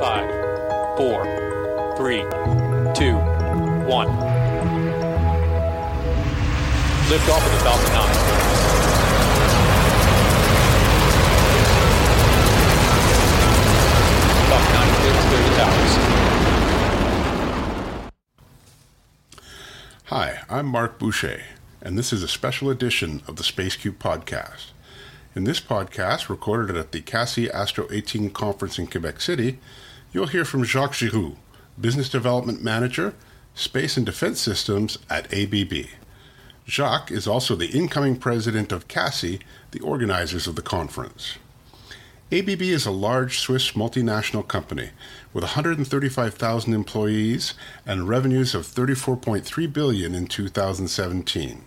Five, 0.00 0.30
four, 0.96 1.24
three, 1.98 2.22
two, 2.94 3.16
one. 3.86 4.08
Lift 7.10 7.28
off 7.28 7.44
of 7.44 7.52
the 7.52 7.58
Falcon 7.58 7.92
9. 7.92 8.08
Falcon 14.48 14.72
9 14.72 14.88
clear 14.96 15.12
to 15.12 15.28
the 15.36 15.52
towers. 15.58 15.92
Hi, 20.04 20.40
I'm 20.48 20.64
Marc 20.64 20.98
Boucher, 20.98 21.42
and 21.82 21.98
this 21.98 22.10
is 22.10 22.22
a 22.22 22.28
special 22.28 22.70
edition 22.70 23.20
of 23.28 23.36
the 23.36 23.42
SpaceQ 23.42 23.98
podcast. 23.98 24.68
In 25.36 25.44
this 25.44 25.60
podcast, 25.60 26.30
recorded 26.30 26.74
at 26.74 26.92
the 26.92 27.02
CASI 27.02 27.50
Astro 27.50 27.86
18 27.90 28.30
conference 28.30 28.78
in 28.78 28.86
Quebec 28.86 29.20
City, 29.20 29.58
you'll 30.12 30.26
hear 30.26 30.44
from 30.44 30.64
Jacques 30.64 30.94
Giroux, 30.94 31.36
Business 31.80 32.08
Development 32.08 32.62
Manager, 32.62 33.14
Space 33.54 33.96
and 33.96 34.06
Defense 34.06 34.40
Systems 34.40 34.98
at 35.08 35.32
ABB. 35.32 35.86
Jacques 36.66 37.10
is 37.10 37.26
also 37.26 37.54
the 37.54 37.70
incoming 37.70 38.16
president 38.16 38.72
of 38.72 38.88
CASI, 38.88 39.40
the 39.72 39.80
organizers 39.80 40.46
of 40.46 40.56
the 40.56 40.62
conference. 40.62 41.36
ABB 42.32 42.62
is 42.62 42.86
a 42.86 42.92
large 42.92 43.40
Swiss 43.40 43.72
multinational 43.72 44.46
company 44.46 44.90
with 45.32 45.42
135,000 45.42 46.72
employees 46.72 47.54
and 47.84 48.08
revenues 48.08 48.54
of 48.54 48.66
34.3 48.66 49.72
billion 49.72 50.14
in 50.14 50.26
2017. 50.28 51.64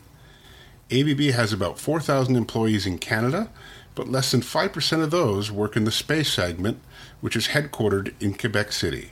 ABB 0.90 1.20
has 1.34 1.52
about 1.52 1.80
4,000 1.80 2.36
employees 2.36 2.86
in 2.86 2.98
Canada, 2.98 3.50
but 3.94 4.08
less 4.08 4.32
than 4.32 4.42
5% 4.42 5.04
of 5.04 5.12
those 5.12 5.52
work 5.52 5.76
in 5.76 5.84
the 5.84 5.92
space 5.92 6.32
segment, 6.32 6.80
which 7.24 7.38
is 7.38 7.48
headquartered 7.48 8.14
in 8.20 8.34
Quebec 8.34 8.74
City. 8.74 9.12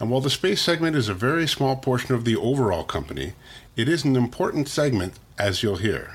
And 0.00 0.10
while 0.10 0.20
the 0.20 0.28
space 0.28 0.60
segment 0.60 0.96
is 0.96 1.08
a 1.08 1.14
very 1.14 1.46
small 1.46 1.76
portion 1.76 2.12
of 2.12 2.24
the 2.24 2.34
overall 2.34 2.82
company, 2.82 3.34
it 3.76 3.88
is 3.88 4.02
an 4.02 4.16
important 4.16 4.66
segment, 4.66 5.14
as 5.38 5.62
you'll 5.62 5.76
hear. 5.76 6.14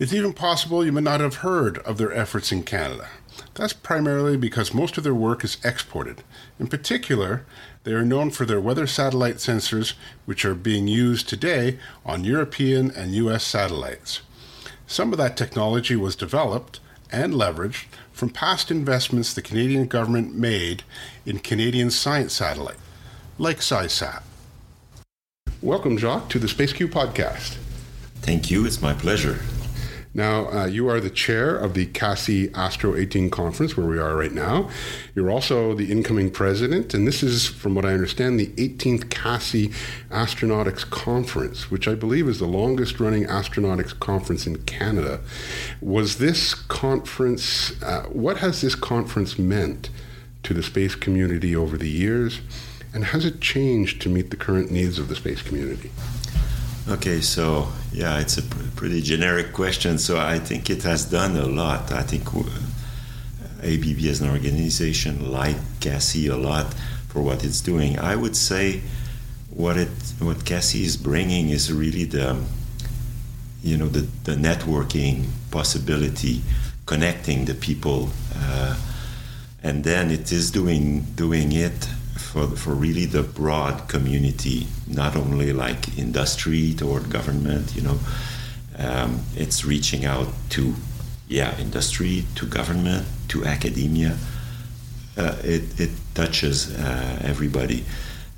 It's 0.00 0.12
even 0.12 0.32
possible 0.32 0.84
you 0.84 0.90
may 0.90 1.02
not 1.02 1.20
have 1.20 1.46
heard 1.46 1.78
of 1.78 1.96
their 1.96 2.12
efforts 2.12 2.50
in 2.50 2.64
Canada. 2.64 3.06
That's 3.54 3.72
primarily 3.72 4.36
because 4.36 4.74
most 4.74 4.98
of 4.98 5.04
their 5.04 5.14
work 5.14 5.44
is 5.44 5.58
exported. 5.62 6.24
In 6.58 6.66
particular, 6.66 7.44
they 7.84 7.92
are 7.92 8.04
known 8.04 8.32
for 8.32 8.44
their 8.44 8.60
weather 8.60 8.88
satellite 8.88 9.36
sensors, 9.36 9.92
which 10.24 10.44
are 10.44 10.56
being 10.56 10.88
used 10.88 11.28
today 11.28 11.78
on 12.04 12.24
European 12.24 12.90
and 12.90 13.14
US 13.14 13.44
satellites. 13.44 14.22
Some 14.88 15.12
of 15.12 15.18
that 15.18 15.36
technology 15.36 15.94
was 15.94 16.16
developed 16.16 16.80
and 17.12 17.32
leveraged 17.32 17.84
from 18.18 18.28
past 18.28 18.68
investments 18.68 19.32
the 19.32 19.40
Canadian 19.40 19.86
government 19.86 20.34
made 20.34 20.82
in 21.24 21.38
Canadian 21.38 21.88
science 21.88 22.32
satellite, 22.32 22.74
like 23.38 23.58
SciSat. 23.58 24.22
Welcome, 25.62 25.96
Jacques, 25.96 26.28
to 26.30 26.40
the 26.40 26.48
SpaceQ 26.48 26.88
podcast. 26.88 27.58
Thank 28.16 28.50
you. 28.50 28.66
It's 28.66 28.82
my 28.82 28.92
pleasure. 28.92 29.38
Now, 30.18 30.50
uh, 30.50 30.66
you 30.66 30.88
are 30.88 30.98
the 30.98 31.10
chair 31.10 31.54
of 31.54 31.74
the 31.74 31.86
CASI 31.86 32.52
Astro 32.52 32.96
18 32.96 33.30
conference, 33.30 33.76
where 33.76 33.86
we 33.86 34.00
are 34.00 34.16
right 34.16 34.32
now. 34.32 34.68
You're 35.14 35.30
also 35.30 35.74
the 35.74 35.92
incoming 35.92 36.32
president, 36.32 36.92
and 36.92 37.06
this 37.06 37.22
is, 37.22 37.46
from 37.46 37.76
what 37.76 37.84
I 37.84 37.92
understand, 37.92 38.40
the 38.40 38.48
18th 38.48 39.10
CASI 39.10 39.68
Astronautics 40.10 40.90
Conference, 40.90 41.70
which 41.70 41.86
I 41.86 41.94
believe 41.94 42.26
is 42.26 42.40
the 42.40 42.48
longest 42.48 42.98
running 42.98 43.26
astronautics 43.26 43.96
conference 44.00 44.44
in 44.44 44.56
Canada. 44.64 45.20
Was 45.80 46.18
this 46.18 46.52
conference, 46.52 47.80
uh, 47.80 48.06
what 48.06 48.38
has 48.38 48.60
this 48.60 48.74
conference 48.74 49.38
meant 49.38 49.88
to 50.42 50.52
the 50.52 50.64
space 50.64 50.96
community 50.96 51.54
over 51.54 51.78
the 51.78 51.88
years, 51.88 52.40
and 52.92 53.04
has 53.04 53.24
it 53.24 53.40
changed 53.40 54.02
to 54.02 54.08
meet 54.08 54.30
the 54.30 54.36
current 54.36 54.72
needs 54.72 54.98
of 54.98 55.06
the 55.06 55.14
space 55.14 55.42
community? 55.42 55.92
Okay, 56.88 57.20
so 57.20 57.68
yeah, 57.92 58.18
it's 58.18 58.38
a 58.38 58.42
pr- 58.42 58.62
pretty 58.74 59.02
generic 59.02 59.52
question. 59.52 59.98
So 59.98 60.18
I 60.18 60.38
think 60.38 60.70
it 60.70 60.84
has 60.84 61.04
done 61.04 61.36
a 61.36 61.44
lot. 61.44 61.92
I 61.92 62.02
think 62.02 62.24
w- 62.24 62.48
ABB 63.62 64.06
as 64.06 64.22
an 64.22 64.30
organization 64.30 65.30
like 65.30 65.56
CASI 65.80 66.28
a 66.28 66.36
lot 66.36 66.72
for 67.08 67.20
what 67.20 67.44
it's 67.44 67.60
doing. 67.60 67.98
I 67.98 68.16
would 68.16 68.34
say 68.36 68.80
what 69.50 69.76
it 69.76 69.90
what 70.18 70.46
CASI 70.46 70.82
is 70.84 70.96
bringing 70.96 71.50
is 71.50 71.70
really 71.70 72.04
the 72.04 72.42
you 73.62 73.76
know 73.76 73.88
the, 73.88 74.06
the 74.24 74.36
networking 74.36 75.26
possibility, 75.50 76.40
connecting 76.86 77.44
the 77.44 77.54
people, 77.54 78.08
uh, 78.34 78.76
and 79.62 79.84
then 79.84 80.10
it 80.10 80.32
is 80.32 80.50
doing 80.50 81.02
doing 81.16 81.52
it 81.52 81.86
for, 82.28 82.46
for 82.48 82.74
really 82.74 83.06
the 83.06 83.22
broad 83.22 83.88
community, 83.88 84.66
not 84.86 85.16
only 85.16 85.52
like 85.52 85.96
industry 85.98 86.74
toward 86.74 87.08
government, 87.08 87.74
you 87.74 87.80
know, 87.80 87.98
um, 88.78 89.20
it's 89.34 89.64
reaching 89.64 90.04
out 90.04 90.28
to, 90.50 90.74
yeah, 91.26 91.58
industry, 91.58 92.24
to 92.34 92.44
government, 92.44 93.06
to 93.28 93.46
academia. 93.46 94.18
Uh, 95.16 95.36
it, 95.42 95.80
it 95.80 95.90
touches 96.14 96.74
uh, 96.78 97.18
everybody. 97.22 97.84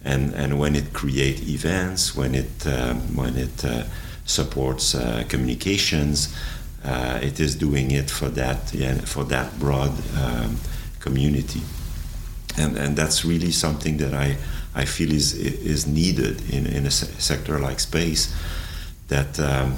And, 0.05 0.35
and 0.35 0.59
when 0.59 0.77
it 0.77 0.93
creates 0.93 1.43
events, 1.43 2.15
when 2.17 2.35
it, 2.35 2.67
um, 2.67 3.17
when 3.17 3.37
it 3.37 3.65
uh, 3.65 3.85
supports 4.25 4.95
uh, 4.95 5.25
communications, 5.29 6.35
uh, 6.85 7.19
it 7.21 7.41
is 7.41 7.57
doing 7.57 7.91
it 7.91 8.09
for 8.09 8.29
that, 8.29 8.73
yeah, 8.73 8.95
for 9.01 9.25
that 9.25 9.59
broad 9.59 9.93
um, 10.17 10.57
community 11.01 11.61
and 12.59 12.77
and 12.77 12.97
that's 12.97 13.25
really 13.25 13.51
something 13.51 13.99
that 13.99 14.15
I 14.15 14.37
I 14.75 14.85
feel 14.85 15.13
is 15.13 15.35
is 15.35 15.87
needed 15.87 16.51
in 16.51 16.67
in 16.67 16.87
a 16.87 16.91
sector 16.91 17.59
like 17.59 17.81
space 17.81 18.35
that. 19.09 19.39
Um, 19.39 19.77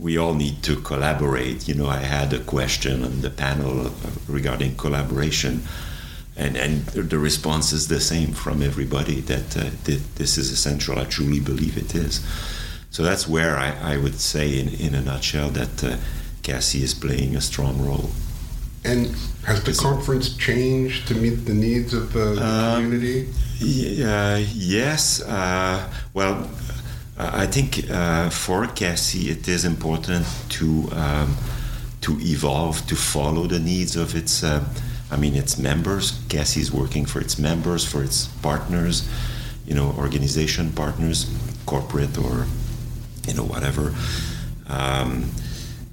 we 0.00 0.16
all 0.18 0.34
need 0.34 0.62
to 0.62 0.76
collaborate. 0.76 1.68
You 1.68 1.74
know, 1.74 1.86
I 1.86 1.98
had 1.98 2.32
a 2.32 2.40
question 2.40 3.04
on 3.04 3.20
the 3.20 3.30
panel 3.30 3.92
regarding 4.26 4.76
collaboration, 4.76 5.62
and 6.36 6.56
and 6.56 6.86
the 6.86 7.18
response 7.18 7.72
is 7.72 7.88
the 7.88 8.00
same 8.00 8.32
from 8.32 8.62
everybody 8.62 9.20
that 9.20 9.56
uh, 9.56 9.70
this 10.16 10.38
is 10.38 10.50
essential. 10.50 10.98
I 10.98 11.04
truly 11.04 11.40
believe 11.40 11.76
it 11.76 11.94
is. 11.94 12.20
So 12.90 13.02
that's 13.02 13.26
where 13.28 13.56
I, 13.56 13.94
I 13.94 13.96
would 13.96 14.20
say, 14.20 14.58
in, 14.58 14.68
in 14.68 14.94
a 14.94 15.00
nutshell, 15.00 15.50
that 15.50 15.82
uh, 15.82 15.96
CASI 16.42 16.82
is 16.82 16.94
playing 16.94 17.34
a 17.34 17.40
strong 17.40 17.84
role. 17.84 18.10
And 18.84 19.06
has 19.46 19.62
the 19.64 19.72
conference 19.72 20.36
changed 20.36 21.08
to 21.08 21.14
meet 21.14 21.46
the 21.46 21.54
needs 21.54 21.94
of 21.94 22.12
the, 22.12 22.34
the 22.34 22.46
um, 22.46 22.82
community? 22.82 23.28
Yeah, 23.58 24.36
yes. 24.36 25.22
Uh, 25.22 25.90
well, 26.12 26.50
I 27.16 27.46
think 27.46 27.90
uh, 27.90 28.28
for 28.28 28.66
CASI 28.66 29.30
it 29.30 29.48
is 29.48 29.64
important 29.64 30.26
to 30.50 30.88
um, 30.92 31.36
to 32.02 32.18
evolve, 32.20 32.86
to 32.86 32.96
follow 32.96 33.46
the 33.46 33.58
needs 33.58 33.96
of 33.96 34.14
its. 34.14 34.42
Uh, 34.42 34.64
I 35.10 35.16
mean, 35.16 35.34
its 35.34 35.56
members. 35.58 36.20
CASI 36.28 36.60
is 36.60 36.72
working 36.72 37.06
for 37.06 37.20
its 37.20 37.38
members, 37.38 37.84
for 37.84 38.02
its 38.02 38.26
partners, 38.42 39.08
you 39.64 39.74
know, 39.74 39.94
organization 39.96 40.72
partners, 40.72 41.30
corporate 41.66 42.18
or 42.18 42.46
you 43.26 43.34
know 43.34 43.44
whatever. 43.44 43.94
Um, 44.68 45.30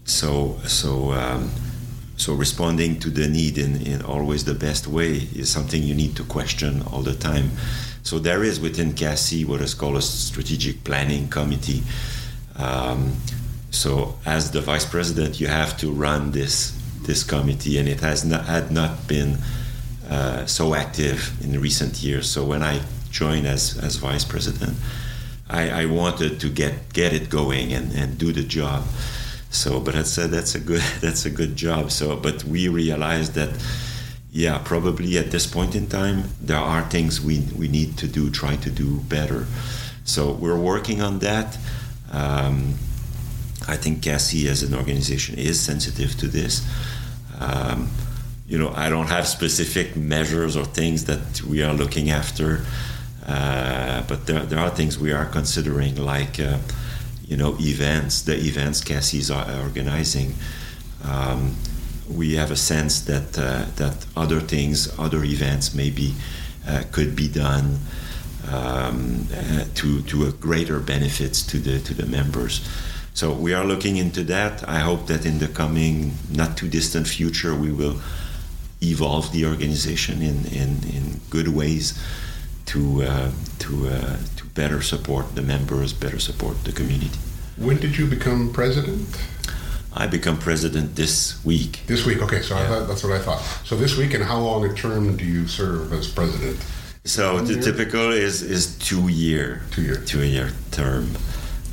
so 0.04 0.58
so. 0.66 1.14
Um, 1.14 1.52
so 2.22 2.36
responding 2.36 3.00
to 3.00 3.10
the 3.10 3.28
need 3.28 3.58
in, 3.58 3.82
in 3.82 4.04
always 4.04 4.46
the 4.46 4.54
best 4.54 4.86
way 4.86 5.28
is 5.36 5.52
something 5.52 5.82
you 5.82 5.96
need 5.96 6.16
to 6.16 6.24
question 6.24 6.84
all 6.84 7.02
the 7.02 7.16
time. 7.16 7.50
So 8.04 8.20
there 8.20 8.44
is 8.44 8.60
within 8.60 8.94
CASI 8.94 9.44
what 9.46 9.60
is 9.60 9.74
called 9.74 9.98
a 9.98 10.04
strategic 10.04 10.84
planning 10.84 11.30
committee. 11.30 11.82
Um, 12.58 13.16
so 13.72 14.20
as 14.24 14.52
the 14.52 14.62
vice 14.62 14.86
president, 14.86 15.40
you 15.40 15.48
have 15.48 15.76
to 15.78 15.92
run 15.92 16.32
this 16.32 16.78
this 17.08 17.24
committee, 17.24 17.80
and 17.80 17.90
it 17.90 18.02
has 18.02 18.24
not 18.24 18.46
had 18.46 18.72
not 18.72 19.08
been 19.08 19.38
uh, 20.08 20.46
so 20.46 20.76
active 20.76 21.34
in 21.44 21.60
recent 21.60 22.04
years. 22.04 22.30
So 22.30 22.46
when 22.46 22.62
I 22.62 22.82
joined 23.10 23.48
as 23.48 23.80
as 23.80 23.96
vice 23.96 24.26
president, 24.26 24.78
I, 25.50 25.84
I 25.84 25.86
wanted 25.88 26.40
to 26.42 26.50
get 26.50 26.94
get 26.94 27.14
it 27.14 27.32
going 27.32 27.74
and, 27.74 27.92
and 27.96 28.20
do 28.20 28.32
the 28.32 28.44
job. 28.44 28.84
So, 29.52 29.82
but 29.82 29.96
I 29.96 30.04
said 30.04 30.32
that's 30.32 30.56
a 30.56 30.60
good 30.60 30.82
that's 31.02 31.26
a 31.26 31.30
good 31.30 31.56
job. 31.56 31.92
So, 31.92 32.16
but 32.16 32.44
we 32.46 32.68
realized 32.70 33.34
that, 33.36 33.50
yeah, 34.32 34.60
probably 34.64 35.18
at 35.18 35.30
this 35.32 35.46
point 35.46 35.76
in 35.76 35.88
time, 35.88 36.24
there 36.42 36.58
are 36.58 36.82
things 36.90 37.22
we 37.22 37.40
we 37.56 37.68
need 37.68 37.98
to 37.98 38.08
do, 38.08 38.32
try 38.32 38.56
to 38.56 38.70
do 38.70 39.02
better. 39.02 39.46
So 40.04 40.32
we're 40.32 40.60
working 40.60 41.02
on 41.02 41.20
that. 41.20 41.58
Um, 42.12 42.76
I 43.68 43.78
think 43.78 44.02
CASI 44.02 44.48
as 44.50 44.64
an 44.64 44.74
organization 44.74 45.38
is 45.38 45.60
sensitive 45.60 46.18
to 46.18 46.28
this. 46.28 46.68
Um, 47.40 47.90
you 48.48 48.58
know, 48.58 48.74
I 48.76 48.90
don't 48.90 49.08
have 49.08 49.28
specific 49.28 49.96
measures 49.96 50.58
or 50.58 50.66
things 50.66 51.06
that 51.06 51.42
we 51.44 51.64
are 51.64 51.74
looking 51.74 52.10
after, 52.10 52.66
uh, 53.26 54.04
but 54.08 54.26
there, 54.26 54.46
there 54.46 54.60
are 54.60 54.70
things 54.70 55.00
we 55.00 55.14
are 55.14 55.26
considering, 55.26 55.96
like 55.96 56.40
uh, 56.40 56.58
you 57.32 57.38
know 57.38 57.56
events 57.60 58.14
the 58.24 58.36
events 58.36 58.82
CASI 58.82 59.18
is 59.18 59.32
organizing 59.32 60.30
um, 61.04 61.56
we 62.10 62.36
have 62.36 62.52
a 62.52 62.56
sense 62.56 63.02
that 63.02 63.38
uh, 63.38 63.66
that 63.78 64.06
other 64.16 64.40
things, 64.40 64.88
other 65.00 65.24
events, 65.24 65.74
maybe 65.74 66.14
uh, 66.68 66.84
could 66.92 67.16
be 67.16 67.28
done 67.28 67.80
um, 68.52 69.28
uh, 69.34 69.66
to 69.76 70.02
to 70.04 70.28
a 70.28 70.32
greater 70.32 70.80
benefits 70.80 71.42
to 71.48 71.58
the 71.58 71.80
to 71.80 71.94
the 71.94 72.06
members. 72.06 72.68
So 73.14 73.34
we 73.34 73.54
are 73.54 73.66
looking 73.66 73.98
into 73.98 74.24
that. 74.26 74.68
I 74.68 74.80
hope 74.80 75.08
that 75.08 75.26
in 75.26 75.40
the 75.40 75.48
coming 75.48 76.14
not 76.30 76.58
too 76.58 76.70
distant 76.70 77.08
future 77.08 77.56
we 77.56 77.72
will 77.72 78.02
evolve 78.82 79.32
the 79.32 79.46
organization 79.46 80.22
in 80.22 80.46
in, 80.48 80.84
in 80.96 81.22
good 81.30 81.48
ways 81.48 81.94
to 82.68 83.04
uh, 83.04 83.32
to 83.60 83.88
uh, 83.88 84.18
to 84.38 84.46
better 84.56 84.82
support 84.82 85.36
the 85.36 85.42
members, 85.42 85.94
better 85.94 86.20
support 86.20 86.64
the 86.64 86.72
community. 86.72 87.12
When 87.58 87.78
did 87.78 87.98
you 87.98 88.08
become 88.08 88.52
president? 88.54 89.08
I 89.94 90.08
become 90.08 90.38
president 90.38 90.96
this 90.96 91.44
week. 91.44 91.82
This 91.88 92.06
week, 92.06 92.22
okay. 92.22 92.42
So 92.42 92.56
I 92.56 92.62
Yeah. 92.62 92.68
thought, 92.70 92.88
that's 92.88 93.04
what 93.04 93.12
I 93.14 93.20
thought. 93.20 93.42
So 93.66 93.76
this 93.76 93.98
week, 93.98 94.14
and 94.14 94.24
how 94.24 94.40
long 94.40 94.64
a 94.66 94.74
term 94.74 95.18
do 95.18 95.26
you 95.26 95.48
serve 95.48 95.92
as 95.94 96.08
president? 96.08 96.58
So 97.04 97.34
One 97.36 97.46
the 97.46 97.54
year? 97.54 97.62
typical 97.64 98.12
is 98.12 98.42
is 98.42 98.68
two 98.78 99.08
year 99.10 99.62
Two 99.72 99.82
year. 99.82 99.96
two 100.06 100.24
year 100.24 100.52
term. 100.72 101.16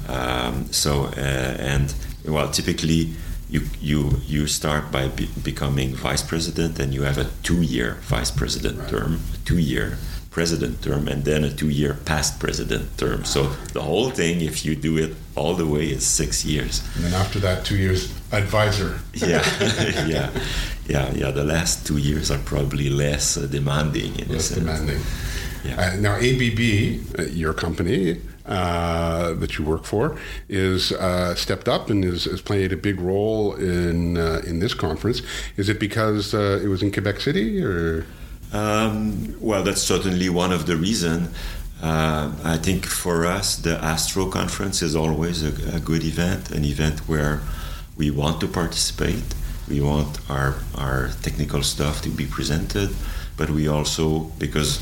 Um, 0.08 0.67
so 0.73 1.05
uh, 1.17 1.20
and 1.75 1.94
well, 2.25 2.49
typically 2.50 3.12
you 3.50 3.61
you 3.81 4.20
you 4.26 4.46
start 4.46 4.90
by 4.90 5.08
be, 5.08 5.29
becoming 5.44 5.94
vice 5.94 6.23
president, 6.23 6.79
and 6.81 6.93
you 6.94 7.02
have 7.05 7.19
a 7.20 7.26
two 7.43 7.62
year 7.62 7.96
vice 8.08 8.31
president 8.31 8.79
Right. 8.79 8.88
term, 8.90 9.20
two 9.44 9.58
year 9.58 9.96
president 10.38 10.81
term, 10.82 11.08
and 11.08 11.25
then 11.25 11.43
a 11.43 11.50
two 11.50 11.69
year 11.69 11.94
past 12.05 12.38
president 12.38 12.87
term. 12.96 13.25
So 13.25 13.40
the 13.73 13.82
whole 13.82 14.11
thing, 14.20 14.40
if 14.40 14.64
you 14.64 14.76
do 14.76 14.96
it 15.05 15.12
all 15.35 15.55
the 15.62 15.67
way, 15.67 15.85
is 15.96 16.06
six 16.06 16.44
years. 16.44 16.75
And 16.94 17.02
then 17.05 17.14
after 17.14 17.40
that, 17.40 17.64
two 17.64 17.76
years 17.76 18.00
advisor. 18.31 19.00
Yeah, 19.14 19.43
yeah, 20.14 20.31
yeah, 20.94 21.06
yeah. 21.20 21.31
The 21.32 21.43
last 21.43 21.75
two 21.88 21.99
years 21.99 22.31
are 22.31 22.43
probably 22.52 22.88
less 22.88 23.37
uh, 23.37 23.49
demanding 23.58 24.12
Less 24.29 24.50
demanding. 24.50 25.00
Yeah. 25.64 25.81
Uh, 25.81 25.96
now, 26.06 26.14
ABB, 26.29 26.61
uh, 27.19 27.23
your 27.43 27.52
company 27.52 28.20
uh, 28.46 29.35
that 29.40 29.58
you 29.58 29.64
work 29.64 29.85
for, 29.85 30.05
is 30.49 30.93
uh, 30.93 31.35
stepped 31.35 31.69
up 31.69 31.90
and 31.90 32.05
is, 32.05 32.26
has 32.26 32.40
played 32.40 32.73
a 32.73 32.76
big 32.76 33.00
role 33.00 33.56
in 33.56 34.17
uh, 34.17 34.40
in 34.50 34.61
this 34.61 34.75
conference. 34.87 35.20
Is 35.56 35.69
it 35.69 35.81
because 35.81 36.32
uh, 36.32 36.61
it 36.64 36.69
was 36.69 36.81
in 36.81 36.93
Quebec 36.93 37.20
City, 37.20 37.61
or 37.61 38.06
Um, 38.53 39.37
well, 39.41 39.62
that's 39.62 39.83
certainly 39.83 40.29
one 40.29 40.53
of 40.53 40.67
the 40.67 40.77
reasons. 40.77 41.29
Uh, 41.83 42.33
I 42.43 42.56
think 42.56 42.87
for 42.87 43.27
us, 43.27 43.56
the 43.56 43.83
Astro 43.83 44.27
conference 44.27 44.83
is 44.83 44.97
always 44.97 45.43
a, 45.43 45.77
a 45.77 45.81
good 45.81 46.03
event, 46.03 46.50
an 46.50 46.65
event 46.65 47.00
where 47.09 47.41
we 47.97 48.11
want 48.11 48.41
to 48.41 48.49
participate. 48.49 49.23
We 49.69 49.81
want 49.81 50.19
our, 50.31 50.56
our 50.75 51.11
technical 51.23 51.62
stuff 51.62 52.00
to 52.03 52.09
be 52.09 52.27
presented, 52.27 52.91
but 53.37 53.50
we 53.50 53.69
also, 53.69 54.21
because 54.39 54.81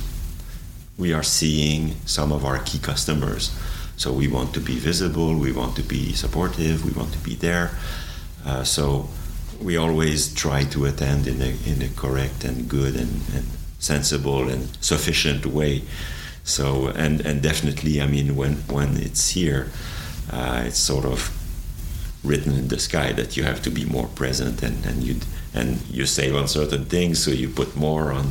we 0.97 1.13
are 1.13 1.25
seeing 1.25 1.97
some 2.07 2.33
of 2.33 2.45
our 2.45 2.61
key 2.61 2.79
customers, 2.79 3.55
so 3.97 4.13
we 4.13 4.29
want 4.29 4.55
to 4.55 4.61
be 4.61 4.79
visible, 4.79 5.35
we 5.35 5.53
want 5.53 5.77
to 5.77 5.83
be 5.83 6.13
supportive, 6.13 6.85
we 6.85 6.93
want 6.93 7.13
to 7.13 7.19
be 7.19 7.35
there. 7.35 7.73
Uh, 8.45 8.63
so 8.63 9.09
we 9.61 9.77
always 9.77 10.33
try 10.35 10.65
to 10.65 10.85
attend 10.85 11.27
in 11.27 11.41
a, 11.43 11.57
in 11.67 11.83
a 11.83 11.89
correct 11.97 12.45
and 12.45 12.69
good 12.69 12.95
and, 12.97 13.23
and 13.35 13.47
sensible 13.79 14.49
and 14.49 14.69
sufficient 14.81 15.47
way. 15.47 15.83
So 16.45 16.89
and 16.89 17.21
and 17.27 17.43
definitely, 17.43 18.01
I 18.01 18.07
mean, 18.07 18.37
when 18.37 18.55
when 18.69 18.97
it's 18.97 19.31
here, 19.31 19.71
uh, 20.31 20.65
it's 20.67 20.79
sort 20.79 21.05
of 21.05 21.31
written 22.23 22.55
in 22.55 22.69
the 22.69 22.79
sky 22.79 23.13
that 23.13 23.37
you 23.37 23.45
have 23.45 23.61
to 23.63 23.71
be 23.71 23.85
more 23.85 24.07
present 24.09 24.63
and 24.63 24.87
and 24.87 25.03
you 25.03 25.17
and 25.55 25.81
you 25.91 26.07
save 26.07 26.35
on 26.37 26.47
certain 26.49 26.85
things, 26.85 27.23
so 27.25 27.31
you 27.31 27.49
put 27.49 27.77
more 27.77 28.13
on. 28.13 28.27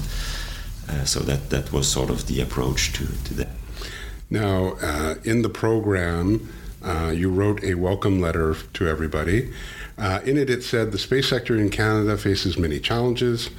Uh, 0.88 1.04
so 1.04 1.20
that 1.20 1.50
that 1.50 1.72
was 1.74 1.88
sort 1.92 2.10
of 2.10 2.28
the 2.28 2.42
approach 2.42 2.94
to 2.94 3.06
to 3.26 3.34
that. 3.34 3.50
now 4.30 4.78
uh, 4.82 5.16
in 5.24 5.42
the 5.42 5.50
program? 5.50 6.50
Uh, 6.84 7.10
you 7.10 7.32
wrote 7.32 7.64
a 7.64 7.74
welcome 7.74 8.22
letter 8.22 8.56
to 8.74 8.88
everybody. 8.88 9.52
Uh, 9.98 10.20
in 10.26 10.38
it, 10.38 10.50
it 10.50 10.64
said 10.64 10.92
the 10.92 10.98
space 10.98 11.30
sector 11.30 11.56
in 11.56 11.70
Canada 11.70 12.18
faces 12.18 12.58
many 12.58 12.80
challenges. 12.80 13.50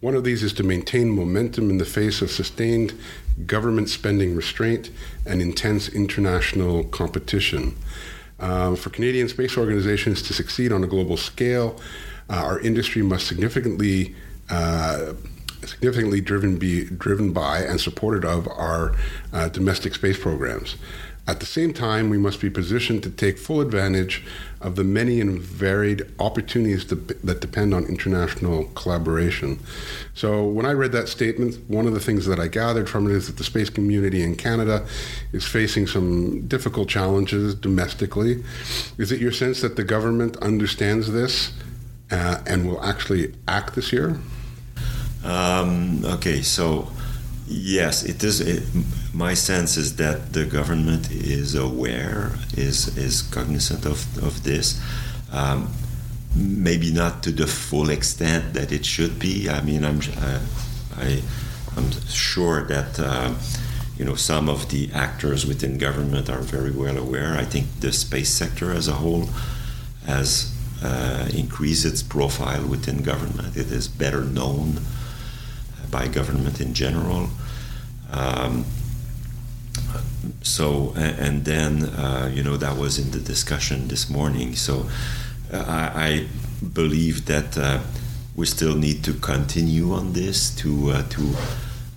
One 0.00 0.14
of 0.14 0.24
these 0.24 0.42
is 0.42 0.52
to 0.54 0.62
maintain 0.64 1.08
momentum 1.08 1.70
in 1.70 1.78
the 1.78 1.84
face 1.84 2.20
of 2.20 2.30
sustained 2.30 2.98
government 3.46 3.88
spending 3.88 4.34
restraint 4.34 4.90
and 5.24 5.40
intense 5.40 5.88
international 5.88 6.84
competition. 6.84 7.76
Um, 8.40 8.74
for 8.76 8.90
Canadian 8.90 9.28
space 9.28 9.56
organizations 9.56 10.22
to 10.22 10.34
succeed 10.34 10.72
on 10.72 10.82
a 10.82 10.86
global 10.86 11.16
scale, 11.16 11.80
uh, 12.28 12.34
our 12.34 12.60
industry 12.60 13.02
must 13.02 13.26
significantly 13.26 14.14
uh, 14.50 15.12
significantly 15.64 16.20
driven 16.20 16.58
be 16.58 16.84
driven 16.84 17.32
by 17.32 17.60
and 17.60 17.80
supported 17.80 18.24
of 18.24 18.46
our 18.48 18.94
uh, 19.32 19.48
domestic 19.48 19.94
space 19.94 20.18
programs. 20.18 20.76
At 21.26 21.40
the 21.40 21.46
same 21.46 21.72
time, 21.72 22.10
we 22.10 22.18
must 22.18 22.40
be 22.40 22.50
positioned 22.50 23.02
to 23.04 23.10
take 23.10 23.38
full 23.38 23.62
advantage 23.62 24.24
of 24.64 24.76
the 24.76 24.82
many 24.82 25.20
and 25.20 25.38
varied 25.38 26.02
opportunities 26.18 26.86
that, 26.86 27.22
that 27.22 27.40
depend 27.40 27.74
on 27.74 27.84
international 27.84 28.64
collaboration. 28.74 29.60
So, 30.14 30.44
when 30.44 30.64
I 30.64 30.72
read 30.72 30.92
that 30.92 31.08
statement, 31.08 31.58
one 31.68 31.86
of 31.86 31.92
the 31.92 32.00
things 32.00 32.24
that 32.26 32.40
I 32.40 32.48
gathered 32.48 32.88
from 32.88 33.06
it 33.06 33.12
is 33.12 33.26
that 33.26 33.36
the 33.36 33.44
space 33.44 33.68
community 33.68 34.22
in 34.22 34.36
Canada 34.36 34.86
is 35.32 35.44
facing 35.44 35.86
some 35.86 36.46
difficult 36.48 36.88
challenges 36.88 37.54
domestically. 37.54 38.42
Is 38.96 39.12
it 39.12 39.20
your 39.20 39.32
sense 39.32 39.60
that 39.60 39.76
the 39.76 39.84
government 39.84 40.38
understands 40.38 41.12
this 41.12 41.52
uh, 42.10 42.38
and 42.46 42.66
will 42.66 42.82
actually 42.82 43.34
act 43.46 43.74
this 43.74 43.92
year? 43.92 44.18
Um, 45.24 46.04
okay, 46.06 46.40
so 46.40 46.88
yes, 47.46 48.02
it 48.02 48.24
is. 48.24 48.40
It, 48.40 48.62
my 49.14 49.34
sense 49.34 49.76
is 49.76 49.96
that 49.96 50.32
the 50.32 50.44
government 50.44 51.10
is 51.10 51.54
aware, 51.54 52.32
is 52.56 52.96
is 52.98 53.22
cognizant 53.22 53.86
of 53.86 54.06
of 54.22 54.42
this. 54.42 54.80
Um, 55.32 55.72
maybe 56.34 56.92
not 56.92 57.22
to 57.22 57.30
the 57.30 57.46
full 57.46 57.90
extent 57.90 58.54
that 58.54 58.72
it 58.72 58.84
should 58.84 59.18
be. 59.18 59.48
I 59.48 59.60
mean, 59.62 59.84
I'm 59.84 60.00
uh, 60.18 60.40
I, 60.96 61.22
I'm 61.76 61.90
sure 62.08 62.64
that. 62.64 62.98
Uh, 62.98 63.34
you 63.96 64.04
know, 64.04 64.16
some 64.16 64.48
of 64.48 64.70
the 64.70 64.90
actors 64.92 65.46
within 65.46 65.78
government 65.78 66.28
are 66.28 66.40
very 66.40 66.72
well 66.72 66.98
aware. 66.98 67.36
I 67.36 67.44
think 67.44 67.66
the 67.78 67.92
space 67.92 68.28
sector 68.28 68.72
as 68.72 68.88
a 68.88 68.94
whole 68.94 69.28
has 70.04 70.52
uh, 70.82 71.28
increased 71.32 71.84
its 71.86 72.02
profile 72.02 72.66
within 72.66 73.02
government. 73.02 73.56
It 73.56 73.70
is 73.70 73.86
better 73.86 74.22
known 74.22 74.80
by 75.92 76.08
government 76.08 76.60
in 76.60 76.74
general. 76.74 77.30
Um, 78.10 78.64
so, 80.42 80.92
and 80.96 81.44
then, 81.44 81.84
uh, 81.84 82.30
you 82.32 82.42
know, 82.42 82.56
that 82.56 82.76
was 82.76 82.98
in 82.98 83.10
the 83.10 83.20
discussion 83.20 83.88
this 83.88 84.08
morning. 84.08 84.54
So, 84.54 84.86
uh, 85.52 85.64
I, 85.66 86.04
I 86.06 86.26
believe 86.72 87.26
that 87.26 87.56
uh, 87.58 87.80
we 88.34 88.46
still 88.46 88.76
need 88.76 89.04
to 89.04 89.14
continue 89.14 89.92
on 89.92 90.12
this 90.12 90.54
to 90.56 90.90
uh, 90.90 91.02
to, 91.10 91.22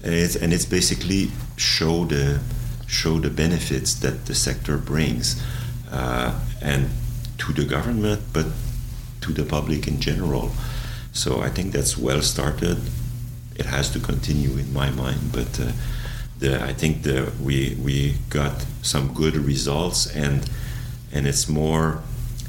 and 0.03 0.13
it's, 0.13 0.36
and 0.36 0.53
it's 0.53 0.65
basically 0.65 1.31
show 1.55 2.05
the 2.05 2.39
show 2.88 3.19
the 3.19 3.29
benefits 3.29 3.96
that 3.96 4.25
the 4.25 4.36
sector 4.36 4.77
brings, 4.77 5.41
uh, 5.91 6.39
and 6.62 6.89
to 7.38 7.53
the 7.53 7.65
government, 7.65 8.22
but 8.34 8.46
to 9.22 9.34
the 9.34 9.43
public 9.43 9.88
in 9.88 10.00
general. 10.00 10.51
So 11.12 11.41
I 11.41 11.50
think 11.50 11.74
that's 11.74 11.98
well 11.98 12.22
started 12.22 12.77
it 13.57 13.65
has 13.65 13.89
to 13.89 14.00
continue 14.00 14.51
in 14.57 14.72
my 14.72 14.89
mind. 14.91 15.31
But 15.31 15.60
uh, 15.60 15.72
the, 16.39 16.63
I 16.63 16.74
think 16.74 17.03
the, 17.03 17.32
we 17.41 17.75
we 17.82 18.15
got 18.29 18.65
some 18.82 19.13
good 19.13 19.36
results, 19.36 20.08
and 20.08 20.50
and 21.12 21.27
it's 21.27 21.48
more 21.48 22.01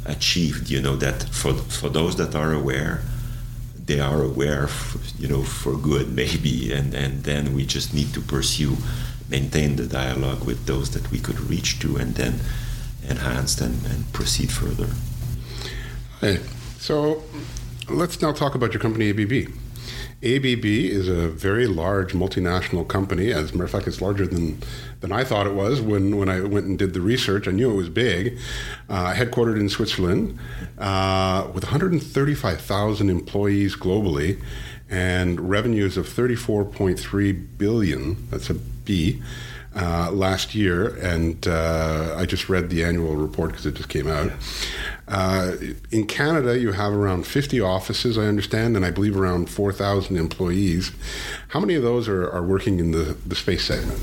achieved. 0.05 0.71
You 0.71 0.81
know 0.81 0.97
that 0.97 1.25
for 1.25 1.55
for 1.55 1.89
those 1.89 2.17
that 2.17 2.35
are 2.35 2.53
aware, 2.53 3.03
they 3.87 4.01
are 4.01 4.23
aware. 4.23 4.65
f 4.65 4.97
you 5.19 5.29
know 5.29 5.43
for 5.43 5.77
good 5.77 6.13
maybe, 6.23 6.73
and 6.73 6.95
and 6.95 7.25
then 7.25 7.55
we 7.55 7.65
just 7.65 7.95
need 7.95 8.13
to 8.15 8.21
pursue, 8.21 8.77
maintain 9.29 9.77
the 9.77 9.87
dialogue 9.87 10.45
with 10.45 10.67
those 10.67 10.91
that 10.91 11.11
we 11.11 11.19
could 11.19 11.41
reach 11.41 11.79
to, 11.81 11.97
and 11.97 12.15
then 12.15 12.41
enhance 13.09 13.61
and, 13.61 13.85
and 13.87 14.13
proceed 14.13 14.51
further. 14.51 14.89
So 16.79 17.23
let's 17.89 18.21
now 18.21 18.33
talk 18.33 18.55
about 18.55 18.73
your 18.73 18.81
company, 18.81 19.11
ABB. 19.11 19.53
ABB 20.23 20.65
is 20.65 21.09
a 21.09 21.29
very 21.29 21.67
large 21.67 22.13
multinational 22.13 22.87
company. 22.87 23.33
As 23.33 23.51
a 23.51 23.53
matter 23.55 23.65
of 23.65 23.71
fact, 23.71 23.87
it's 23.87 24.01
larger 24.01 24.27
than, 24.27 24.61
than 25.01 25.13
I 25.13 25.25
thought 25.25 25.47
it 25.47 25.55
was 25.55 25.81
when, 25.81 26.17
when 26.17 26.29
I 26.29 26.41
went 26.41 26.67
and 26.67 26.79
did 26.79 26.95
the 26.95 27.01
research. 27.01 27.47
I 27.47 27.53
knew 27.53 27.71
it 27.71 27.77
was 27.77 27.89
big. 27.89 28.39
Uh, 28.89 29.13
headquartered 29.15 29.61
in 29.61 29.69
Switzerland 29.69 30.39
uh, 30.79 31.49
with 31.55 31.65
135,000 31.65 33.11
employees 33.11 33.77
globally 33.77 34.41
and 34.91 35.49
revenues 35.49 35.97
of 35.97 36.09
34.3 36.09 37.59
billion. 37.59 38.29
That's 38.31 38.51
a 38.51 38.55
B. 38.55 39.23
Uh, 39.77 40.11
last 40.11 40.57
year, 40.57 40.97
and 40.97 41.47
uh, 41.47 42.15
I 42.17 42.25
just 42.25 42.49
read 42.49 42.69
the 42.69 42.83
annual 42.83 43.15
report 43.15 43.51
because 43.51 43.67
it 43.67 43.75
just 43.75 43.91
came 43.91 44.09
out. 44.09 44.33
Uh, 45.09 45.57
in 45.91 46.07
Canada, 46.07 46.59
you 46.59 46.73
have 46.73 46.93
around 46.93 47.27
50 47.27 47.61
offices, 47.61 48.19
I 48.19 48.25
understand, 48.25 48.77
and 48.77 48.85
I 48.85 48.91
believe 48.91 49.17
around 49.17 49.49
4,000 49.49 50.17
employees. 50.17 50.93
How 51.49 51.61
many 51.61 51.75
of 51.75 51.83
those 51.83 52.09
are, 52.09 52.31
are 52.31 52.43
working 52.43 52.79
in 52.79 52.91
the, 52.91 53.17
the 53.27 53.35
space 53.35 53.65
segment? 53.65 54.01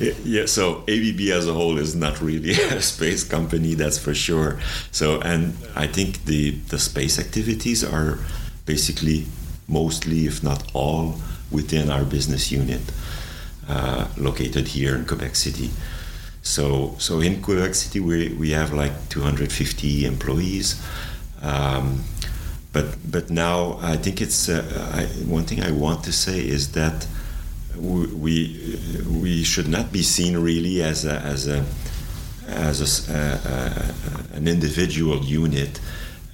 yeah, 0.24 0.46
so 0.46 0.82
ABB 0.88 1.20
as 1.32 1.46
a 1.46 1.54
whole 1.54 1.78
is 1.78 1.94
not 1.94 2.20
really 2.20 2.50
a 2.70 2.82
space 2.82 3.22
company, 3.22 3.74
that's 3.74 3.98
for 3.98 4.14
sure. 4.14 4.58
So, 4.90 5.20
and 5.20 5.56
I 5.76 5.86
think 5.86 6.24
the, 6.24 6.50
the 6.50 6.78
space 6.78 7.20
activities 7.20 7.84
are 7.84 8.18
basically 8.66 9.26
mostly, 9.68 10.26
if 10.26 10.42
not 10.42 10.64
all, 10.74 11.20
within 11.52 11.88
our 11.88 12.04
business 12.04 12.50
unit 12.50 12.80
uh, 13.68 14.08
located 14.16 14.68
here 14.68 14.96
in 14.96 15.06
Quebec 15.06 15.36
City. 15.36 15.70
So, 16.42 16.96
so 16.98 17.20
in 17.20 17.40
Quebec 17.40 17.74
City, 17.74 18.00
we, 18.00 18.30
we 18.30 18.50
have 18.50 18.72
like 18.72 19.08
250 19.08 20.04
employees. 20.04 20.84
Um, 21.40 22.02
but, 22.72 22.96
but 23.08 23.30
now 23.30 23.78
I 23.80 23.96
think 23.96 24.20
it's 24.20 24.48
uh, 24.48 24.62
I, 24.94 25.04
one 25.24 25.44
thing 25.44 25.62
I 25.62 25.70
want 25.70 26.04
to 26.04 26.12
say 26.12 26.40
is 26.40 26.72
that 26.72 27.06
we, 27.76 28.06
we, 29.08 29.44
should 29.44 29.68
not 29.68 29.92
be 29.92 30.02
seen 30.02 30.36
really 30.36 30.82
as 30.82 31.04
a, 31.04 31.18
as 31.20 31.48
a 31.48 31.64
as 32.46 33.08
a, 33.08 33.94
an 34.34 34.46
individual 34.46 35.24
unit, 35.24 35.80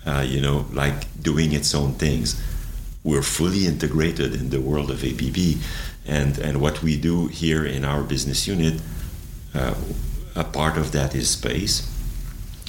uh, 0.07 0.25
you 0.27 0.41
know, 0.41 0.67
like 0.73 1.23
doing 1.23 1.53
its 1.53 1.75
own 1.75 1.93
things. 1.95 2.43
We're 3.05 3.23
fully 3.23 3.67
integrated 3.67 4.35
in 4.35 4.50
the 4.50 4.61
world 4.61 4.91
of 4.91 5.05
ABB, 5.05 5.62
and 6.07 6.38
and 6.38 6.61
what 6.61 6.83
we 6.83 6.97
do 6.97 7.29
here 7.29 7.65
in 7.65 7.85
our 7.85 8.03
business 8.03 8.49
unit 8.49 8.81
uh, 9.55 9.75
a 10.35 10.45
part 10.45 10.76
of 10.76 10.93
that 10.93 11.14
is 11.14 11.31
space, 11.31 11.88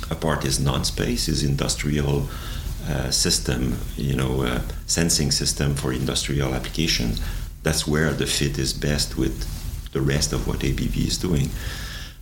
a 0.09 0.15
part 0.15 0.45
is 0.45 0.59
non-space, 0.59 1.27
is 1.27 1.43
industrial 1.43 2.27
uh, 2.87 3.11
system, 3.11 3.77
you 3.95 4.15
know, 4.15 4.41
uh, 4.41 4.61
sensing 4.87 5.31
system 5.31 5.75
for 5.75 5.93
industrial 5.93 6.53
applications. 6.53 7.21
That's 7.63 7.85
where 7.85 8.11
the 8.11 8.25
fit 8.25 8.57
is 8.57 8.73
best 8.73 9.17
with 9.17 9.45
the 9.91 10.01
rest 10.01 10.33
of 10.33 10.47
what 10.47 10.63
ABB 10.63 10.95
is 10.95 11.17
doing. 11.17 11.49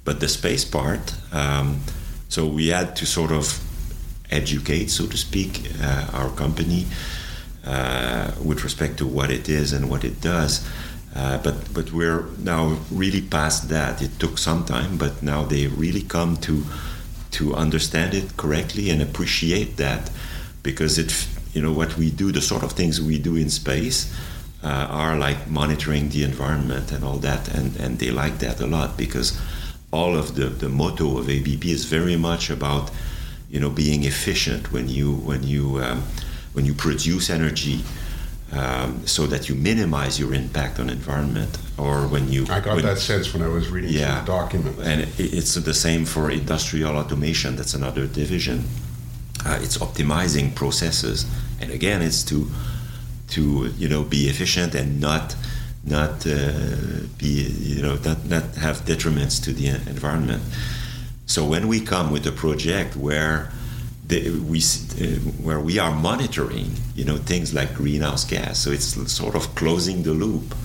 But 0.03 0.19
the 0.19 0.27
space 0.27 0.65
part, 0.65 1.15
um, 1.31 1.81
so 2.29 2.47
we 2.47 2.67
had 2.67 2.95
to 2.97 3.05
sort 3.05 3.31
of 3.31 3.61
educate, 4.31 4.89
so 4.89 5.05
to 5.07 5.17
speak, 5.17 5.71
uh, 5.81 6.07
our 6.13 6.29
company 6.31 6.85
uh, 7.65 8.31
with 8.43 8.63
respect 8.63 8.97
to 8.97 9.05
what 9.05 9.29
it 9.31 9.49
is 9.49 9.73
and 9.73 9.89
what 9.89 10.03
it 10.03 10.21
does. 10.21 10.67
Uh, 11.15 11.37
but 11.39 11.73
but 11.73 11.91
we're 11.91 12.25
now 12.37 12.77
really 12.91 13.21
past 13.21 13.69
that. 13.69 14.01
It 14.01 14.19
took 14.19 14.37
some 14.37 14.65
time, 14.65 14.97
but 14.97 15.23
now 15.23 15.43
they 15.43 15.67
really 15.67 16.01
come 16.03 16.37
to 16.37 16.63
to 17.31 17.55
understand 17.55 18.13
it 18.13 18.37
correctly 18.37 18.89
and 18.89 19.01
appreciate 19.01 19.77
that 19.77 20.09
because 20.63 20.97
it 20.97 21.27
you 21.53 21.61
know 21.61 21.71
what 21.71 21.97
we 21.97 22.11
do, 22.11 22.31
the 22.31 22.41
sort 22.41 22.63
of 22.63 22.73
things 22.73 23.01
we 23.01 23.17
do 23.19 23.35
in 23.35 23.49
space. 23.49 24.13
Uh, 24.63 24.87
are 24.89 25.15
like 25.15 25.47
monitoring 25.47 26.09
the 26.09 26.23
environment 26.23 26.91
and 26.91 27.03
all 27.03 27.17
that, 27.17 27.47
and, 27.47 27.77
and 27.77 27.99
they 27.99 28.09
like 28.09 28.39
that 28.39 28.59
a 28.59 28.65
lot 28.65 28.97
because 28.97 29.39
all 29.91 30.17
of 30.17 30.35
the, 30.35 30.45
the 30.45 30.67
motto 30.67 31.19
of 31.19 31.29
ABB 31.29 31.65
is 31.65 31.85
very 31.85 32.15
much 32.15 32.49
about 32.49 32.91
you 33.49 33.59
know 33.59 33.69
being 33.69 34.03
efficient 34.03 34.71
when 34.71 34.89
you 34.89 35.13
when 35.13 35.43
you 35.43 35.79
um, 35.81 36.03
when 36.53 36.65
you 36.65 36.73
produce 36.73 37.29
energy 37.29 37.83
um, 38.51 39.05
so 39.05 39.27
that 39.27 39.49
you 39.49 39.55
minimize 39.55 40.19
your 40.19 40.33
impact 40.33 40.79
on 40.79 40.89
environment 40.89 41.57
or 41.77 42.07
when 42.07 42.31
you 42.31 42.45
i 42.49 42.59
got 42.59 42.75
when, 42.75 42.85
that 42.85 42.97
sense 42.97 43.33
when 43.33 43.43
i 43.43 43.47
was 43.47 43.69
reading 43.69 43.91
yeah, 43.91 44.21
the 44.21 44.27
document. 44.27 44.77
And 44.79 45.07
it's 45.17 45.53
the 45.55 45.73
same 45.73 46.05
for 46.05 46.31
industrial 46.31 46.95
automation. 46.95 47.55
That's 47.55 47.73
another 47.73 48.07
division. 48.07 48.63
Uh, 49.45 49.59
it's 49.61 49.77
optimizing 49.77 50.55
processes. 50.55 51.25
And 51.59 51.71
again 51.71 52.01
it's 52.01 52.23
to 52.25 52.49
to 53.29 53.73
you 53.77 53.89
know 53.89 54.03
be 54.03 54.27
efficient 54.29 54.75
and 54.75 55.01
not 55.01 55.35
not 55.83 56.25
uh, 56.25 56.75
be 57.17 57.47
you 57.59 57.81
know 57.81 57.95
not, 57.95 58.25
not 58.25 58.55
have 58.55 58.85
detriments 58.85 59.43
to 59.43 59.51
the 59.53 59.67
environment. 59.67 60.43
So 61.25 61.45
when 61.45 61.67
we 61.67 61.81
come 61.81 62.11
with 62.11 62.25
a 62.25 62.31
project 62.31 62.95
where 62.95 63.51
the, 64.07 64.39
we 64.39 64.59
uh, 64.59 65.19
where 65.43 65.59
we 65.59 65.79
are 65.79 65.93
monitoring, 65.93 66.71
you 66.95 67.03
know, 67.03 67.17
things 67.17 67.53
like 67.53 67.73
greenhouse 67.73 68.23
gas. 68.23 68.59
So 68.59 68.71
it's 68.71 69.11
sort 69.11 69.35
of 69.35 69.53
closing 69.55 70.03
the 70.03 70.13
loop 70.13 70.55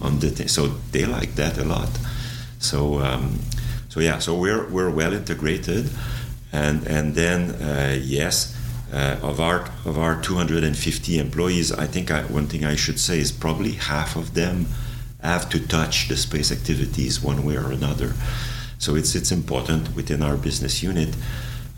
on 0.00 0.18
the 0.20 0.30
thing. 0.30 0.48
So 0.48 0.68
they 0.92 1.04
like 1.04 1.34
that 1.34 1.58
a 1.58 1.64
lot. 1.64 1.90
So 2.58 3.00
um, 3.00 3.38
so 3.88 4.00
yeah, 4.00 4.18
so 4.18 4.34
we're 4.34 4.66
we're 4.68 4.90
well 4.90 5.12
integrated, 5.12 5.90
and 6.52 6.86
and 6.86 7.14
then 7.14 7.50
uh, 7.62 7.98
yes. 8.02 8.54
Uh, 8.92 9.18
of 9.20 9.40
our 9.40 9.68
of 9.84 9.98
our 9.98 10.22
250 10.22 11.18
employees, 11.18 11.72
I 11.72 11.86
think 11.86 12.12
I, 12.12 12.22
one 12.22 12.46
thing 12.46 12.64
I 12.64 12.76
should 12.76 13.00
say 13.00 13.18
is 13.18 13.32
probably 13.32 13.72
half 13.72 14.14
of 14.14 14.34
them 14.34 14.66
have 15.20 15.50
to 15.50 15.58
touch 15.58 16.06
the 16.06 16.16
space 16.16 16.52
activities 16.52 17.20
one 17.20 17.44
way 17.44 17.56
or 17.56 17.72
another. 17.72 18.12
So 18.78 18.94
it's 18.94 19.16
it's 19.16 19.32
important 19.32 19.96
within 19.96 20.22
our 20.22 20.36
business 20.36 20.84
unit 20.84 21.16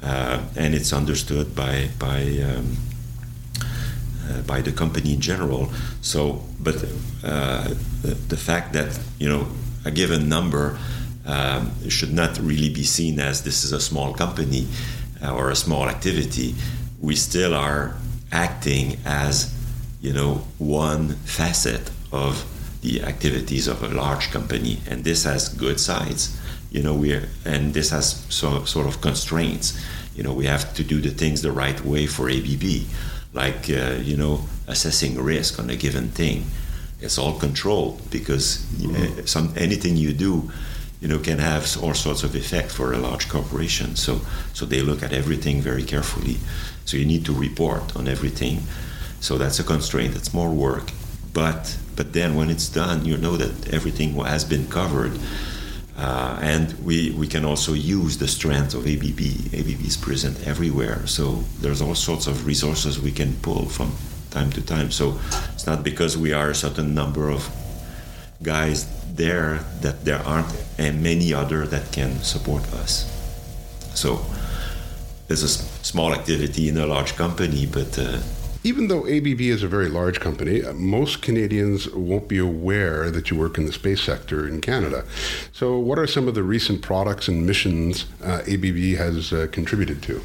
uh, 0.03 0.41
and 0.57 0.75
it's 0.75 0.93
understood 0.93 1.55
by 1.55 1.89
by 1.99 2.23
um, 2.43 2.77
uh, 4.29 4.43
by 4.43 4.61
the 4.61 4.73
company 4.73 5.15
in 5.15 5.21
general. 5.21 5.73
So, 6.01 6.45
but 6.61 6.77
uh, 7.25 7.69
the, 8.03 8.15
the, 8.29 8.37
fact 8.37 8.73
that 8.75 8.99
you 9.19 9.29
know 9.29 9.49
a 9.85 9.91
given 9.91 10.29
number 10.29 10.79
um, 11.27 11.73
should 11.89 12.13
not 12.13 12.39
really 12.39 12.69
be 12.69 12.85
seen 12.85 13.19
as 13.19 13.43
this 13.43 13.65
is 13.65 13.73
a 13.73 13.81
small 13.81 14.13
company 14.15 14.67
uh, 15.23 15.35
or 15.35 15.51
a 15.51 15.57
small 15.57 15.89
activity. 15.89 16.55
We 17.01 17.17
still 17.17 17.55
are 17.55 17.97
acting 18.31 18.99
as 19.05 19.53
you 20.01 20.13
know 20.13 20.47
one 20.59 21.15
facet 21.25 21.91
of 22.13 22.45
the 22.83 23.03
activities 23.03 23.67
of 23.67 23.83
a 23.83 23.89
large 23.89 24.31
company, 24.31 24.79
and 24.89 25.03
this 25.03 25.25
has 25.25 25.49
good 25.49 25.81
sides 25.81 26.39
you 26.71 26.83
know 26.83 26.95
we 26.95 27.21
and 27.45 27.75
this 27.75 27.91
has 27.91 28.25
so, 28.29 28.65
sort 28.65 28.87
of 28.87 29.01
constraints. 29.01 29.79
You 30.15 30.23
know 30.25 30.33
we 30.33 30.47
have 30.47 30.75
to 30.75 30.85
do 30.85 31.01
the 31.01 31.11
things 31.11 31.43
the 31.43 31.53
right 31.53 31.81
way 31.85 32.07
for 32.07 32.29
abb 32.29 32.65
like 33.33 33.71
uh, 33.71 33.99
you 34.03 34.17
know 34.17 34.41
assessing 34.67 35.23
risk 35.23 35.59
on 35.59 35.71
a 35.71 35.77
given 35.77 36.09
thing. 36.09 36.45
It's 37.01 37.19
all 37.19 37.39
controlled 37.39 38.11
because 38.11 38.59
mm-hmm. 38.59 39.25
some 39.25 39.55
anything 39.57 39.97
you 39.97 40.13
do 40.13 40.51
you 41.01 41.09
know 41.09 41.19
can 41.19 41.39
have 41.39 41.81
all 41.83 41.95
sorts 41.95 42.25
of 42.25 42.35
effect 42.35 42.71
for 42.73 42.93
a 42.93 42.99
large 42.99 43.29
corporation. 43.29 43.97
So 43.97 44.21
so 44.53 44.67
they 44.67 44.83
look 44.83 45.03
at 45.03 45.13
everything 45.13 45.61
very 45.61 45.85
carefully. 45.85 46.37
So 46.85 46.97
you 46.97 47.05
need 47.05 47.25
to 47.27 47.33
report 47.33 47.97
on 47.97 48.09
everything. 48.09 48.63
So 49.21 49.39
that's 49.39 49.59
a 49.59 49.65
constraint. 49.65 50.15
That's 50.15 50.33
more 50.35 50.51
work. 50.51 50.91
But 51.33 51.77
but 51.95 52.13
then 52.13 52.35
when 52.35 52.51
it's 52.51 52.69
done 52.69 53.05
you 53.05 53.17
know 53.17 53.37
that 53.37 53.73
everything 53.73 54.15
has 54.15 54.45
been 54.45 54.67
covered 54.69 55.19
uh, 55.99 56.39
and 56.41 56.73
we, 56.85 57.11
we 57.11 57.27
can 57.27 57.45
also 57.45 57.73
use 57.73 58.19
the 58.19 58.29
strength 58.29 58.73
of 58.73 58.87
ABB. 58.87 59.21
ABB 59.53 59.85
is 59.85 59.97
present 59.97 60.47
everywhere, 60.47 61.05
so 61.09 61.43
there's 61.61 61.83
all 61.83 61.97
sorts 61.97 62.29
of 62.29 62.47
resources 62.47 63.01
we 63.01 63.11
can 63.11 63.35
pull 63.43 63.65
from 63.65 63.93
time 64.31 64.51
to 64.53 64.63
time. 64.65 64.93
So 64.93 65.19
it's 65.55 65.67
not 65.67 65.83
because 65.83 66.17
we 66.17 66.33
are 66.33 66.51
a 66.51 66.55
certain 66.55 66.95
number 66.95 67.29
of 67.29 67.51
guys 68.45 68.87
there 69.13 69.65
that 69.81 70.05
there 70.05 70.21
aren't 70.21 70.55
many 70.79 71.35
other 71.35 71.67
that 71.67 71.91
can 71.91 72.23
support 72.23 72.63
us. 72.75 73.11
So 73.95 74.25
it's 75.29 75.43
a 75.43 75.49
small 75.49 76.15
activity 76.15 76.69
in 76.69 76.77
a 76.77 76.87
large 76.87 77.17
company, 77.17 77.67
but 77.67 77.99
uh, 77.99 78.21
even 78.69 78.89
though 78.89 79.07
ABB 79.07 79.41
is 79.41 79.63
a 79.63 79.69
very 79.69 79.89
large 79.89 80.21
company, 80.21 80.63
uh, 80.63 80.75
most 80.75 81.23
Canadians 81.23 81.89
won't 81.89 82.29
be 82.29 82.37
aware 82.37 83.11
that 83.11 83.31
you 83.31 83.37
work 83.39 83.57
in 83.57 83.65
the 83.65 83.73
space 83.73 84.03
sector 84.03 84.47
in 84.47 84.61
Canada. 84.61 85.05
So, 85.53 85.79
what 85.79 85.99
are 85.99 86.07
some 86.07 86.29
of 86.29 86.35
the 86.35 86.43
recent 86.43 86.83
products 86.83 87.29
and 87.29 87.47
missions 87.47 88.05
uh, 88.23 88.43
ABB 88.47 88.99
has 89.05 89.33
uh, 89.33 89.47
contributed 89.51 90.03
to? 90.03 90.21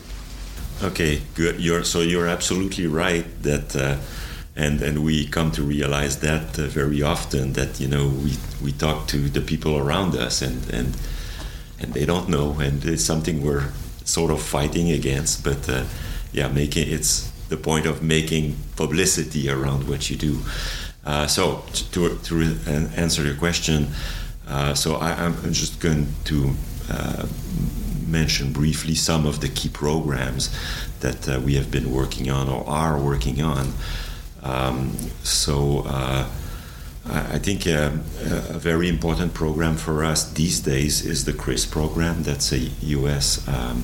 Okay, 0.82 1.22
good. 1.36 1.62
You're, 1.62 1.86
so 1.86 2.02
you're 2.02 2.28
absolutely 2.28 2.86
right 2.86 3.26
that, 3.44 3.76
uh, 3.78 3.96
and 4.58 4.82
and 4.82 5.06
we 5.06 5.26
come 5.28 5.50
to 5.52 5.64
realize 5.64 6.20
that 6.20 6.60
uh, 6.60 6.64
very 6.68 7.02
often 7.02 7.54
that 7.54 7.80
you 7.80 7.88
know 7.88 8.10
we 8.10 8.34
we 8.62 8.72
talk 8.74 9.08
to 9.08 9.30
the 9.30 9.42
people 9.42 9.78
around 9.78 10.16
us 10.16 10.42
and 10.42 10.70
and 10.70 10.98
and 11.80 11.94
they 11.94 12.06
don't 12.06 12.28
know, 12.28 12.60
and 12.60 12.84
it's 12.84 13.06
something 13.06 13.42
we're 13.42 13.70
sort 14.04 14.32
of 14.32 14.42
fighting 14.42 14.92
against, 14.92 15.44
but 15.46 15.70
uh, 15.70 15.86
yeah, 16.34 16.50
making 16.50 16.92
it's 16.92 17.33
the 17.50 17.58
point 17.58 17.86
of 17.86 18.02
making 18.02 18.56
publicity 18.76 19.50
around 19.50 19.88
what 19.88 20.10
you 20.10 20.16
do. 20.16 20.40
Uh, 21.06 21.28
so, 21.28 21.64
to, 21.92 22.18
to 22.20 22.42
answer 22.96 23.24
your 23.24 23.36
question, 23.36 23.88
uh, 24.48 24.74
so 24.74 24.96
I, 24.96 25.12
am 25.26 25.36
just 25.54 25.82
going 25.82 26.08
to 26.26 26.52
uh, 26.90 27.26
mention 28.08 28.54
briefly 28.54 28.96
some 28.96 29.26
of 29.26 29.42
the 29.42 29.50
key 29.50 29.70
programs 29.70 30.50
that 31.02 31.28
uh, 31.28 31.42
we 31.42 31.56
have 31.56 31.70
been 31.70 31.92
working 31.92 32.30
on 32.32 32.48
or 32.48 32.68
are 32.70 33.00
working 33.00 33.42
on. 33.42 33.74
Um, 34.44 34.96
so, 35.24 35.84
uh, 35.86 36.30
I 37.06 37.38
think 37.38 37.68
uh, 37.68 37.92
a 38.50 38.60
very 38.60 38.88
important 38.88 39.34
program 39.34 39.76
for 39.76 40.06
us 40.06 40.32
these 40.32 40.62
days 40.62 41.06
is 41.06 41.26
the 41.26 41.34
CRIS 41.34 41.66
program. 41.66 42.24
That's 42.24 42.54
a 42.54 42.60
U.S. 42.60 43.46
Um, 43.46 43.84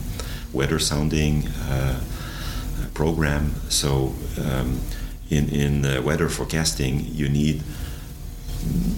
weather 0.54 0.80
sounding 0.80 1.50
program. 3.00 3.44
So 3.70 3.90
um, 4.46 4.70
in 5.30 5.44
in 5.64 6.04
weather 6.04 6.30
forecasting, 6.30 6.94
you 7.22 7.30
need 7.30 7.64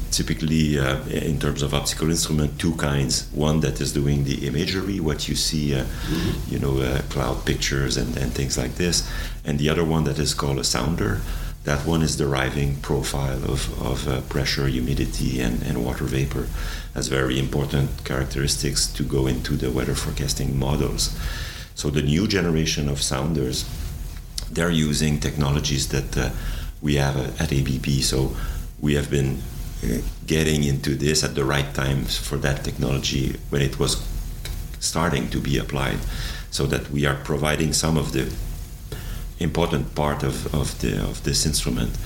typically 0.10 0.80
uh, 0.80 0.98
in 1.32 1.38
terms 1.40 1.62
of 1.62 1.74
optical 1.74 2.10
instrument 2.10 2.52
two 2.58 2.76
kinds. 2.90 3.14
One 3.50 3.60
that 3.60 3.80
is 3.80 3.94
doing 3.94 4.24
the 4.24 4.38
imagery 4.50 5.00
what 5.00 5.20
you 5.30 5.36
see 5.36 5.66
uh, 5.76 5.86
you 6.52 6.60
know 6.64 6.74
uh, 6.82 7.02
cloud 7.14 7.38
pictures 7.46 7.98
and, 8.02 8.18
and 8.18 8.30
things 8.40 8.58
like 8.58 8.74
this. 8.84 8.96
And 9.46 9.60
the 9.60 9.70
other 9.70 9.86
one 9.96 10.04
that 10.06 10.20
is 10.20 10.34
called 10.34 10.60
a 10.60 10.64
sounder 10.64 11.22
that 11.64 11.86
one 11.86 12.02
is 12.02 12.16
deriving 12.18 12.82
profile 12.82 13.44
of, 13.54 13.62
of 13.92 14.08
uh, 14.08 14.22
pressure 14.34 14.68
humidity 14.68 15.40
and, 15.46 15.62
and 15.68 15.86
water 15.86 16.06
vapor 16.06 16.48
as 16.96 17.08
very 17.08 17.38
important 17.38 17.90
characteristics 18.04 18.88
to 18.98 19.04
go 19.04 19.28
into 19.28 19.54
the 19.56 19.70
weather 19.70 19.94
forecasting 19.94 20.58
models. 20.58 21.04
So 21.76 21.92
the 21.92 22.02
new 22.02 22.28
generation 22.28 22.90
of 22.90 22.98
sounders 23.00 23.66
they're 24.54 24.72
using 24.72 25.20
technologies 25.20 25.88
that 25.90 26.18
uh, 26.18 26.30
we 26.82 26.96
have 26.96 27.18
at 27.40 27.52
ABB 27.52 28.02
so 28.02 28.36
we 28.80 28.96
have 28.96 29.10
been 29.10 29.42
getting 30.28 30.64
into 30.64 30.96
this 30.96 31.24
at 31.24 31.36
the 31.36 31.44
right 31.44 31.74
time 31.74 32.06
for 32.06 32.38
that 32.38 32.64
technology 32.64 33.36
when 33.50 33.62
it 33.62 33.80
was 33.80 34.08
starting 34.80 35.30
to 35.30 35.40
be 35.40 35.58
applied 35.58 35.98
so 36.52 36.66
that 36.68 36.90
we 36.92 37.06
are 37.06 37.16
providing 37.24 37.74
some 37.74 37.98
of 37.98 38.12
the 38.12 38.32
important 39.40 39.96
part 39.96 40.24
of, 40.24 40.54
of, 40.54 40.80
the, 40.82 41.02
of 41.04 41.24
this 41.24 41.46
instrument. 41.46 41.98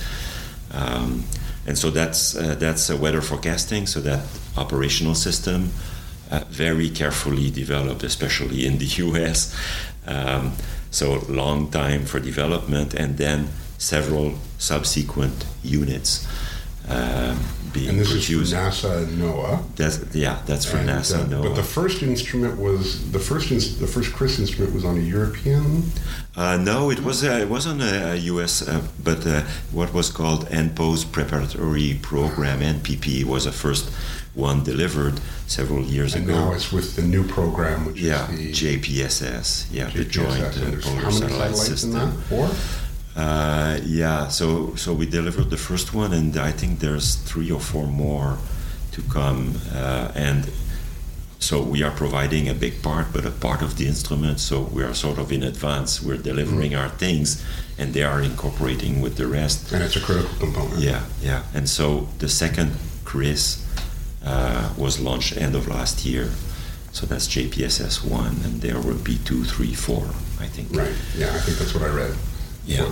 Um, 0.72 1.24
and 1.66 1.76
so 1.76 1.90
that's 1.90 2.36
uh, 2.36 2.54
that's 2.54 2.90
weather 2.92 3.20
forecasting 3.20 3.86
so 3.86 4.00
that 4.00 4.24
operational 4.56 5.14
system 5.14 5.70
uh, 6.30 6.44
very 6.48 6.88
carefully 6.88 7.50
developed 7.50 8.04
especially 8.04 8.66
in 8.66 8.78
the 8.78 8.84
US 9.06 9.54
um, 10.06 10.52
so 11.00 11.06
long 11.28 11.58
time 11.70 12.02
for 12.10 12.18
development 12.20 12.94
and 13.00 13.10
then 13.18 13.38
several 13.78 14.28
subsequent 14.58 15.38
units 15.62 16.26
um, 16.88 17.36
being 17.72 17.88
and 17.90 17.98
this 18.00 18.08
produced. 18.12 18.30
is 18.30 18.50
for 18.52 18.56
NASA 18.56 18.92
and 19.02 19.18
NOAA. 19.22 19.52
That's 19.76 19.96
yeah, 20.14 20.36
that's 20.46 20.64
for 20.70 20.78
And, 20.78 20.88
NASA. 20.88 21.18
uh, 21.18 21.26
NOAA. 21.32 21.42
But 21.42 21.54
the 21.56 21.68
first 21.78 22.02
instrument 22.02 22.54
was 22.66 22.84
the 23.16 23.18
first 23.18 23.50
ins- 23.50 23.76
the 23.84 23.90
first 23.96 24.12
CRIS 24.16 24.38
instrument 24.38 24.72
was 24.72 24.84
on 24.84 24.96
a 24.96 25.06
European. 25.16 25.64
Uh, 26.36 26.56
no, 26.70 26.90
it 26.90 27.00
was 27.08 27.18
uh, 27.24 27.40
it 27.44 27.48
wasn't 27.56 27.80
a, 27.82 28.12
a 28.12 28.16
U.S. 28.32 28.54
Uh, 28.62 28.80
but 29.08 29.20
uh, 29.26 29.42
what 29.72 29.92
was 29.92 30.08
called 30.18 30.42
NPOESS 30.64 31.04
Preparatory 31.16 31.98
Program 32.02 32.58
(NPP) 32.60 33.24
was 33.24 33.44
the 33.44 33.52
first 33.52 33.90
one 34.36 34.62
delivered 34.62 35.18
several 35.46 35.82
years 35.82 36.14
And 36.14 36.24
ago. 36.24 36.34
now 36.34 36.52
it's 36.52 36.70
with 36.70 36.94
the 36.94 37.02
new 37.02 37.24
program, 37.26 37.86
which 37.86 38.00
yeah, 38.00 38.30
is 38.30 38.38
the 38.38 38.52
JPSS. 38.52 39.66
Yeah, 39.72 39.88
the 39.88 40.04
Joint 40.04 40.42
uh, 40.44 40.76
Polar 40.82 41.10
Satellite 41.10 41.56
System. 41.56 42.22
Uh, 43.16 43.78
yeah, 43.82 44.28
so 44.28 44.74
so 44.76 44.92
we 44.92 45.06
delivered 45.06 45.48
the 45.48 45.56
first 45.56 45.94
one, 45.94 46.12
and 46.12 46.36
I 46.36 46.52
think 46.52 46.80
there's 46.80 47.14
three 47.14 47.50
or 47.50 47.60
four 47.60 47.86
more 47.86 48.36
to 48.92 49.00
come, 49.02 49.54
uh, 49.74 50.12
and 50.14 50.50
so 51.38 51.62
we 51.62 51.82
are 51.82 51.92
providing 51.92 52.48
a 52.48 52.54
big 52.54 52.82
part, 52.82 53.06
but 53.14 53.24
a 53.24 53.30
part 53.30 53.62
of 53.62 53.78
the 53.78 53.86
instrument. 53.86 54.38
So 54.40 54.60
we 54.60 54.82
are 54.82 54.92
sort 54.94 55.18
of 55.18 55.32
in 55.32 55.42
advance. 55.42 56.02
We're 56.02 56.18
delivering 56.18 56.74
our 56.74 56.90
things, 56.90 57.42
and 57.78 57.94
they 57.94 58.02
are 58.02 58.20
incorporating 58.20 59.00
with 59.00 59.16
the 59.16 59.26
rest. 59.26 59.72
And 59.72 59.82
it's 59.82 59.96
a 59.96 60.00
critical 60.00 60.36
component. 60.38 60.80
Yeah, 60.82 61.04
yeah. 61.22 61.42
And 61.54 61.66
so 61.68 62.08
the 62.18 62.28
second 62.28 62.72
CRIS 63.06 63.65
uh, 64.26 64.74
was 64.76 65.00
launched 65.00 65.36
end 65.36 65.54
of 65.54 65.68
last 65.68 66.04
year. 66.04 66.30
So 66.92 67.06
that's 67.06 67.28
JPSS 67.28 68.04
one, 68.04 68.36
and 68.44 68.60
there 68.60 68.80
will 68.80 68.98
be 68.98 69.18
two, 69.18 69.44
three, 69.44 69.74
four, 69.74 70.04
I 70.40 70.46
think. 70.46 70.74
Right. 70.74 70.94
Yeah, 71.16 71.34
I 71.34 71.38
think 71.38 71.58
that's 71.58 71.74
what 71.74 71.82
I 71.82 71.94
read. 71.94 72.14
Yeah. 72.64 72.90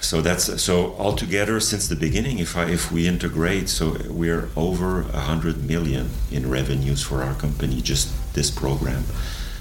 So 0.00 0.20
that's 0.20 0.62
so 0.62 0.94
altogether 0.98 1.60
since 1.60 1.88
the 1.88 1.96
beginning. 1.96 2.38
If 2.38 2.56
I 2.56 2.66
if 2.66 2.92
we 2.92 3.08
integrate, 3.08 3.70
so 3.70 3.96
we're 4.10 4.50
over 4.54 5.00
a 5.00 5.20
hundred 5.20 5.64
million 5.64 6.10
in 6.30 6.50
revenues 6.50 7.02
for 7.02 7.22
our 7.22 7.34
company 7.34 7.80
just 7.80 8.12
this 8.34 8.50
program. 8.50 9.04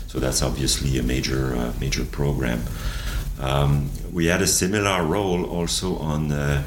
So 0.08 0.20
that's 0.20 0.42
obviously 0.42 1.00
a 1.00 1.04
major 1.04 1.56
uh, 1.56 1.72
major 1.80 2.04
program. 2.04 2.64
Um, 3.40 3.90
we 4.12 4.26
had 4.26 4.42
a 4.42 4.48
similar 4.48 5.04
role 5.04 5.46
also 5.46 5.98
on 5.98 6.32
uh, 6.32 6.64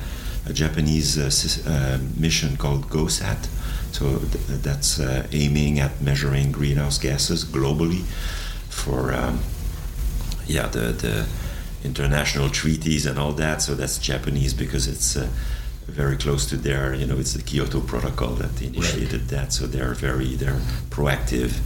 a 0.47 0.53
Japanese 0.53 1.19
uh, 1.19 1.71
uh, 1.71 1.99
mission 2.17 2.57
called 2.57 2.89
GOSAT. 2.89 3.49
So 3.93 4.19
th- 4.19 4.63
that's 4.63 5.01
uh, 5.01 5.27
aiming 5.33 5.81
at 5.81 6.01
measuring 6.01 6.53
greenhouse 6.53 6.99
gases 6.99 7.45
globally 7.45 8.03
for 8.69 9.13
um, 9.15 9.41
yeah 10.47 10.67
the 10.69 10.93
the 10.93 11.27
international 11.85 12.49
treaties 12.51 13.07
and 13.07 13.19
all 13.19 13.33
that. 13.33 13.63
So 13.63 13.75
that's 13.75 13.99
Japanese 13.99 14.55
because 14.55 14.87
it's 14.87 15.17
uh, 15.17 15.29
very 15.87 16.17
close 16.17 16.47
to 16.47 16.57
their 16.57 16.95
you 16.95 17.07
know 17.07 17.19
it's 17.19 17.33
the 17.33 17.43
Kyoto 17.43 17.81
Protocol 17.81 18.35
that 18.35 18.61
initiated 18.63 19.29
that. 19.29 19.53
So 19.53 19.67
they're 19.67 19.95
very 19.95 20.37
they're 20.37 20.61
proactive 20.91 21.61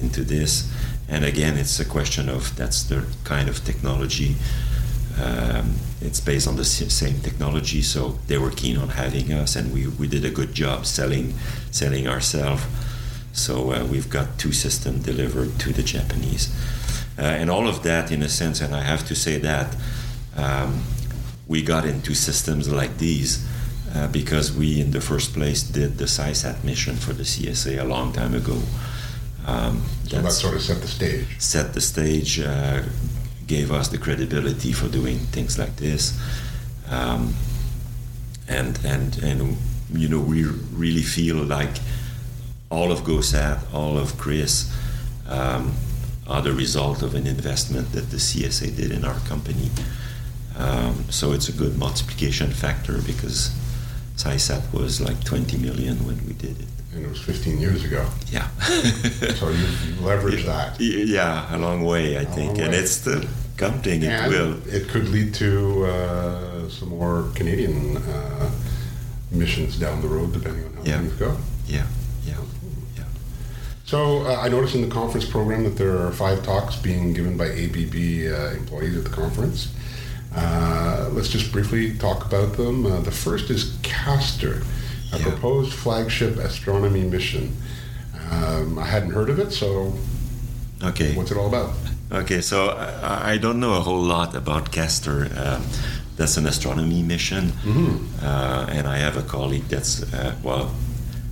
into 0.00 0.22
this. 0.22 0.70
And 1.08 1.24
again, 1.24 1.58
it's 1.58 1.80
a 1.80 1.84
question 1.84 2.28
of 2.28 2.54
that's 2.56 2.84
the 2.84 3.04
kind 3.24 3.48
of 3.48 3.64
technology. 3.64 4.36
Um, 5.18 5.74
it's 6.00 6.20
based 6.20 6.48
on 6.48 6.56
the 6.56 6.64
same 6.64 7.20
technology, 7.20 7.82
so 7.82 8.18
they 8.26 8.38
were 8.38 8.50
keen 8.50 8.78
on 8.78 8.88
having 8.88 9.32
us, 9.32 9.56
and 9.56 9.72
we, 9.72 9.86
we 9.86 10.06
did 10.08 10.24
a 10.24 10.30
good 10.30 10.54
job 10.54 10.86
selling 10.86 11.34
selling 11.70 12.08
ourselves. 12.08 12.62
So 13.32 13.72
uh, 13.72 13.84
we've 13.84 14.08
got 14.10 14.38
two 14.38 14.52
systems 14.52 15.04
delivered 15.04 15.58
to 15.60 15.72
the 15.72 15.82
Japanese, 15.82 16.48
uh, 17.18 17.22
and 17.22 17.50
all 17.50 17.68
of 17.68 17.82
that, 17.82 18.10
in 18.10 18.22
a 18.22 18.28
sense, 18.28 18.60
and 18.60 18.74
I 18.74 18.82
have 18.82 19.06
to 19.08 19.14
say 19.14 19.38
that 19.38 19.76
um, 20.36 20.82
we 21.46 21.62
got 21.62 21.84
into 21.84 22.14
systems 22.14 22.68
like 22.72 22.96
these 22.98 23.46
uh, 23.94 24.06
because 24.08 24.52
we, 24.52 24.80
in 24.80 24.90
the 24.92 25.00
first 25.00 25.32
place, 25.34 25.62
did 25.62 25.98
the 25.98 26.04
SciSat 26.06 26.64
mission 26.64 26.96
for 26.96 27.12
the 27.12 27.24
CSA 27.24 27.80
a 27.80 27.84
long 27.84 28.12
time 28.12 28.34
ago. 28.34 28.58
Um, 29.46 29.82
So 30.08 30.20
that 30.22 30.32
sort 30.32 30.54
of 30.54 30.62
set 30.62 30.80
the 30.80 30.88
stage. 30.88 31.26
set 31.38 31.72
the 31.74 31.80
stage, 31.80 32.40
uh, 32.40 32.82
gave 33.50 33.72
us 33.72 33.88
the 33.88 33.98
credibility 33.98 34.72
for 34.72 34.88
doing 34.88 35.18
things 35.34 35.58
like 35.58 35.74
this, 35.76 36.14
um, 36.88 37.34
and 38.48 38.78
and 38.84 39.18
and 39.28 39.56
you 39.92 40.08
know 40.08 40.20
we 40.20 40.44
really 40.84 41.02
feel 41.02 41.36
like 41.58 41.76
all 42.70 42.92
of 42.92 43.00
GoSat, 43.00 43.58
all 43.74 43.98
of 43.98 44.16
CRIS, 44.16 44.72
um, 45.28 45.74
are 46.28 46.40
the 46.42 46.52
result 46.52 47.02
of 47.02 47.14
an 47.16 47.26
investment 47.26 47.90
that 47.92 48.06
the 48.10 48.18
CSA 48.18 48.76
did 48.76 48.92
in 48.92 49.04
our 49.04 49.18
company. 49.32 49.68
Um, 50.56 50.94
so 51.10 51.32
it's 51.32 51.48
a 51.48 51.52
good 51.62 51.76
multiplication 51.76 52.50
factor 52.52 53.02
because 53.02 53.50
SciSat 54.16 54.72
was 54.72 55.00
like 55.00 55.18
20 55.24 55.56
million 55.58 55.96
when 56.06 56.18
we 56.26 56.34
did 56.34 56.60
it. 56.60 56.68
And 56.94 57.04
it 57.04 57.08
was 57.08 57.20
15 57.22 57.58
years 57.58 57.82
ago. 57.84 58.04
Yeah. 58.30 58.48
So 59.40 59.48
you, 59.50 59.66
you 59.86 59.94
leverage 60.06 60.44
that. 60.52 60.78
Yeah, 60.80 61.56
a 61.56 61.58
long 61.58 61.82
way, 61.84 62.16
I 62.18 62.22
A 62.22 62.24
think, 62.26 62.58
and 62.58 62.70
way. 62.72 62.78
it's 62.78 63.00
still 63.60 63.70
counting. 63.70 64.02
It 64.02 64.06
and 64.08 64.32
will. 64.32 64.58
it 64.74 64.88
could 64.88 65.08
lead 65.08 65.34
to 65.34 65.84
uh, 65.86 66.68
some 66.68 66.88
more 66.90 67.28
Canadian 67.34 67.96
uh, 67.98 68.50
missions 69.30 69.78
down 69.78 70.00
the 70.00 70.08
road, 70.08 70.32
depending 70.32 70.64
on 70.66 70.72
how 70.74 70.82
Yeah. 70.84 70.98
things 70.98 71.12
go. 71.14 71.36
Yeah, 71.66 71.86
yeah, 72.26 72.34
yeah. 72.96 73.04
So 73.84 74.26
uh, 74.26 74.40
I 74.40 74.48
noticed 74.48 74.74
in 74.74 74.82
the 74.82 74.88
conference 74.94 75.26
program 75.28 75.64
that 75.64 75.76
there 75.76 75.96
are 76.06 76.10
five 76.12 76.42
talks 76.44 76.76
being 76.76 77.12
given 77.12 77.36
by 77.36 77.46
ABB 77.46 77.94
uh, 78.32 78.56
employees 78.56 78.96
at 78.96 79.04
the 79.04 79.10
conference. 79.10 79.68
Uh, 80.34 81.08
let's 81.12 81.28
just 81.28 81.50
briefly 81.52 81.96
talk 81.98 82.24
about 82.24 82.56
them. 82.56 82.86
Uh, 82.86 83.00
the 83.00 83.10
first 83.10 83.50
is 83.50 83.76
Castor, 83.82 84.62
a 85.12 85.18
Yeah. 85.18 85.24
proposed 85.24 85.72
flagship 85.72 86.36
astronomy 86.38 87.02
mission. 87.02 87.56
Um, 88.30 88.78
I 88.78 88.86
hadn't 88.86 89.10
heard 89.10 89.28
of 89.28 89.40
it, 89.40 89.52
so 89.52 89.92
Okay. 90.82 91.14
what's 91.16 91.32
it 91.32 91.36
all 91.36 91.48
about? 91.48 91.72
Okay, 92.12 92.40
so 92.40 92.70
I, 92.70 93.32
I 93.32 93.38
don't 93.38 93.60
know 93.60 93.74
a 93.74 93.80
whole 93.80 94.02
lot 94.02 94.34
about 94.34 94.72
Castor. 94.72 95.30
Um, 95.36 95.62
that's 96.16 96.36
an 96.36 96.46
astronomy 96.46 97.02
mission, 97.02 97.52
uh, 98.22 98.66
and 98.68 98.86
I 98.86 98.98
have 98.98 99.16
a 99.16 99.22
colleague 99.22 99.68
that's 99.68 100.02
uh, 100.12 100.34
well 100.42 100.70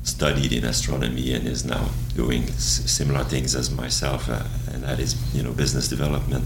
studied 0.02 0.52
in 0.52 0.64
astronomy 0.64 1.34
and 1.34 1.46
is 1.46 1.64
now 1.64 1.90
doing 2.14 2.44
s- 2.44 2.82
similar 2.90 3.22
things 3.24 3.54
as 3.54 3.70
myself, 3.70 4.28
uh, 4.30 4.42
and 4.72 4.84
that 4.84 4.98
is 5.00 5.14
you 5.34 5.42
know 5.42 5.52
business 5.52 5.88
development. 5.88 6.44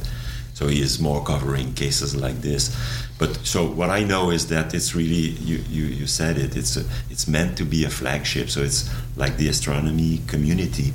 So 0.54 0.66
he 0.68 0.80
is 0.82 0.98
more 0.98 1.22
covering 1.24 1.72
cases 1.74 2.14
like 2.16 2.40
this. 2.40 2.74
But 3.18 3.36
so 3.46 3.64
what 3.66 3.90
I 3.90 4.02
know 4.04 4.30
is 4.30 4.46
that 4.48 4.74
it's 4.74 4.94
really 4.94 5.36
you 5.46 5.58
you, 5.70 5.84
you 5.84 6.06
said 6.06 6.36
it. 6.38 6.56
It's 6.56 6.76
a, 6.76 6.84
it's 7.10 7.28
meant 7.28 7.56
to 7.58 7.64
be 7.64 7.84
a 7.84 7.90
flagship. 7.90 8.48
So 8.50 8.60
it's 8.62 8.90
like 9.16 9.36
the 9.36 9.48
astronomy 9.48 10.20
community 10.26 10.92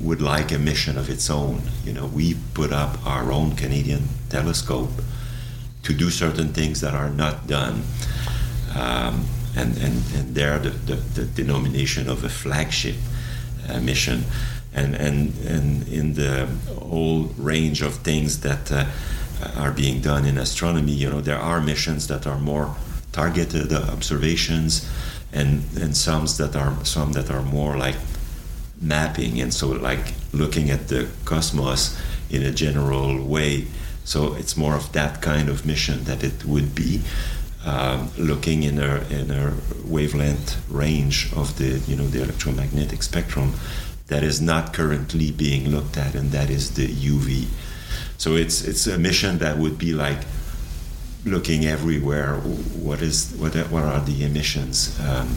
would 0.00 0.20
like 0.20 0.52
a 0.52 0.58
mission 0.58 0.98
of 0.98 1.08
its 1.08 1.30
own. 1.30 1.62
You 1.84 1.92
know, 1.92 2.06
we 2.06 2.34
put 2.54 2.72
up 2.72 3.04
our 3.06 3.32
own 3.32 3.56
Canadian 3.56 4.08
telescope 4.28 4.90
to 5.82 5.94
do 5.94 6.10
certain 6.10 6.48
things 6.52 6.80
that 6.80 6.94
are 6.94 7.10
not 7.10 7.46
done. 7.46 7.82
Um, 8.76 9.26
and, 9.56 9.76
and, 9.78 10.02
and 10.16 10.34
there, 10.34 10.58
the, 10.58 10.70
the, 10.70 10.94
the 10.94 11.24
denomination 11.24 12.08
of 12.08 12.24
a 12.24 12.28
flagship 12.28 12.96
uh, 13.68 13.80
mission. 13.80 14.24
and 14.74 14.94
and 14.96 15.32
and 15.46 15.88
in 15.88 16.14
the 16.14 16.46
whole 16.80 17.30
range 17.38 17.80
of 17.80 17.94
things 18.02 18.40
that 18.40 18.72
uh, 18.72 18.84
are 19.56 19.72
being 19.72 20.00
done 20.00 20.26
in 20.26 20.36
astronomy, 20.38 20.92
you 20.92 21.08
know, 21.08 21.20
there 21.20 21.38
are 21.38 21.60
missions 21.60 22.06
that 22.08 22.26
are 22.26 22.38
more 22.38 22.74
targeted 23.12 23.72
observations, 23.72 24.88
and 25.32 25.62
and 25.80 25.96
some 25.96 26.26
that 26.26 26.56
are 26.56 26.84
some 26.84 27.12
that 27.12 27.30
are 27.30 27.42
more 27.42 27.76
like 27.76 27.96
mapping, 28.80 29.40
and 29.40 29.52
so 29.52 29.68
like 29.68 30.14
looking 30.32 30.70
at 30.70 30.88
the 30.88 31.08
cosmos 31.24 31.98
in 32.30 32.42
a 32.42 32.50
general 32.50 33.24
way. 33.24 33.66
So 34.04 34.34
it's 34.34 34.56
more 34.56 34.74
of 34.74 34.92
that 34.92 35.22
kind 35.22 35.48
of 35.48 35.64
mission 35.64 36.04
that 36.04 36.22
it 36.22 36.44
would 36.44 36.74
be. 36.74 37.02
Um, 37.66 38.10
looking 38.18 38.62
in 38.62 38.78
a 38.78 39.00
in 39.08 39.30
a 39.30 39.54
wavelength 39.86 40.62
range 40.70 41.32
of 41.34 41.56
the 41.56 41.80
you 41.90 41.96
know 41.96 42.06
the 42.06 42.22
electromagnetic 42.22 43.02
spectrum 43.02 43.54
that 44.08 44.22
is 44.22 44.40
not 44.40 44.74
currently 44.74 45.30
being 45.30 45.70
looked 45.70 45.96
at, 45.96 46.14
and 46.14 46.30
that 46.32 46.50
is 46.50 46.74
the 46.74 46.86
UV. 46.86 47.46
So 48.18 48.36
it's 48.36 48.62
it's 48.62 48.86
a 48.86 48.98
mission 48.98 49.38
that 49.38 49.56
would 49.56 49.78
be 49.78 49.94
like 49.94 50.18
looking 51.24 51.64
everywhere. 51.64 52.36
What 52.36 53.00
is 53.00 53.34
what 53.38 53.54
what 53.70 53.84
are 53.84 54.00
the 54.00 54.24
emissions? 54.24 54.98
Um, 55.00 55.36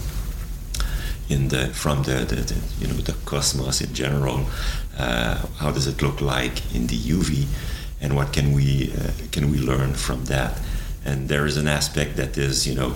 in 1.30 1.50
the 1.50 1.68
from 1.68 2.04
the, 2.04 2.26
the, 2.26 2.36
the, 2.36 2.56
you 2.80 2.88
know 2.88 2.94
the 2.94 3.14
cosmos 3.26 3.82
in 3.82 3.94
general. 3.94 4.46
Uh, 4.98 5.46
how 5.58 5.72
does 5.72 5.88
it 5.88 6.02
look 6.02 6.22
like 6.22 6.74
in 6.74 6.88
the 6.88 6.98
UV, 6.98 7.46
and 8.02 8.16
what 8.16 8.34
can 8.34 8.54
we 8.54 8.94
uh, 8.94 9.12
can 9.32 9.52
we 9.52 9.58
learn 9.58 9.94
from 9.94 10.26
that? 10.26 10.60
And 11.06 11.30
there 11.30 11.46
is 11.46 11.58
an 11.58 11.68
aspect 11.68 12.18
that 12.18 12.38
is 12.38 12.68
you 12.68 12.76
know 12.76 12.96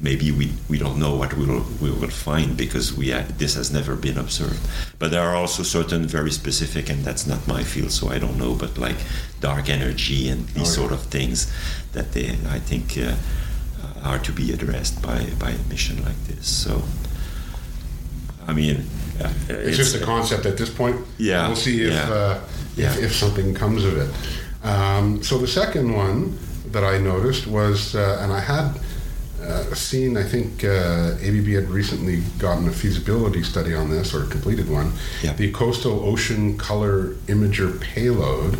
maybe 0.00 0.30
we, 0.30 0.52
we 0.68 0.78
don't 0.78 0.98
know 0.98 1.14
what 1.16 1.34
we 1.34 1.44
will, 1.44 1.64
we 1.80 1.90
will 1.90 2.08
find 2.08 2.56
because 2.56 2.92
we 2.92 3.10
this 3.10 3.54
has 3.54 3.72
never 3.72 3.96
been 3.96 4.16
observed. 4.16 4.60
But 4.98 5.10
there 5.10 5.22
are 5.22 5.34
also 5.34 5.62
certain 5.62 6.06
very 6.06 6.30
specific, 6.30 6.88
and 6.88 7.04
that's 7.04 7.26
not 7.26 7.46
my 7.46 7.62
field, 7.62 7.90
so 7.90 8.08
I 8.08 8.18
don't 8.18 8.38
know. 8.38 8.54
But 8.54 8.78
like 8.78 8.96
dark 9.40 9.68
energy 9.68 10.28
and 10.28 10.46
these 10.48 10.56
oh, 10.56 10.82
yeah. 10.82 10.88
sort 10.88 10.92
of 10.92 11.02
things 11.02 11.52
that 11.92 12.12
they 12.12 12.30
I 12.48 12.58
think 12.58 12.96
uh, 12.98 13.16
are 14.02 14.18
to 14.18 14.32
be 14.32 14.52
addressed 14.52 15.02
by 15.02 15.26
by 15.38 15.50
a 15.50 15.62
mission 15.68 16.02
like 16.04 16.24
this. 16.26 16.46
So. 16.46 16.82
I 18.48 18.54
mean, 18.54 18.84
it's, 19.20 19.50
it's, 19.50 19.76
just 19.76 19.94
a 19.94 20.04
concept 20.04 20.46
at 20.46 20.56
this 20.56 20.70
point. 20.70 20.96
Yeah, 21.18 21.46
we'll 21.46 21.56
see 21.56 21.84
if 21.84 21.92
yeah. 21.92 22.10
uh, 22.10 22.40
if, 22.72 22.78
yeah. 22.78 22.98
if, 22.98 23.14
something 23.14 23.54
comes 23.54 23.84
of 23.84 23.98
it. 23.98 24.66
Um, 24.66 25.22
so 25.22 25.38
the 25.38 25.46
second 25.46 25.92
one 25.92 26.38
that 26.72 26.82
I 26.82 26.98
noticed 26.98 27.46
was, 27.46 27.94
uh, 27.94 28.20
and 28.22 28.32
I 28.32 28.40
had 28.40 28.80
uh, 29.42 29.74
seen, 29.74 30.16
I 30.16 30.24
think 30.24 30.64
uh, 30.64 31.16
ABB 31.22 31.46
had 31.48 31.68
recently 31.68 32.22
gotten 32.38 32.66
a 32.68 32.72
feasibility 32.72 33.42
study 33.42 33.74
on 33.74 33.90
this 33.90 34.14
or 34.14 34.24
completed 34.24 34.68
one. 34.68 34.92
Yeah. 35.22 35.34
The 35.34 35.52
Coastal 35.52 36.04
Ocean 36.04 36.56
Color 36.56 37.14
Imager 37.26 37.80
payload. 37.80 38.58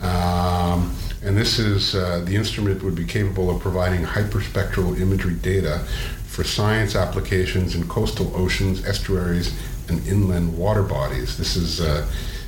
Um, 0.00 0.96
and 1.22 1.36
this 1.36 1.58
is 1.58 1.94
uh, 1.94 2.22
the 2.24 2.36
instrument 2.36 2.82
would 2.82 2.94
be 2.94 3.04
capable 3.04 3.50
of 3.50 3.60
providing 3.60 4.04
hyperspectral 4.04 5.00
imagery 5.00 5.34
data 5.34 5.84
for 6.38 6.44
science 6.44 6.94
applications 6.94 7.74
in 7.74 7.88
coastal 7.88 8.30
oceans, 8.36 8.86
estuaries, 8.86 9.52
and 9.88 10.06
inland 10.06 10.56
water 10.56 10.84
bodies. 10.84 11.36
This 11.36 11.56
is 11.56 11.80
uh, 11.80 12.06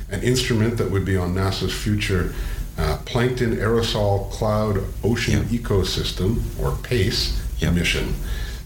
an 0.09 0.23
instrument 0.23 0.77
that 0.77 0.89
would 0.89 1.03
be 1.03 1.17
on 1.17 1.35
NASA's 1.35 1.73
future 1.73 2.33
uh, 2.77 2.99
Plankton 3.03 3.57
Aerosol 3.57 4.31
Cloud 4.31 4.77
Ocean 5.03 5.45
yeah. 5.49 5.59
Ecosystem, 5.59 6.39
or 6.57 6.77
PACE, 6.83 7.37
yeah. 7.57 7.69
mission. 7.69 8.15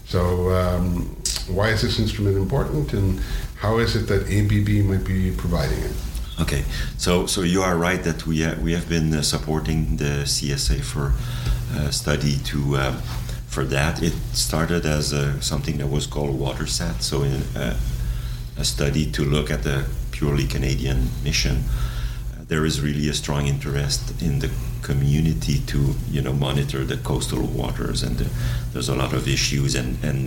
So, 0.04 0.52
um, 0.52 1.16
why 1.48 1.70
is 1.70 1.82
this 1.82 1.98
instrument 1.98 2.36
important, 2.36 2.92
and 2.92 3.18
how 3.56 3.78
is 3.78 3.96
it 3.96 4.06
that 4.06 4.30
ABB 4.30 4.86
might 4.86 5.04
be 5.04 5.32
providing 5.32 5.80
it? 5.80 5.92
Okay, 6.40 6.62
so 6.98 7.26
so 7.26 7.42
you 7.42 7.62
are 7.62 7.76
right 7.76 8.04
that 8.04 8.28
we 8.28 8.42
have, 8.42 8.60
we 8.60 8.74
have 8.74 8.88
been 8.88 9.12
uh, 9.12 9.22
supporting 9.22 9.96
the 9.96 10.22
CSA 10.22 10.84
for 10.84 11.14
uh, 11.74 11.90
study 11.90 12.36
to 12.44 12.76
um, 12.76 13.02
for 13.56 13.64
that. 13.64 14.02
It 14.02 14.12
started 14.34 14.84
as 14.84 15.14
a, 15.14 15.40
something 15.40 15.78
that 15.78 15.86
was 15.86 16.06
called 16.06 16.38
WaterSat, 16.38 17.00
so 17.00 17.22
in, 17.22 17.40
uh, 17.56 17.74
a 18.58 18.64
study 18.64 19.10
to 19.12 19.24
look 19.24 19.50
at 19.50 19.62
the 19.62 19.88
purely 20.10 20.46
Canadian 20.46 21.08
mission. 21.24 21.56
Uh, 22.34 22.44
there 22.48 22.66
is 22.66 22.82
really 22.82 23.08
a 23.08 23.14
strong 23.14 23.46
interest 23.46 24.02
in 24.20 24.40
the 24.40 24.50
community 24.82 25.60
to 25.72 25.94
you 26.10 26.20
know 26.20 26.34
monitor 26.34 26.84
the 26.84 26.98
coastal 26.98 27.46
waters, 27.60 28.02
and 28.02 28.18
the, 28.18 28.28
there's 28.74 28.90
a 28.90 28.94
lot 28.94 29.14
of 29.14 29.26
issues, 29.26 29.74
and 29.74 30.04
and 30.04 30.18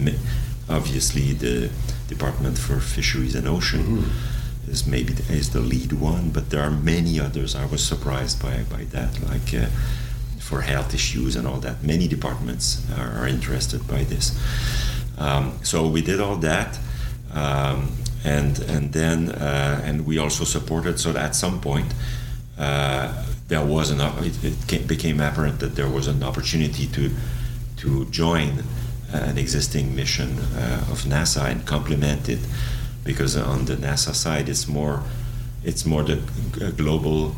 obviously 0.68 1.34
the 1.46 1.70
Department 2.08 2.58
for 2.58 2.80
Fisheries 2.80 3.36
and 3.36 3.48
Ocean. 3.48 3.84
Mm-hmm 3.84 4.36
is 4.70 4.86
maybe 4.86 5.14
the, 5.14 5.34
is 5.34 5.50
the 5.50 5.60
lead 5.60 5.94
one, 5.94 6.30
but 6.30 6.52
there 6.52 6.62
are 6.62 6.70
many 6.70 7.20
others. 7.20 7.56
I 7.56 7.66
was 7.66 7.82
surprised 7.84 8.38
by 8.40 8.58
by 8.76 8.84
that, 8.96 9.12
like 9.32 9.50
uh, 9.54 9.70
for 10.50 10.62
health 10.62 10.96
issues 10.96 11.36
and 11.36 11.48
all 11.48 11.60
that. 11.60 11.84
Many 11.84 12.08
departments 12.08 12.84
are, 12.98 13.28
interested 13.28 13.88
by 13.88 14.04
this. 14.04 14.26
Um, 15.20 15.60
so 15.64 15.88
we 15.88 16.02
did 16.02 16.20
all 16.20 16.38
that, 16.38 16.80
um, 17.34 17.92
and 18.24 18.60
and 18.74 18.92
then 18.92 19.30
uh, 19.30 19.88
and 19.88 20.06
we 20.08 20.18
also 20.18 20.46
supported. 20.46 21.00
So 21.00 21.10
at 21.16 21.36
some 21.36 21.62
point, 21.62 21.94
uh, 22.58 23.08
there 23.48 23.64
was 23.64 23.92
an 23.92 24.00
it, 24.26 24.44
it 24.44 24.58
came, 24.68 24.88
became 24.88 25.20
apparent 25.20 25.60
that 25.60 25.76
there 25.76 25.90
was 25.90 26.08
an 26.08 26.24
opportunity 26.24 26.88
to 26.88 27.12
to 27.82 28.06
join 28.06 28.64
an 29.14 29.38
existing 29.38 29.96
mission 29.96 30.30
uh, 30.40 30.92
of 30.92 31.06
NASA 31.06 31.44
and 31.52 31.66
complement 31.66 32.28
it, 32.28 32.40
because 33.04 33.38
on 33.38 33.66
the 33.66 33.76
NASA 33.76 34.14
side, 34.16 34.50
it's 34.50 34.68
more 34.68 35.04
it's 35.64 35.86
more 35.86 36.04
the 36.04 36.18
global 36.78 37.36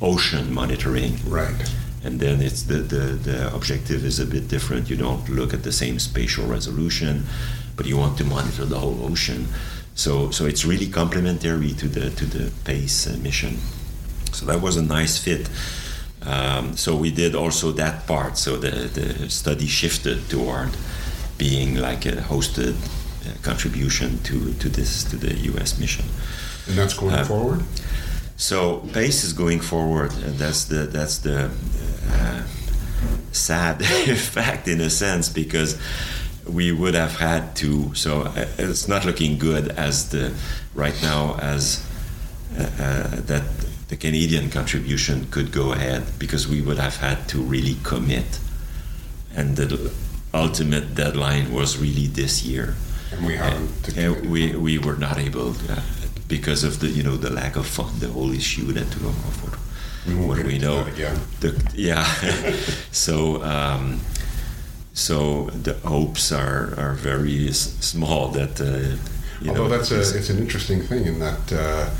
ocean 0.00 0.52
monitoring. 0.52 1.16
Right 1.26 1.72
and 2.04 2.18
then 2.18 2.40
it's 2.40 2.64
the, 2.64 2.78
the, 2.78 3.04
the 3.28 3.54
objective 3.54 4.04
is 4.04 4.18
a 4.18 4.26
bit 4.26 4.48
different. 4.48 4.90
You 4.90 4.96
don't 4.96 5.28
look 5.28 5.54
at 5.54 5.62
the 5.62 5.72
same 5.72 5.98
spatial 5.98 6.46
resolution, 6.46 7.24
but 7.76 7.86
you 7.86 7.96
want 7.96 8.18
to 8.18 8.24
monitor 8.24 8.64
the 8.64 8.78
whole 8.78 9.04
ocean. 9.04 9.46
So 9.94 10.30
so 10.30 10.46
it's 10.46 10.64
really 10.64 10.88
complementary 10.88 11.72
to 11.74 11.86
the 11.86 12.10
to 12.10 12.24
the 12.24 12.50
PACE 12.64 13.16
mission. 13.18 13.58
So 14.32 14.46
that 14.46 14.60
was 14.60 14.76
a 14.76 14.82
nice 14.82 15.18
fit. 15.18 15.48
Um, 16.22 16.76
so 16.76 16.96
we 16.96 17.10
did 17.10 17.34
also 17.34 17.72
that 17.72 18.06
part. 18.06 18.38
So 18.38 18.56
the 18.56 18.88
the 18.88 19.28
study 19.28 19.66
shifted 19.66 20.30
toward 20.30 20.70
being 21.36 21.76
like 21.76 22.06
a 22.06 22.22
hosted 22.22 22.74
uh, 22.74 23.34
contribution 23.42 24.18
to 24.22 24.54
to 24.54 24.68
this 24.68 25.04
to 25.04 25.16
the 25.16 25.34
U.S. 25.52 25.78
mission. 25.78 26.06
And 26.66 26.76
that's 26.76 26.94
going 26.94 27.14
uh, 27.14 27.24
forward. 27.24 27.62
So 28.36 28.78
PACE 28.92 29.24
is 29.24 29.32
going 29.34 29.60
forward, 29.60 30.12
and 30.24 30.38
that's 30.38 30.64
the 30.64 30.86
that's 30.86 31.18
the 31.18 31.50
uh, 32.10 32.42
sad 33.32 33.84
fact 34.16 34.68
in 34.68 34.80
a 34.80 34.90
sense 34.90 35.28
because 35.28 35.78
we 36.46 36.72
would 36.72 36.94
have 36.94 37.18
had 37.18 37.54
to. 37.56 37.94
So 37.94 38.22
uh, 38.22 38.46
it's 38.58 38.88
not 38.88 39.04
looking 39.04 39.38
good 39.38 39.68
as 39.68 40.10
the 40.10 40.34
right 40.74 41.00
now 41.02 41.36
as 41.40 41.84
uh, 42.58 42.62
uh, 42.62 43.20
that 43.22 43.44
the 43.88 43.96
Canadian 43.96 44.50
contribution 44.50 45.26
could 45.30 45.52
go 45.52 45.72
ahead 45.72 46.04
because 46.18 46.48
we 46.48 46.60
would 46.62 46.78
have 46.78 46.96
had 46.96 47.28
to 47.28 47.38
really 47.38 47.76
commit, 47.82 48.40
and 49.34 49.56
the 49.56 49.92
ultimate 50.34 50.94
deadline 50.94 51.52
was 51.52 51.78
really 51.78 52.06
this 52.06 52.44
year. 52.44 52.74
And 53.12 53.26
we 53.26 53.36
haven't. 53.36 53.96
And 53.96 54.30
we 54.30 54.56
we 54.56 54.78
were 54.78 54.96
not 54.96 55.18
able 55.18 55.50
uh, 55.50 55.80
because 56.28 56.64
of 56.64 56.80
the 56.80 56.88
you 56.88 57.02
know 57.02 57.16
the 57.16 57.30
lack 57.30 57.56
of 57.56 57.66
fund, 57.66 58.00
the 58.00 58.08
whole 58.08 58.32
issue 58.32 58.72
that 58.72 58.90
to 58.92 58.98
we 58.98 59.61
what 60.06 60.38
do 60.38 60.46
we 60.46 60.58
know. 60.58 60.84
The, 61.40 61.72
yeah. 61.74 62.04
so 62.90 63.42
um, 63.42 64.00
so 64.92 65.50
the 65.50 65.74
hopes 65.74 66.32
are 66.32 66.74
are 66.78 66.94
very 66.94 67.48
s- 67.48 67.76
small 67.80 68.28
that. 68.28 68.60
Uh, 68.60 68.96
Although 69.48 69.64
know, 69.64 69.68
that's 69.68 69.90
a 69.90 70.00
it's 70.00 70.30
an 70.30 70.38
interesting 70.38 70.82
thing 70.82 71.06
in 71.06 71.18
that. 71.18 71.52
Uh, 71.52 71.90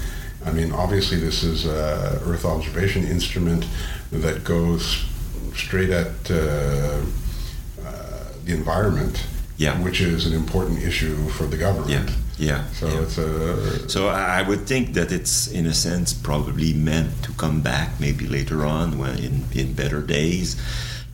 I 0.44 0.50
mean, 0.50 0.72
obviously, 0.72 1.18
this 1.18 1.42
is 1.42 1.66
a 1.66 2.20
Earth 2.24 2.44
observation 2.44 3.04
instrument 3.04 3.64
that 4.10 4.44
goes 4.44 5.04
straight 5.54 5.90
at 5.90 6.30
uh, 6.30 6.34
uh 6.34 8.24
the 8.44 8.52
environment, 8.52 9.24
yeah. 9.56 9.80
which 9.82 10.00
is 10.00 10.26
an 10.26 10.32
important 10.32 10.82
issue 10.82 11.28
for 11.28 11.46
the 11.46 11.56
government. 11.56 12.08
Yeah. 12.08 12.14
Yeah. 12.42 12.66
So 12.72 12.88
yeah. 12.88 13.02
it's 13.02 13.18
a. 13.18 13.88
So 13.88 14.09
I 14.09 14.42
would 14.42 14.66
think 14.66 14.94
that 14.94 15.12
it's 15.12 15.46
in 15.46 15.64
a 15.64 15.72
sense 15.72 16.12
probably 16.12 16.72
meant 16.74 17.22
to 17.22 17.33
come 17.35 17.61
back 17.61 18.00
maybe 18.00 18.26
later 18.26 18.66
on 18.66 18.98
when 18.98 19.16
in 19.18 19.44
in 19.55 19.74
better 19.74 20.02
days, 20.02 20.61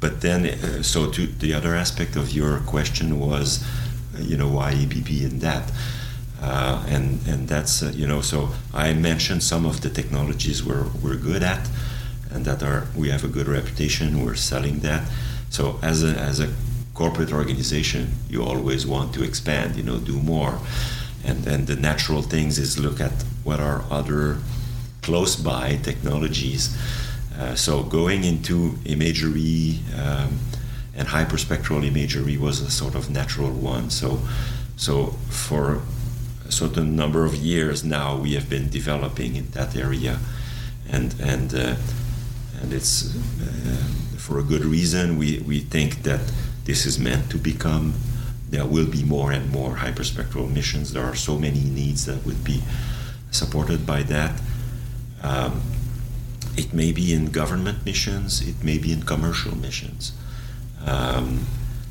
but 0.00 0.22
then 0.22 0.46
uh, 0.46 0.82
so 0.82 1.10
to 1.10 1.26
the 1.26 1.52
other 1.52 1.74
aspect 1.74 2.16
of 2.16 2.32
your 2.32 2.60
question 2.60 3.20
was, 3.20 3.62
uh, 4.14 4.22
you 4.22 4.38
know, 4.38 4.48
why 4.48 4.70
ABB 4.72 5.08
in 5.08 5.40
that. 5.40 5.70
Uh, 6.40 6.82
and 6.88 7.20
and 7.26 7.46
that's 7.46 7.82
uh, 7.82 7.92
you 7.94 8.06
know 8.06 8.22
so 8.22 8.48
I 8.72 8.94
mentioned 8.94 9.42
some 9.42 9.66
of 9.66 9.80
the 9.80 9.90
technologies 9.90 10.64
we're 10.64 10.86
we're 11.02 11.16
good 11.16 11.42
at, 11.42 11.68
and 12.30 12.46
that 12.46 12.62
are 12.62 12.86
we 12.96 13.10
have 13.10 13.24
a 13.24 13.28
good 13.28 13.48
reputation. 13.48 14.24
We're 14.24 14.40
selling 14.52 14.78
that. 14.80 15.02
So 15.50 15.78
as 15.82 16.02
a 16.02 16.14
as 16.30 16.40
a 16.40 16.48
corporate 16.94 17.32
organization, 17.32 18.14
you 18.30 18.42
always 18.44 18.86
want 18.86 19.12
to 19.14 19.22
expand. 19.22 19.76
You 19.76 19.82
know, 19.82 19.98
do 19.98 20.16
more. 20.22 20.58
And 21.24 21.44
then 21.44 21.64
the 21.66 21.76
natural 21.76 22.22
things 22.22 22.58
is 22.58 22.78
look 22.78 23.00
at 23.00 23.12
what 23.44 23.60
are 23.60 23.84
other 23.90 24.38
close 25.02 25.36
by 25.36 25.76
technologies. 25.82 26.76
Uh, 27.38 27.54
so 27.54 27.82
going 27.82 28.24
into 28.24 28.76
imagery 28.84 29.78
um, 29.96 30.38
and 30.96 31.08
hyperspectral 31.08 31.84
imagery 31.84 32.36
was 32.36 32.60
a 32.60 32.70
sort 32.70 32.94
of 32.94 33.08
natural 33.08 33.50
one. 33.50 33.90
So, 33.90 34.20
so 34.76 35.14
for 35.30 35.80
a 36.46 36.52
certain 36.52 36.96
number 36.96 37.24
of 37.24 37.34
years 37.34 37.84
now, 37.84 38.16
we 38.16 38.34
have 38.34 38.50
been 38.50 38.68
developing 38.68 39.36
in 39.36 39.50
that 39.50 39.76
area, 39.76 40.18
and 40.90 41.14
and 41.20 41.54
uh, 41.54 41.76
and 42.60 42.72
it's 42.72 43.14
uh, 43.14 44.18
for 44.18 44.38
a 44.38 44.42
good 44.42 44.64
reason. 44.64 45.16
We 45.16 45.38
we 45.46 45.60
think 45.60 46.02
that 46.02 46.20
this 46.64 46.86
is 46.86 46.98
meant 46.98 47.30
to 47.30 47.38
become. 47.38 47.94
There 48.50 48.64
will 48.64 48.86
be 48.86 49.04
more 49.04 49.30
and 49.32 49.50
more 49.50 49.76
hyperspectral 49.76 50.50
missions. 50.50 50.92
There 50.92 51.04
are 51.04 51.14
so 51.16 51.38
many 51.38 51.60
needs 51.60 52.06
that 52.06 52.24
would 52.24 52.42
be 52.44 52.62
supported 53.30 53.86
by 53.86 54.02
that. 54.04 54.40
Um, 55.22 55.60
it 56.56 56.72
may 56.72 56.92
be 56.92 57.12
in 57.12 57.26
government 57.26 57.84
missions. 57.84 58.40
It 58.46 58.64
may 58.64 58.78
be 58.78 58.92
in 58.92 59.02
commercial 59.02 59.56
missions. 59.56 60.12
Um, 60.86 61.46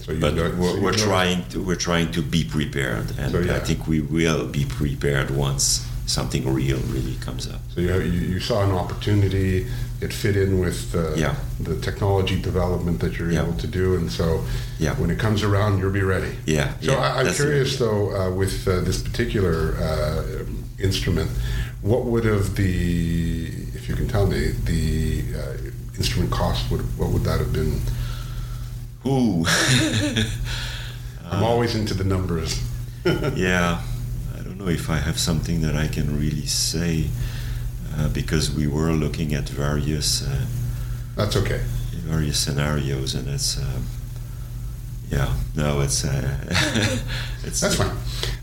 So 0.07 0.17
but 0.19 0.35
so 0.35 0.55
we're, 0.55 0.75
you 0.77 0.83
we're 0.83 0.93
trying 1.09 1.43
to 1.51 1.57
we're 1.67 1.83
trying 1.89 2.11
to 2.17 2.21
be 2.21 2.43
prepared, 2.43 3.07
and 3.19 3.31
So, 3.31 3.39
yeah. 3.39 3.57
I 3.57 3.59
think 3.59 3.87
we 3.87 3.99
will 3.99 4.47
be 4.47 4.63
prepared 4.63 5.29
once 5.31 5.83
something 6.07 6.51
real 6.51 6.79
really 6.87 7.15
comes 7.15 7.47
up. 7.47 7.59
So 7.75 7.81
you, 7.81 7.93
you, 7.99 8.39
saw 8.39 8.63
an 8.63 8.71
opportunity, 8.71 9.67
it 10.01 10.13
fit 10.13 10.37
in 10.37 10.59
with 10.59 10.95
uh, 10.95 11.13
Yeah. 11.15 11.35
the 11.59 11.79
technology 11.81 12.41
development 12.41 12.99
that 13.01 13.19
you're 13.19 13.29
Yeah. 13.31 13.43
able 13.43 13.57
to 13.57 13.67
do, 13.67 13.95
and 13.95 14.09
so 14.11 14.43
Yeah. 14.79 14.95
when 14.95 15.09
it 15.11 15.19
comes 15.19 15.43
around, 15.43 15.79
you'll 15.79 15.91
be 15.91 16.01
ready. 16.03 16.37
Yeah. 16.45 16.73
So 16.81 16.93
I, 16.95 17.19
I'm 17.19 17.25
that's 17.25 17.37
curious, 17.37 17.77
though, 17.77 18.15
uh, 18.15 18.31
with 18.31 18.67
uh, 18.67 18.79
this 18.81 19.01
particular 19.01 19.75
uh, 19.75 20.45
instrument, 20.79 21.29
what 21.81 22.05
would 22.05 22.23
have 22.25 22.55
the, 22.55 23.47
if 23.75 23.89
you 23.89 23.95
can 23.95 24.07
tell 24.07 24.27
me, 24.27 24.51
the 24.63 25.23
uh, 25.37 25.97
instrument 25.97 26.31
cost, 26.31 26.71
would, 26.71 26.81
what 26.97 27.09
would 27.11 27.23
that 27.25 27.39
have 27.39 27.51
been? 27.51 27.81
Ooh, 29.05 29.45
I'm 31.31 31.43
always 31.43 31.75
into 31.75 31.93
the 31.93 32.03
numbers. 32.05 32.61
yeah. 33.35 33.81
I 34.57 34.59
don't 34.59 34.69
know 34.69 34.73
if 34.73 34.89
I 34.89 34.97
have 34.97 35.19
something 35.19 35.61
that 35.61 35.75
I 35.75 35.87
can 35.87 36.17
really 36.17 36.47
say 36.47 37.09
uh, 37.95 38.09
because 38.09 38.49
we 38.49 38.65
were 38.65 38.91
looking 38.91 39.35
at 39.35 39.47
various 39.47 40.27
uh, 40.27 40.47
That's 41.15 41.35
okay. 41.35 41.61
various 41.91 42.39
scenarios, 42.39 43.13
and 43.13 43.27
it's 43.27 43.59
um, 43.59 43.85
yeah. 45.11 45.31
No, 45.55 45.81
it's 45.81 46.03
uh, 46.03 46.37
it's 47.43 47.61
That's 47.61 47.75
fine. 47.75 47.95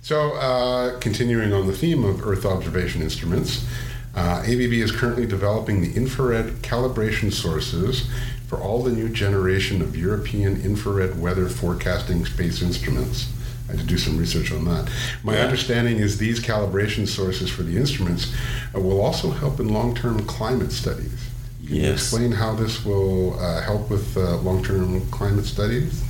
So, 0.03 0.35
uh, 0.35 1.00
continuing 1.00 1.53
on 1.53 1.66
the 1.66 1.72
theme 1.72 2.05
of 2.05 2.24
Earth 2.24 2.46
observation 2.46 3.03
instruments, 3.03 3.66
uh, 4.14 4.44
ABB 4.44 4.72
is 4.72 4.92
currently 4.92 5.27
developing 5.27 5.81
the 5.81 5.96
infrared 5.96 6.62
calibration 6.62 7.33
sources 7.33 8.09
for 8.46 8.61
all 8.61 8.85
the 8.85 8.92
new 8.92 9.09
generation 9.09 9.83
of 9.83 9.96
European 9.96 10.61
infrared 10.61 11.20
weather 11.20 11.48
forecasting 11.48 12.24
space 12.24 12.62
instruments. 12.62 13.33
Had 13.74 13.80
to 13.88 13.88
do 13.88 13.98
some 13.98 14.16
research 14.16 14.52
on 14.52 14.64
that. 14.66 14.88
My 15.24 15.34
Yeah. 15.34 15.44
understanding 15.46 15.98
is 15.98 16.18
these 16.18 16.38
calibration 16.38 17.08
sources 17.08 17.50
for 17.50 17.64
the 17.64 17.76
instruments 17.76 18.32
uh, 18.72 18.80
will 18.80 19.00
also 19.00 19.32
help 19.32 19.58
in 19.58 19.68
long 19.68 19.96
term 19.96 20.24
climate 20.26 20.70
studies. 20.70 21.18
Can 21.66 21.74
you 21.74 21.82
Yes. 21.82 21.92
explain 22.02 22.32
how 22.32 22.54
this 22.54 22.84
will 22.84 23.34
uh, 23.40 23.62
help 23.62 23.90
with 23.90 24.16
uh, 24.16 24.37
long 24.42 24.62
term 24.62 25.00
climate 25.10 25.46
studies? 25.46 26.02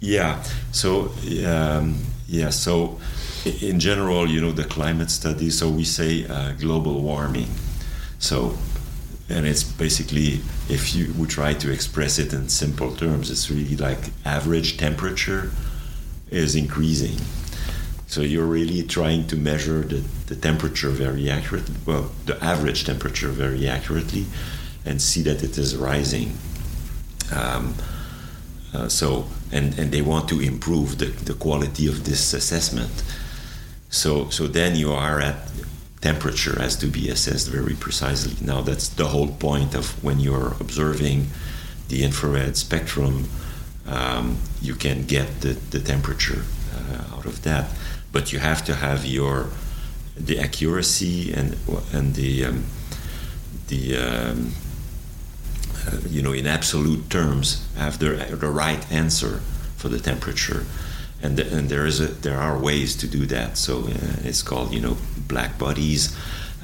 Yeah. 0.00 0.42
So 0.72 1.10
um, 1.46 1.96
yeah. 2.28 2.50
So 2.50 2.98
in 3.62 3.80
general, 3.80 4.28
you 4.28 4.40
know, 4.42 4.52
the 4.52 4.64
climate 4.64 5.10
studies. 5.10 5.56
So 5.58 5.70
we 5.70 5.84
say 5.84 6.26
uh, 6.26 6.52
global 6.60 7.00
warming. 7.00 7.48
So 8.18 8.58
and 9.30 9.46
it's 9.46 9.62
basically 9.62 10.40
if 10.68 10.94
you 10.94 11.14
we 11.18 11.26
try 11.26 11.54
to 11.54 11.72
express 11.72 12.18
it 12.18 12.34
in 12.34 12.48
simple 12.50 12.94
terms, 12.94 13.30
it's 13.30 13.50
really 13.50 13.76
like 13.76 14.10
average 14.26 14.76
temperature 14.76 15.50
is 16.30 16.54
increasing. 16.54 17.18
So 18.06 18.22
you're 18.22 18.46
really 18.46 18.82
trying 18.82 19.26
to 19.28 19.36
measure 19.36 19.82
the, 19.82 20.02
the 20.26 20.34
temperature 20.36 20.90
very 20.90 21.30
accurately, 21.30 21.76
well, 21.86 22.10
the 22.26 22.42
average 22.42 22.84
temperature 22.84 23.28
very 23.28 23.68
accurately, 23.68 24.26
and 24.84 25.00
see 25.00 25.22
that 25.22 25.42
it 25.42 25.56
is 25.58 25.76
rising. 25.76 26.32
Um, 27.32 27.74
uh, 28.74 28.88
so, 28.88 29.26
and, 29.52 29.78
and 29.78 29.92
they 29.92 30.02
want 30.02 30.28
to 30.30 30.40
improve 30.40 30.98
the, 30.98 31.06
the 31.06 31.34
quality 31.34 31.86
of 31.86 32.04
this 32.04 32.32
assessment. 32.32 33.04
So, 33.90 34.28
so 34.30 34.46
then 34.46 34.76
you 34.76 34.92
are 34.92 35.20
at 35.20 35.50
temperature 36.00 36.58
has 36.58 36.76
to 36.76 36.86
be 36.86 37.10
assessed 37.10 37.48
very 37.48 37.74
precisely. 37.74 38.34
Now, 38.44 38.62
that's 38.62 38.88
the 38.88 39.08
whole 39.08 39.28
point 39.28 39.74
of 39.74 40.02
when 40.02 40.18
you're 40.18 40.54
observing 40.60 41.26
the 41.88 42.02
infrared 42.02 42.56
spectrum, 42.56 43.28
um, 43.90 44.38
you 44.62 44.74
can 44.74 45.04
get 45.04 45.40
the, 45.40 45.54
the 45.70 45.80
temperature 45.80 46.42
uh, 46.74 47.16
out 47.16 47.26
of 47.26 47.42
that. 47.42 47.70
But 48.12 48.32
you 48.32 48.38
have 48.38 48.64
to 48.64 48.74
have 48.74 49.04
your 49.04 49.48
the 50.16 50.38
accuracy 50.38 51.32
and 51.32 51.56
and 51.92 52.14
the 52.14 52.44
um, 52.44 52.64
the 53.68 53.96
um, 53.96 54.52
uh, 55.86 55.96
you 56.08 56.22
know, 56.22 56.32
in 56.32 56.46
absolute 56.46 57.08
terms, 57.08 57.66
have 57.76 57.98
the, 57.98 58.08
the 58.08 58.48
right 58.48 58.90
answer 58.92 59.40
for 59.76 59.88
the 59.88 59.98
temperature. 59.98 60.66
And, 61.22 61.36
the, 61.36 61.56
and 61.56 61.68
there 61.68 61.86
is 61.86 62.00
a, 62.00 62.06
there 62.06 62.38
are 62.38 62.58
ways 62.58 62.96
to 62.96 63.06
do 63.06 63.26
that. 63.26 63.56
So 63.56 63.84
uh, 63.84 63.90
it's 64.24 64.42
called 64.42 64.72
you 64.72 64.80
know 64.80 64.96
black 65.16 65.58
bodies 65.58 66.16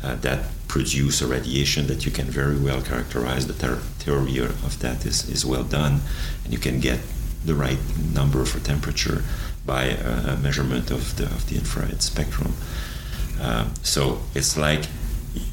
uh, 0.02 0.16
that 0.16 0.46
produce 0.68 1.22
a 1.22 1.26
radiation 1.26 1.86
that 1.86 2.04
you 2.04 2.12
can 2.12 2.26
very 2.26 2.58
well 2.58 2.82
characterize. 2.82 3.46
The 3.46 3.54
ter- 3.54 3.76
theory 3.76 4.38
of 4.38 4.78
that 4.80 5.06
is, 5.06 5.28
is 5.28 5.46
well 5.46 5.64
done, 5.64 6.00
and 6.44 6.52
you 6.52 6.58
can 6.58 6.80
get 6.80 7.00
the 7.46 7.54
right 7.54 7.78
number 8.12 8.44
for 8.44 8.60
temperature 8.60 9.22
by 9.64 9.84
a, 9.84 10.36
measurement 10.36 10.90
of 10.90 11.16
the 11.16 11.24
of 11.24 11.48
the 11.48 11.56
infrared 11.56 12.02
spectrum. 12.02 12.52
Uh, 13.40 13.68
so 13.82 14.20
it's 14.34 14.56
like 14.56 14.84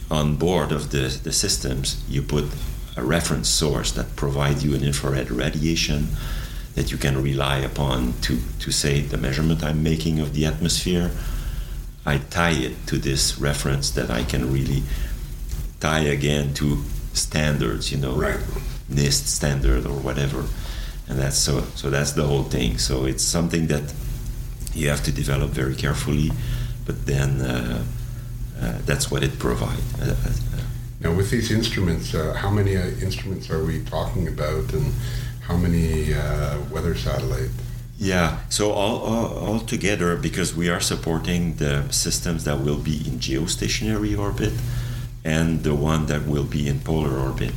on 0.09 0.35
board 0.35 0.71
of 0.71 0.91
the, 0.91 1.19
the 1.23 1.31
systems, 1.31 2.03
you 2.07 2.21
put 2.21 2.45
a 2.95 3.03
reference 3.03 3.49
source 3.49 3.91
that 3.93 4.15
provides 4.15 4.63
you 4.63 4.75
an 4.75 4.83
infrared 4.83 5.31
radiation 5.31 6.07
that 6.75 6.91
you 6.91 6.97
can 6.97 7.21
rely 7.21 7.57
upon 7.57 8.13
to, 8.21 8.39
to 8.59 8.71
say 8.71 9.01
the 9.01 9.17
measurement 9.17 9.63
I'm 9.63 9.83
making 9.83 10.19
of 10.19 10.33
the 10.33 10.45
atmosphere. 10.45 11.11
I 12.05 12.17
tie 12.17 12.51
it 12.51 12.87
to 12.87 12.97
this 12.97 13.39
reference 13.39 13.91
that 13.91 14.09
I 14.09 14.23
can 14.23 14.51
really 14.51 14.83
tie 15.79 16.01
again 16.01 16.53
to 16.55 16.83
standards, 17.13 17.91
you 17.91 17.97
know, 17.97 18.15
Right. 18.15 18.39
NIST 18.89 19.27
standard 19.27 19.85
or 19.85 19.97
whatever. 19.99 20.45
And 21.09 21.19
that's 21.19 21.37
so 21.37 21.61
so 21.75 21.89
that's 21.89 22.13
the 22.13 22.23
whole 22.23 22.43
thing. 22.43 22.77
So 22.77 23.05
it's 23.05 23.23
something 23.23 23.67
that 23.67 23.93
you 24.73 24.89
have 24.89 25.03
to 25.03 25.11
develop 25.11 25.51
very 25.51 25.75
carefully, 25.75 26.31
but 26.85 27.05
then 27.05 27.41
uh, 27.41 27.83
uh, 28.61 28.77
that's 28.85 29.11
what 29.11 29.23
it 29.23 29.37
provides. 29.37 30.01
Uh, 30.01 30.15
uh, 30.25 30.61
Now, 31.03 31.13
with 31.13 31.29
these 31.29 31.51
instruments, 31.51 32.13
uh, 32.13 32.33
how 32.33 32.49
many 32.49 32.77
uh, 32.77 32.85
instruments 33.01 33.49
are 33.49 33.63
we 33.63 33.83
talking 33.83 34.27
about, 34.27 34.73
and 34.73 34.93
how 35.41 35.57
many 35.57 36.13
uh, 36.13 36.57
weather 36.71 36.95
satellites? 36.95 37.51
Yeah, 37.99 38.37
so 38.49 38.71
all, 38.71 38.97
all, 39.01 39.27
all 39.37 39.59
together, 39.59 40.15
because 40.15 40.55
we 40.55 40.69
are 40.69 40.79
supporting 40.81 41.55
the 41.57 41.83
systems 41.91 42.43
that 42.43 42.61
will 42.61 42.79
be 42.79 42.97
in 43.07 43.19
geostationary 43.19 44.17
orbit 44.17 44.53
and 45.23 45.63
the 45.63 45.75
one 45.75 46.05
that 46.07 46.25
will 46.25 46.45
be 46.45 46.67
in 46.67 46.79
polar 46.79 47.17
orbit. 47.17 47.53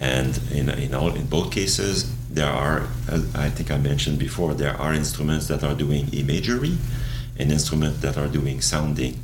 And 0.00 0.40
in, 0.52 0.68
in, 0.68 0.94
all, 0.94 1.14
in 1.14 1.26
both 1.26 1.50
cases, 1.52 2.10
there 2.30 2.50
are, 2.50 2.88
I 3.34 3.48
think 3.48 3.70
I 3.70 3.78
mentioned 3.78 4.18
before, 4.18 4.54
there 4.54 4.76
are 4.76 4.92
instruments 4.92 5.48
that 5.48 5.64
are 5.64 5.74
doing 5.74 6.08
imagery 6.12 6.76
and 7.38 7.50
instruments 7.50 8.00
that 8.00 8.16
are 8.18 8.28
doing 8.28 8.60
sounding. 8.60 9.20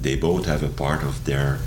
They 0.00 0.16
both 0.16 0.46
have 0.46 0.62
a 0.62 0.68
part 0.68 1.02
of 1.02 1.24
their 1.24 1.58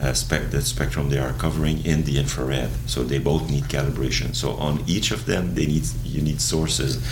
uh, 0.00 0.12
spec- 0.12 0.50
the 0.50 0.62
spectrum 0.62 1.08
they 1.08 1.18
are 1.18 1.32
covering 1.32 1.84
in 1.84 2.04
the 2.04 2.18
infrared. 2.18 2.70
So 2.86 3.02
they 3.02 3.18
both 3.18 3.50
need 3.50 3.64
calibration. 3.64 4.34
So 4.34 4.52
on 4.52 4.84
each 4.86 5.10
of 5.10 5.26
them, 5.26 5.54
they 5.54 5.66
need 5.66 5.84
you 6.04 6.22
need 6.22 6.40
sources. 6.40 7.02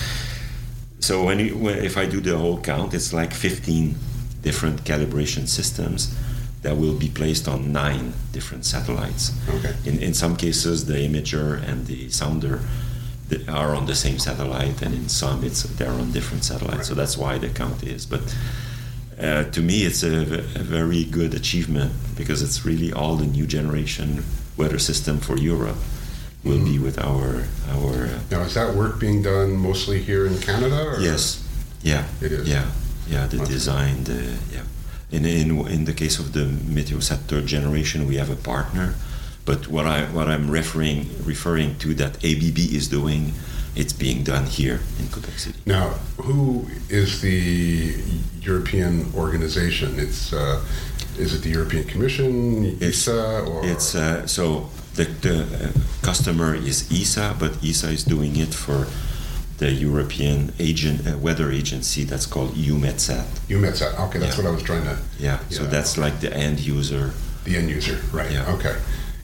So 1.00 1.24
when, 1.24 1.40
you, 1.40 1.56
when 1.56 1.84
if 1.84 1.96
I 1.96 2.06
do 2.06 2.20
the 2.20 2.38
whole 2.38 2.60
count, 2.60 2.94
it's 2.94 3.12
like 3.12 3.34
15 3.34 3.96
different 4.42 4.84
calibration 4.84 5.48
systems 5.48 6.16
that 6.66 6.76
will 6.76 6.98
be 7.06 7.08
placed 7.08 7.46
on 7.48 7.72
nine 7.72 8.12
different 8.32 8.64
satellites. 8.64 9.24
Okay. 9.56 9.72
In, 9.88 10.02
in 10.02 10.14
some 10.14 10.34
cases, 10.36 10.76
the 10.86 10.94
imager 11.08 11.62
and 11.68 11.86
the 11.86 12.08
sounder 12.10 12.58
are 13.48 13.72
on 13.78 13.86
the 13.86 13.94
same 13.94 14.18
satellite, 14.18 14.82
and 14.84 14.92
in 14.94 15.08
some, 15.08 15.44
it's 15.44 15.62
they're 15.78 15.98
on 16.02 16.10
different 16.12 16.42
satellites. 16.44 16.88
So 16.88 16.94
that's 16.94 17.16
why 17.16 17.38
the 17.38 17.48
count 17.48 17.82
is. 17.84 18.04
But 18.06 18.24
uh, 19.20 19.44
to 19.54 19.60
me, 19.60 19.76
it's 19.88 20.02
a 20.02 20.24
very 20.76 21.04
good 21.04 21.34
achievement 21.34 21.92
because 22.16 22.42
it's 22.46 22.64
really 22.70 22.92
all 22.92 23.14
the 23.16 23.26
new 23.38 23.46
generation 23.46 24.24
weather 24.56 24.78
system 24.80 25.18
for 25.20 25.36
Europe 25.38 25.78
will 26.44 26.64
be 26.64 26.78
with 26.86 26.98
our 26.98 27.30
our. 27.74 27.94
Uh, 28.06 28.18
Now, 28.30 28.42
is 28.42 28.54
that 28.54 28.74
work 28.74 28.98
being 28.98 29.22
done 29.22 29.50
mostly 29.68 29.98
here 30.10 30.26
in 30.30 30.36
Canada? 30.40 30.78
Or? 30.90 31.00
yes, 31.00 31.22
yeah, 31.82 32.04
It 32.20 32.32
is. 32.32 32.48
yeah. 32.48 32.64
yeah, 33.12 33.28
the 33.28 33.36
That's 33.36 33.50
design, 33.50 34.04
the 34.04 34.20
yeah. 34.54 34.64
In, 35.10 35.24
in 35.24 35.66
in 35.68 35.84
the 35.84 35.92
case 35.92 36.18
of 36.18 36.32
the 36.32 36.44
Meteosat 36.44 37.20
third 37.28 37.46
generation, 37.46 38.08
we 38.08 38.16
have 38.16 38.30
a 38.30 38.36
partner, 38.36 38.94
but 39.44 39.68
what 39.68 39.86
I 39.86 40.04
what 40.06 40.28
I'm 40.28 40.50
referring 40.50 41.06
referring 41.24 41.78
to 41.78 41.94
that 41.94 42.16
ABB 42.24 42.58
is 42.58 42.88
doing, 42.88 43.32
it's 43.76 43.92
being 43.92 44.24
done 44.24 44.46
here 44.46 44.80
in 44.98 45.06
Quebec 45.08 45.38
City. 45.38 45.58
Now, 45.64 45.90
who 46.18 46.66
is 46.88 47.20
the 47.20 47.94
European 48.42 49.12
organization? 49.14 49.98
It's 49.98 50.32
uh, 50.32 50.60
is 51.18 51.34
it 51.34 51.42
the 51.42 51.50
European 51.50 51.84
Commission, 51.84 52.76
ESA, 52.82 53.44
or 53.46 53.64
It's 53.64 53.94
uh, 53.94 54.26
so 54.26 54.68
the 54.96 55.04
the 55.04 55.36
uh, 55.42 55.70
customer 56.02 56.54
is 56.54 56.90
ESA, 56.90 57.36
but 57.38 57.52
ESA 57.62 57.90
is 57.90 58.02
doing 58.02 58.36
it 58.36 58.52
for 58.52 58.86
the 59.58 59.70
European 59.72 60.52
agent 60.58 61.06
uh, 61.06 61.16
weather 61.18 61.50
agency 61.50 62.04
that's 62.04 62.26
called 62.26 62.52
EUMETSAT. 62.54 63.24
UMETSAT? 63.48 63.98
Okay, 64.08 64.18
that's 64.18 64.36
Yeah. 64.36 64.44
what 64.44 64.50
I 64.50 64.54
was 64.54 64.62
trying 64.62 64.84
to. 64.84 64.98
Yeah, 65.18 65.38
so 65.50 65.62
Yeah. 65.62 65.68
that's 65.70 65.96
like 65.96 66.20
the 66.20 66.32
end 66.36 66.60
user. 66.60 67.12
The 67.44 67.56
end 67.56 67.70
user, 67.70 67.98
right? 68.12 68.30
Yeah. 68.30 68.52
Okay, 68.54 68.74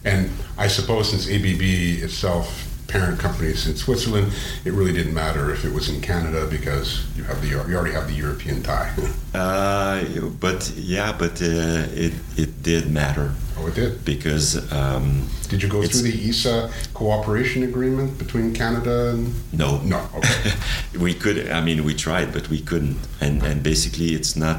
and 0.04 0.30
I 0.56 0.68
suppose 0.68 1.10
since 1.10 1.28
ABB 1.28 1.62
itself, 2.02 2.46
parent 2.92 3.18
companies 3.18 3.66
in 3.66 3.74
Switzerland, 3.74 4.30
it 4.66 4.72
really 4.72 4.92
didn't 4.92 5.14
matter 5.14 5.50
if 5.50 5.64
it 5.64 5.72
was 5.72 5.88
in 5.88 6.00
Canada 6.00 6.46
because 6.46 7.04
you 7.16 7.24
have 7.24 7.40
the 7.40 7.48
you 7.48 7.56
already 7.76 7.94
have 7.94 8.06
the 8.06 8.14
European 8.14 8.62
tie. 8.62 8.92
Uh, 9.34 10.04
but 10.40 10.70
yeah, 10.76 11.10
but 11.10 11.40
uh, 11.40 12.04
it 12.06 12.12
it 12.36 12.62
did 12.62 12.90
matter 12.90 13.32
oh, 13.56 13.66
it 13.66 13.74
did. 13.74 14.04
because 14.04 14.70
um, 14.70 15.26
Did 15.48 15.62
you 15.62 15.70
go 15.70 15.80
through 15.82 16.02
the 16.02 16.28
ESA 16.28 16.70
cooperation 16.92 17.62
agreement 17.62 18.18
between 18.18 18.52
Canada 18.52 18.96
and? 19.12 19.32
no, 19.52 19.78
No. 19.84 20.00
Okay. 20.18 20.52
we 20.98 21.14
could. 21.14 21.48
I 21.50 21.62
mean, 21.62 21.82
we 21.82 21.94
tried, 21.94 22.28
but 22.34 22.50
we 22.50 22.60
couldn't. 22.60 22.98
And 23.22 23.42
and 23.42 23.62
basically, 23.62 24.12
it's 24.18 24.36
not. 24.36 24.58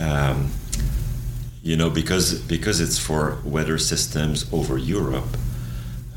Um, 0.00 0.48
you 1.62 1.76
know, 1.76 1.90
because 1.90 2.40
because 2.48 2.80
it's 2.80 2.98
for 2.98 3.38
weather 3.44 3.78
systems 3.78 4.46
over 4.52 4.78
Europe. 4.78 5.36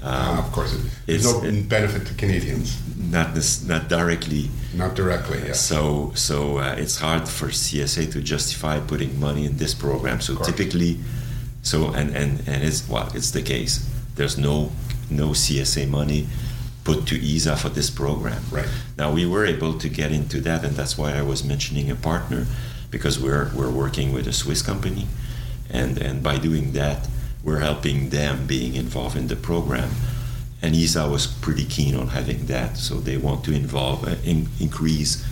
Uh, 0.06 0.36
of 0.38 0.52
course, 0.52 0.72
there's 0.72 1.26
it's- 1.26 1.26
no 1.26 1.42
in 1.50 1.68
benefit 1.68 2.06
to 2.08 2.14
Canadians, 2.14 2.78
not 3.12 3.34
this, 3.34 3.64
not 3.64 3.90
directly. 3.90 4.50
not 4.74 4.94
directly. 4.96 5.40
Yes. 5.48 5.60
So 5.62 6.12
so 6.16 6.60
uh, 6.60 6.76
it's 6.84 6.98
hard 7.00 7.28
for 7.28 7.48
CSA 7.50 8.12
to 8.12 8.20
justify 8.22 8.80
putting 8.80 9.20
money 9.20 9.46
in 9.46 9.58
this 9.58 9.74
program. 9.74 10.22
So 10.22 10.36
typically, 10.36 11.00
so 11.64 11.78
and 12.00 12.16
and 12.16 12.32
and 12.48 12.64
it's 12.64 12.88
well, 12.88 13.10
it's 13.16 13.32
the 13.32 13.42
case. 13.42 13.74
There's 14.16 14.38
no 14.38 14.72
no 15.10 15.34
CSA 15.34 15.88
money 15.90 16.28
put 16.84 17.08
to 17.08 17.16
ESA 17.16 17.56
for 17.58 17.70
this 17.70 17.90
program. 17.90 18.44
Right. 18.52 18.70
Now 18.98 19.12
we 19.12 19.26
were 19.26 19.46
able 19.56 19.74
to 19.80 19.90
get 19.90 20.12
into 20.12 20.40
that, 20.42 20.64
and 20.64 20.76
that's 20.78 20.96
why 21.00 21.14
I 21.18 21.24
was 21.24 21.44
mentioning 21.44 21.90
a 21.90 21.96
partner, 21.96 22.46
because 22.92 23.20
we're 23.20 23.50
we're 23.58 23.72
working 23.84 24.14
with 24.14 24.28
a 24.28 24.34
Swiss 24.34 24.62
company, 24.62 25.08
and 25.70 25.98
and 25.98 26.22
by 26.22 26.38
doing 26.38 26.74
that, 26.74 27.08
we're 27.46 27.60
helping 27.60 28.10
them 28.10 28.46
being 28.48 28.76
involved 28.76 29.16
in 29.16 29.28
the 29.28 29.36
program. 29.38 29.92
And 30.62 30.76
ESA 30.76 31.08
was 31.08 31.28
pretty 31.28 31.66
keen 31.66 31.96
on 31.96 32.08
having 32.08 32.48
that, 32.48 32.76
so 32.78 32.96
they 32.96 33.18
want 33.18 33.44
to 33.46 33.52
involve 33.54 34.04
uh, 34.08 34.16
in, 34.26 34.48
increase 34.60 35.24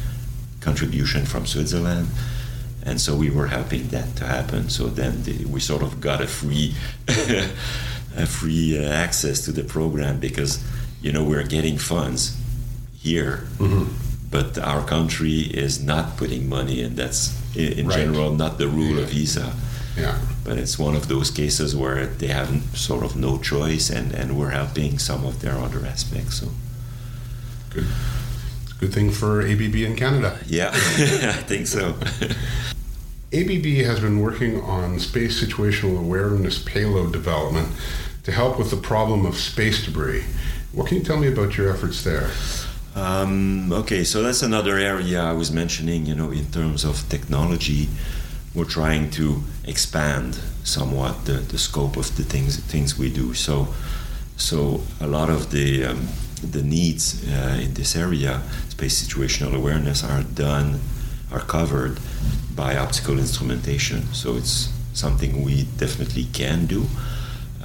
contribution 0.61 1.25
from 1.25 1.45
Switzerland, 1.45 2.07
and 2.85 3.01
so 3.01 3.15
we 3.15 3.29
were 3.29 3.47
helping 3.47 3.87
that 3.89 4.15
to 4.17 4.25
happen. 4.25 4.69
So 4.69 4.87
then 4.87 5.23
the, 5.23 5.45
we 5.45 5.59
sort 5.59 5.81
of 5.81 5.99
got 5.99 6.21
a 6.21 6.27
free 6.27 6.75
a 8.15 8.25
free 8.25 8.77
uh, 8.77 8.89
access 8.91 9.41
to 9.45 9.51
the 9.51 9.63
program 9.63 10.19
because 10.19 10.63
you 11.01 11.11
know 11.11 11.23
we're 11.23 11.43
getting 11.47 11.77
funds 11.77 12.37
here, 13.01 13.47
Mm-hmm. 13.57 13.85
but 14.31 14.57
our 14.59 14.85
country 14.85 15.39
is 15.41 15.83
not 15.83 16.15
putting 16.17 16.47
money, 16.47 16.81
and 16.83 16.95
that's 16.95 17.33
in, 17.55 17.73
in 17.79 17.87
Right. 17.87 17.97
general 17.97 18.33
not 18.33 18.57
the 18.57 18.67
rule 18.67 18.99
of 18.99 19.09
ESA. 19.15 19.51
Yeah. 19.97 20.19
But 20.43 20.57
it's 20.57 20.77
one 20.77 20.95
of 20.95 21.07
those 21.07 21.31
cases 21.31 21.75
where 21.75 22.05
they 22.07 22.27
have 22.27 22.49
sort 22.77 23.03
of 23.03 23.15
no 23.15 23.37
choice, 23.37 23.89
and, 23.89 24.13
and 24.13 24.37
we're 24.37 24.51
helping 24.51 24.99
some 24.99 25.25
of 25.25 25.41
their 25.41 25.57
other 25.57 25.85
aspects. 25.85 26.39
So 26.39 26.49
Good. 27.69 27.85
Good 28.79 28.93
thing 28.93 29.11
for 29.11 29.41
ABB 29.41 29.75
in 29.75 29.95
Canada. 29.95 30.37
yeah, 30.45 30.69
I 30.73 31.43
think 31.47 31.67
so. 31.67 31.95
ABB 33.33 33.65
has 33.85 33.99
been 33.99 34.19
working 34.19 34.61
on 34.61 34.99
space 34.99 35.43
situational 35.43 35.97
awareness 35.97 36.59
payload 36.59 37.11
development 37.11 37.69
to 38.23 38.31
help 38.31 38.59
with 38.59 38.69
the 38.69 38.77
problem 38.77 39.25
of 39.25 39.35
space 39.37 39.83
debris. 39.85 40.23
What 40.71 40.87
can 40.87 40.97
you 40.97 41.03
tell 41.03 41.17
me 41.17 41.27
about 41.27 41.57
your 41.57 41.71
efforts 41.73 42.03
there? 42.03 42.29
Um, 42.95 43.71
okay, 43.73 44.03
so 44.03 44.21
that's 44.21 44.43
another 44.43 44.77
area 44.77 45.19
I 45.21 45.33
was 45.33 45.51
mentioning. 45.51 46.05
You 46.05 46.13
know, 46.15 46.29
in 46.31 46.45
terms 46.51 46.83
of 46.83 47.07
technology, 47.09 47.89
we're 48.55 48.65
trying 48.65 49.09
to 49.11 49.41
expand 49.65 50.39
somewhat 50.63 51.25
the, 51.25 51.33
the 51.33 51.57
scope 51.57 51.97
of 51.97 52.15
the 52.15 52.23
things 52.23 52.57
things 52.57 52.97
we 52.97 53.09
do. 53.09 53.33
So, 53.33 53.67
so 54.37 54.81
a 54.99 55.07
lot 55.07 55.29
of 55.29 55.51
the 55.51 55.85
um, 55.85 56.07
the 56.41 56.61
needs 56.61 57.27
uh, 57.27 57.59
in 57.61 57.73
this 57.73 57.95
area, 57.95 58.41
space 58.69 59.01
situational 59.01 59.55
awareness, 59.55 60.03
are 60.03 60.23
done, 60.23 60.79
are 61.31 61.39
covered 61.39 61.99
by 62.55 62.77
optical 62.77 63.17
instrumentation. 63.17 64.13
So 64.13 64.35
it's 64.35 64.71
something 64.93 65.43
we 65.43 65.63
definitely 65.77 66.25
can 66.25 66.65
do. 66.65 66.85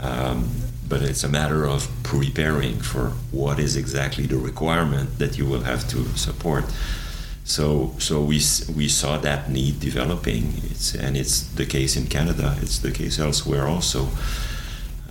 Um, 0.01 0.49
but 0.89 1.03
it's 1.03 1.23
a 1.23 1.29
matter 1.29 1.67
of 1.67 1.89
preparing 2.03 2.79
for 2.81 3.11
what 3.31 3.59
is 3.59 3.77
exactly 3.77 4.27
the 4.27 4.39
requirement 4.39 5.19
that 5.19 5.37
you 5.37 5.45
will 5.45 5.63
have 5.63 5.87
to 5.89 6.05
support. 6.17 6.65
So, 7.49 7.95
so 7.99 8.21
we 8.21 8.43
we 8.77 8.89
saw 8.89 9.17
that 9.17 9.49
need 9.51 9.81
developing. 9.81 10.53
It's 10.71 10.95
and 10.95 11.17
it's 11.17 11.41
the 11.41 11.65
case 11.65 11.97
in 11.97 12.07
Canada. 12.07 12.55
It's 12.61 12.79
the 12.79 12.91
case 12.91 13.19
elsewhere 13.19 13.67
also. 13.67 14.09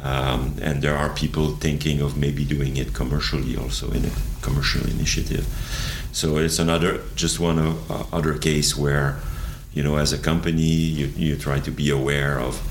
Um, 0.04 0.56
and 0.62 0.84
there 0.84 0.96
are 0.96 1.10
people 1.10 1.56
thinking 1.56 2.00
of 2.00 2.16
maybe 2.16 2.46
doing 2.46 2.78
it 2.78 2.94
commercially 2.94 3.58
also 3.58 3.92
in 3.92 4.06
a 4.06 4.12
commercial 4.44 4.86
initiative. 4.88 5.48
So 6.12 6.38
it's 6.38 6.60
another 6.60 7.02
just 7.16 7.40
one 7.40 7.58
uh, 7.58 8.06
other 8.14 8.38
case 8.38 8.78
where, 8.78 9.18
you 9.74 9.82
know, 9.82 9.98
as 9.98 10.14
a 10.14 10.20
company, 10.20 10.62
you, 10.62 11.08
you 11.18 11.38
try 11.38 11.60
to 11.60 11.72
be 11.72 11.90
aware 11.90 12.40
of 12.40 12.62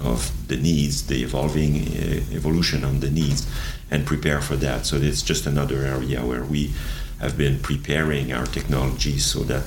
of 0.00 0.30
the 0.48 0.58
needs, 0.58 1.06
the 1.06 1.22
evolving 1.22 1.76
uh, 1.76 2.36
evolution 2.36 2.84
on 2.84 3.00
the 3.00 3.10
needs, 3.10 3.46
and 3.90 4.04
prepare 4.04 4.42
for 4.42 4.56
that. 4.56 4.84
So 4.84 4.96
it's 4.96 5.22
just 5.22 5.46
another 5.46 5.78
area 5.82 6.20
where 6.20 6.44
we 6.44 6.74
have 7.20 7.36
been 7.38 7.58
preparing 7.60 8.32
our 8.32 8.46
technology 8.46 9.18
so 9.18 9.40
that, 9.44 9.64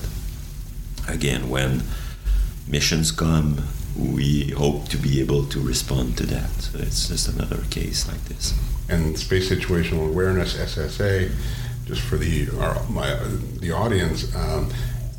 again, 1.07 1.49
when 1.49 1.83
missions 2.67 3.11
come, 3.11 3.63
we 3.97 4.51
hope 4.51 4.87
to 4.89 4.97
be 4.97 5.19
able 5.19 5.45
to 5.45 5.59
respond 5.59 6.17
to 6.17 6.25
that. 6.27 6.49
So 6.61 6.79
it's 6.79 7.07
just 7.07 7.27
another 7.27 7.63
case 7.69 8.07
like 8.07 8.23
this. 8.25 8.53
And 8.89 9.17
space 9.17 9.49
situational 9.49 10.07
awareness 10.09 10.55
(SSA), 10.55 11.31
just 11.85 12.01
for 12.01 12.17
the 12.17 12.47
our, 12.59 12.81
my 12.89 13.15
the 13.59 13.71
audience, 13.71 14.33
um, 14.35 14.69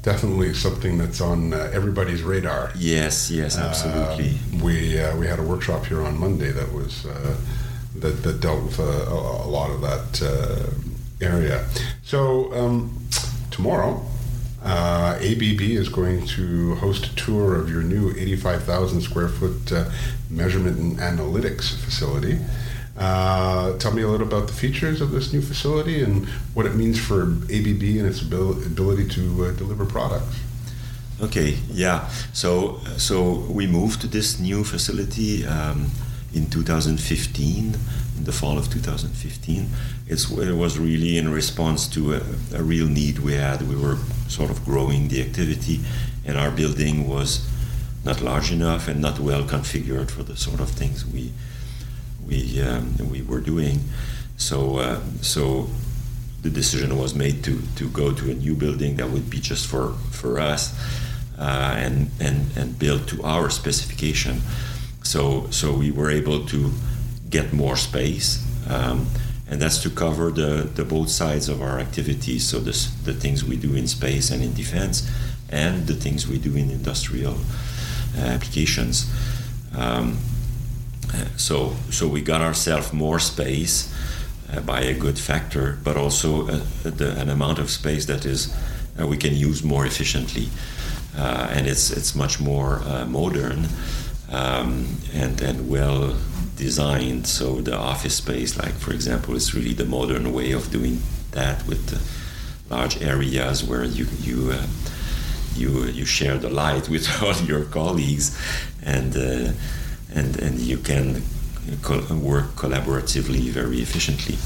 definitely 0.03 0.55
something 0.55 0.97
that's 0.97 1.21
on 1.21 1.53
uh, 1.53 1.71
everybody's 1.73 2.23
radar. 2.23 2.71
Yes, 2.77 3.31
yes, 3.31 3.59
absolutely. 3.59 4.31
Uh, 4.31 4.65
we 4.65 5.01
uh, 5.01 5.17
we 5.17 5.27
had 5.27 5.39
a 5.39 5.43
workshop 5.43 5.85
here 5.87 6.03
on 6.03 6.19
Monday 6.19 6.51
that 6.51 6.73
was 6.73 7.05
uh, 7.05 7.37
that, 7.97 8.23
that 8.23 8.41
dealt 8.41 8.63
with 8.63 8.81
uh, 8.81 8.85
a, 8.85 9.47
a 9.47 9.49
lot 9.49 9.71
of 9.71 9.81
that 9.83 10.23
uh, 10.23 10.71
area. 11.21 11.67
So 12.03 12.53
um, 12.55 13.07
tomorrow, 13.51 14.05
uh, 14.63 15.19
ABB 15.21 15.61
is 15.61 15.89
going 15.89 16.27
to 16.27 16.75
host 16.77 17.07
a 17.07 17.15
tour 17.15 17.57
of 17.57 17.71
your 17.71 17.83
new 17.83 18.11
85,000 18.11 19.01
square 19.01 19.29
foot 19.29 19.73
uh, 19.73 19.91
measurement 20.31 20.79
and 20.79 20.99
analytics 20.99 21.75
facility. 21.77 22.39
Uh, 22.97 23.79
tell 23.79 23.93
me 23.93 24.03
a 24.03 24.09
little 24.09 24.27
about 24.27 24.49
the 24.49 24.53
features 24.53 25.01
of 25.01 25.13
this 25.13 25.33
new 25.33 25.41
facility 25.41 26.03
and 26.03 26.27
what 26.55 26.67
it 26.67 26.75
means 26.75 26.99
for 26.99 27.23
ABB 27.23 27.83
and 27.83 28.07
its 28.07 28.21
abil- 28.23 28.61
ability 28.67 29.07
to 29.09 29.45
uh, 29.45 29.53
deliver 29.53 29.87
products. 29.87 30.37
Okay, 31.21 31.59
yeah. 31.71 32.09
So 32.33 32.81
so 32.97 33.33
we 33.51 33.67
moved 33.67 34.01
to 34.03 34.07
this 34.07 34.39
new 34.39 34.63
facility 34.65 35.45
um, 35.47 35.91
in 36.33 36.49
2015, 36.51 37.65
in 37.65 37.79
the 38.25 38.33
fall 38.33 38.59
of 38.59 38.71
2015. 38.71 39.69
It's, 40.07 40.31
it 40.31 40.53
was 40.55 40.79
really 40.79 41.19
in 41.19 41.31
response 41.31 41.87
to 41.89 42.15
a, 42.15 42.21
a 42.55 42.63
real 42.63 42.87
need 42.87 43.19
we 43.19 43.35
had. 43.35 43.63
We 43.63 43.77
were 43.77 43.99
sort 44.29 44.51
of 44.51 44.65
growing 44.65 45.09
the 45.09 45.21
activity, 45.23 45.81
and 46.25 46.37
our 46.37 46.51
building 46.51 47.09
was 47.09 47.49
not 48.05 48.21
large 48.21 48.53
enough 48.53 48.89
and 48.89 49.01
not 49.01 49.19
well 49.19 49.43
configured 49.43 50.11
for 50.11 50.23
the 50.23 50.37
sort 50.37 50.61
of 50.61 50.71
things 50.71 51.05
we 51.05 51.33
we 52.27 52.61
um, 52.61 52.97
we 53.11 53.23
were 53.23 53.41
doing. 53.41 53.81
So 54.37 54.79
uh, 54.79 55.01
so 55.21 55.69
the 56.43 56.51
decision 56.51 56.97
was 56.99 57.15
made 57.15 57.43
to 57.45 57.61
to 57.77 57.89
go 57.91 58.13
to 58.13 58.31
a 58.31 58.35
new 58.35 58.55
building 58.55 58.97
that 58.97 59.11
would 59.11 59.29
be 59.31 59.41
just 59.41 59.67
for 59.67 59.95
for 60.11 60.39
us 60.39 60.75
uh, 61.39 61.75
and 61.77 62.11
and 62.21 62.57
and 62.57 62.79
built 62.79 63.09
to 63.09 63.23
our 63.23 63.51
specification. 63.51 64.41
So 65.03 65.49
so 65.51 65.75
we 65.75 65.91
were 65.91 66.11
able 66.11 66.47
to 66.47 66.73
get 67.31 67.53
more 67.53 67.77
space. 67.77 68.45
Um, 68.69 69.07
and 69.51 69.63
that's 69.63 69.79
to 69.83 69.91
cover 69.91 70.31
the, 70.31 70.69
the 70.75 70.85
both 70.85 71.09
sides 71.09 71.49
of 71.49 71.63
our 71.63 71.79
activities. 71.79 72.47
So 72.47 72.61
this, 72.61 72.91
the 73.05 73.15
things 73.15 73.45
we 73.45 73.57
do 73.57 73.75
in 73.75 73.87
space 73.89 74.31
and 74.31 74.43
in 74.43 74.53
defense, 74.55 75.11
and 75.51 75.87
the 75.87 75.95
things 75.95 76.29
we 76.29 76.39
do 76.39 76.55
in 76.55 76.71
industrial 76.71 77.37
uh, 78.17 78.21
applications. 78.21 79.11
Um, 79.77 80.19
so, 81.37 81.77
so 81.91 82.07
we 82.07 82.21
got 82.21 82.43
ourselves 82.43 82.93
more 82.93 83.19
space 83.19 83.95
uh, 84.53 84.61
by 84.61 84.81
a 84.81 84.95
good 84.95 85.19
factor, 85.19 85.79
but 85.83 85.97
also 85.97 86.49
uh, 86.49 86.61
the, 86.83 87.19
an 87.19 87.31
amount 87.31 87.59
of 87.59 87.71
space 87.71 88.07
that 88.07 88.27
is 88.27 88.55
uh, 89.01 89.07
we 89.07 89.17
can 89.17 89.35
use 89.35 89.63
more 89.63 89.87
efficiently, 89.87 90.49
uh, 91.17 91.49
and 91.51 91.67
it's 91.67 91.91
it's 91.91 92.15
much 92.15 92.41
more 92.41 92.81
uh, 92.85 93.07
modern 93.07 93.67
um, 94.31 94.97
and 95.15 95.41
and 95.41 95.69
well 95.69 96.17
designed. 96.59 97.27
So 97.27 97.61
the 97.61 97.77
office 97.77 98.17
space, 98.17 98.59
like 98.59 98.75
for 98.75 98.93
example, 98.93 99.35
is 99.35 99.55
really 99.55 99.73
the 99.73 99.85
modern 99.85 100.33
way 100.33 100.53
of 100.53 100.71
doing 100.71 101.01
that 101.31 101.67
with 101.67 101.85
large 102.71 103.01
areas 103.01 103.65
where 103.65 103.85
you 103.85 104.07
you 104.21 104.51
uh, 104.53 104.67
you 105.55 105.87
you 105.87 106.05
share 106.05 106.39
the 106.39 106.51
light 106.51 106.89
with 106.95 107.07
all 107.23 107.35
your 107.47 107.65
colleagues, 107.65 108.37
and 108.83 109.17
uh, 109.17 109.53
and 110.15 110.37
and 110.39 110.59
you 110.59 110.79
can 110.79 111.23
work 112.23 112.57
collaboratively 112.57 113.51
very 113.51 113.81
efficiently. 113.81 114.39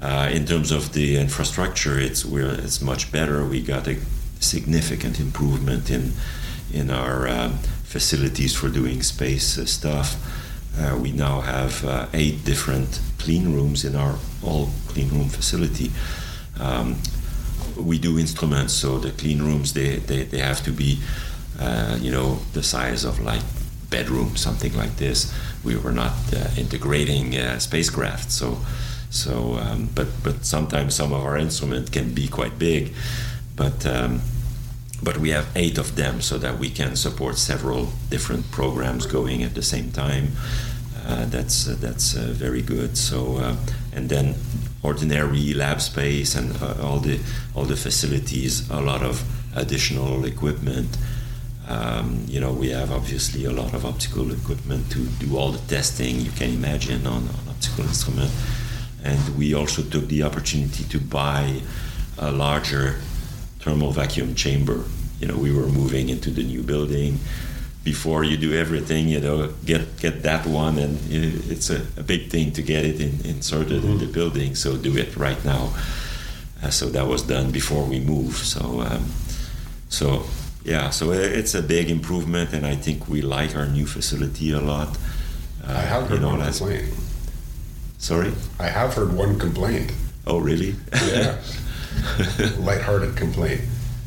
Uh, 0.00 0.28
in 0.32 0.44
terms 0.44 0.72
of 0.72 0.92
the 0.94 1.16
infrastructure, 1.16 1.98
it's 1.98 2.24
where 2.24 2.52
it's 2.52 2.80
much 2.80 3.12
better. 3.12 3.44
We 3.44 3.62
got 3.62 3.86
a 3.86 3.96
significant 4.40 5.20
improvement 5.20 5.90
in 5.90 6.12
in 6.72 6.90
our 6.90 7.28
um, 7.28 7.58
facilities 7.84 8.54
for 8.56 8.68
doing 8.68 9.02
space 9.02 9.58
uh, 9.58 9.66
stuff. 9.66 10.16
Uh, 10.78 10.98
we 11.00 11.12
now 11.12 11.40
have 11.40 11.84
uh, 11.84 12.06
eight 12.14 12.44
different 12.44 13.00
clean 13.18 13.52
rooms 13.52 13.84
in 13.84 13.94
our 13.94 14.18
all 14.42 14.70
clean 14.88 15.08
room 15.10 15.28
facility. 15.28 15.90
Um, 16.58 16.96
we 17.76 17.98
do 17.98 18.18
instruments, 18.18 18.72
so 18.72 18.98
the 18.98 19.10
clean 19.10 19.40
rooms 19.40 19.72
they, 19.72 19.96
they, 19.96 20.24
they 20.24 20.38
have 20.38 20.62
to 20.64 20.70
be, 20.70 21.00
uh, 21.58 21.98
you 22.00 22.10
know, 22.10 22.38
the 22.52 22.62
size 22.62 23.04
of 23.04 23.20
like 23.20 23.42
bedroom, 23.90 24.36
something 24.36 24.74
like 24.74 24.96
this. 24.96 25.32
We 25.62 25.76
were 25.76 25.92
not 25.92 26.12
uh, 26.34 26.48
integrating 26.56 27.36
uh, 27.36 27.58
spacecraft, 27.58 28.30
so 28.30 28.58
so. 29.10 29.58
Um, 29.58 29.90
but 29.94 30.08
but 30.22 30.44
sometimes 30.44 30.94
some 30.94 31.12
of 31.12 31.22
our 31.22 31.36
instruments 31.36 31.90
can 31.90 32.14
be 32.14 32.28
quite 32.28 32.58
big, 32.58 32.94
but. 33.56 33.86
Um, 33.86 34.22
but 35.02 35.16
we 35.18 35.30
have 35.30 35.48
eight 35.56 35.78
of 35.78 35.96
them 35.96 36.20
so 36.20 36.38
that 36.38 36.58
we 36.58 36.70
can 36.70 36.96
support 36.96 37.36
several 37.36 37.88
different 38.08 38.50
programs 38.50 39.06
going 39.06 39.42
at 39.42 39.54
the 39.54 39.62
same 39.62 39.90
time. 39.90 40.28
Uh, 41.04 41.24
that's 41.26 41.68
uh, 41.68 41.76
that's 41.80 42.16
uh, 42.16 42.28
very 42.32 42.62
good. 42.62 42.96
So 42.96 43.38
uh, 43.38 43.56
and 43.92 44.08
then 44.08 44.36
ordinary 44.82 45.52
lab 45.54 45.80
space 45.80 46.34
and 46.34 46.56
uh, 46.62 46.76
all 46.82 46.98
the 47.00 47.18
all 47.54 47.64
the 47.64 47.76
facilities, 47.76 48.70
a 48.70 48.80
lot 48.80 49.02
of 49.02 49.22
additional 49.56 50.24
equipment. 50.24 50.96
Um, 51.68 52.24
you 52.28 52.40
know, 52.40 52.52
we 52.52 52.70
have 52.70 52.90
obviously 52.92 53.44
a 53.44 53.50
lot 53.50 53.72
of 53.72 53.84
optical 53.84 54.32
equipment 54.32 54.90
to 54.92 55.06
do 55.24 55.36
all 55.36 55.52
the 55.52 55.74
testing 55.74 56.20
you 56.20 56.32
can 56.32 56.50
imagine 56.50 57.06
on, 57.06 57.28
on 57.28 57.48
optical 57.48 57.84
instrument, 57.84 58.30
and 59.04 59.36
we 59.36 59.54
also 59.54 59.82
took 59.82 60.06
the 60.08 60.22
opportunity 60.22 60.84
to 60.84 60.98
buy 60.98 61.62
a 62.18 62.30
larger 62.30 62.96
thermal 63.62 63.92
vacuum 63.92 64.34
chamber. 64.34 64.84
You 65.20 65.28
know, 65.28 65.36
we 65.36 65.52
were 65.52 65.68
moving 65.68 66.08
into 66.08 66.30
the 66.30 66.42
new 66.42 66.62
building. 66.62 67.18
Before 67.84 68.22
you 68.22 68.36
do 68.36 68.54
everything, 68.54 69.08
you 69.08 69.20
know, 69.20 69.52
get 69.64 69.96
get 69.98 70.22
that 70.22 70.46
one, 70.46 70.78
and 70.78 70.98
it's 71.10 71.68
a, 71.70 71.82
a 71.96 72.02
big 72.02 72.30
thing 72.30 72.52
to 72.52 72.62
get 72.62 72.84
it 72.84 73.00
in, 73.00 73.24
inserted 73.24 73.82
mm-hmm. 73.82 73.92
in 73.92 73.98
the 73.98 74.06
building. 74.06 74.54
So 74.54 74.76
do 74.76 74.96
it 74.96 75.16
right 75.16 75.42
now. 75.44 75.74
Uh, 76.62 76.70
so 76.70 76.86
that 76.90 77.08
was 77.08 77.22
done 77.22 77.50
before 77.50 77.84
we 77.84 77.98
move. 77.98 78.36
So, 78.36 78.82
um, 78.82 79.10
so 79.88 80.22
yeah, 80.64 80.90
so 80.90 81.10
it's 81.10 81.54
a 81.54 81.62
big 81.62 81.90
improvement, 81.90 82.52
and 82.52 82.64
I 82.64 82.76
think 82.76 83.08
we 83.08 83.20
like 83.20 83.56
our 83.56 83.66
new 83.66 83.86
facility 83.86 84.52
a 84.52 84.60
lot. 84.60 84.96
Uh, 85.66 85.72
I 85.72 85.82
have 85.82 86.08
heard 86.08 86.20
you 86.20 86.20
know, 86.20 86.36
one 86.36 86.42
complaint. 86.42 86.94
Sorry, 87.98 88.32
I 88.60 88.68
have 88.68 88.94
heard 88.94 89.12
one 89.12 89.38
complaint. 89.40 89.92
Oh, 90.24 90.38
really? 90.38 90.76
Yeah. 90.92 91.38
lighthearted 92.58 93.16
complaint. 93.16 93.62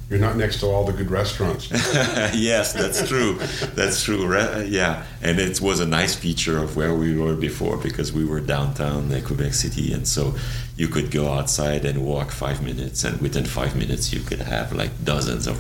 You're 0.10 0.20
not 0.20 0.38
next 0.38 0.60
to 0.60 0.68
all 0.68 0.86
the 0.86 0.94
good 0.94 1.10
restaurants. 1.10 1.72
yes, 1.72 2.74
that's 2.74 3.08
true. 3.08 3.40
That's 3.74 4.04
true. 4.04 4.32
Yeah, 4.68 5.04
and 5.24 5.40
it 5.40 5.60
was 5.60 5.80
a 5.80 5.86
nice 5.86 6.14
feature 6.14 6.60
of 6.60 6.76
where 6.76 6.94
we 6.94 7.18
were 7.18 7.36
before 7.36 7.78
because 7.78 8.14
we 8.14 8.24
were 8.24 8.40
downtown 8.40 9.10
Quebec 9.24 9.56
City, 9.56 9.92
and 9.94 10.08
so 10.08 10.36
you 10.78 10.90
could 10.90 11.10
go 11.10 11.34
outside 11.34 11.86
and 11.86 12.06
walk 12.06 12.30
five 12.30 12.62
minutes, 12.62 13.04
and 13.04 13.20
within 13.20 13.46
five 13.46 13.76
minutes 13.76 14.14
you 14.14 14.20
could 14.20 14.42
have 14.42 14.74
like 14.74 14.92
dozens 15.04 15.48
of 15.48 15.60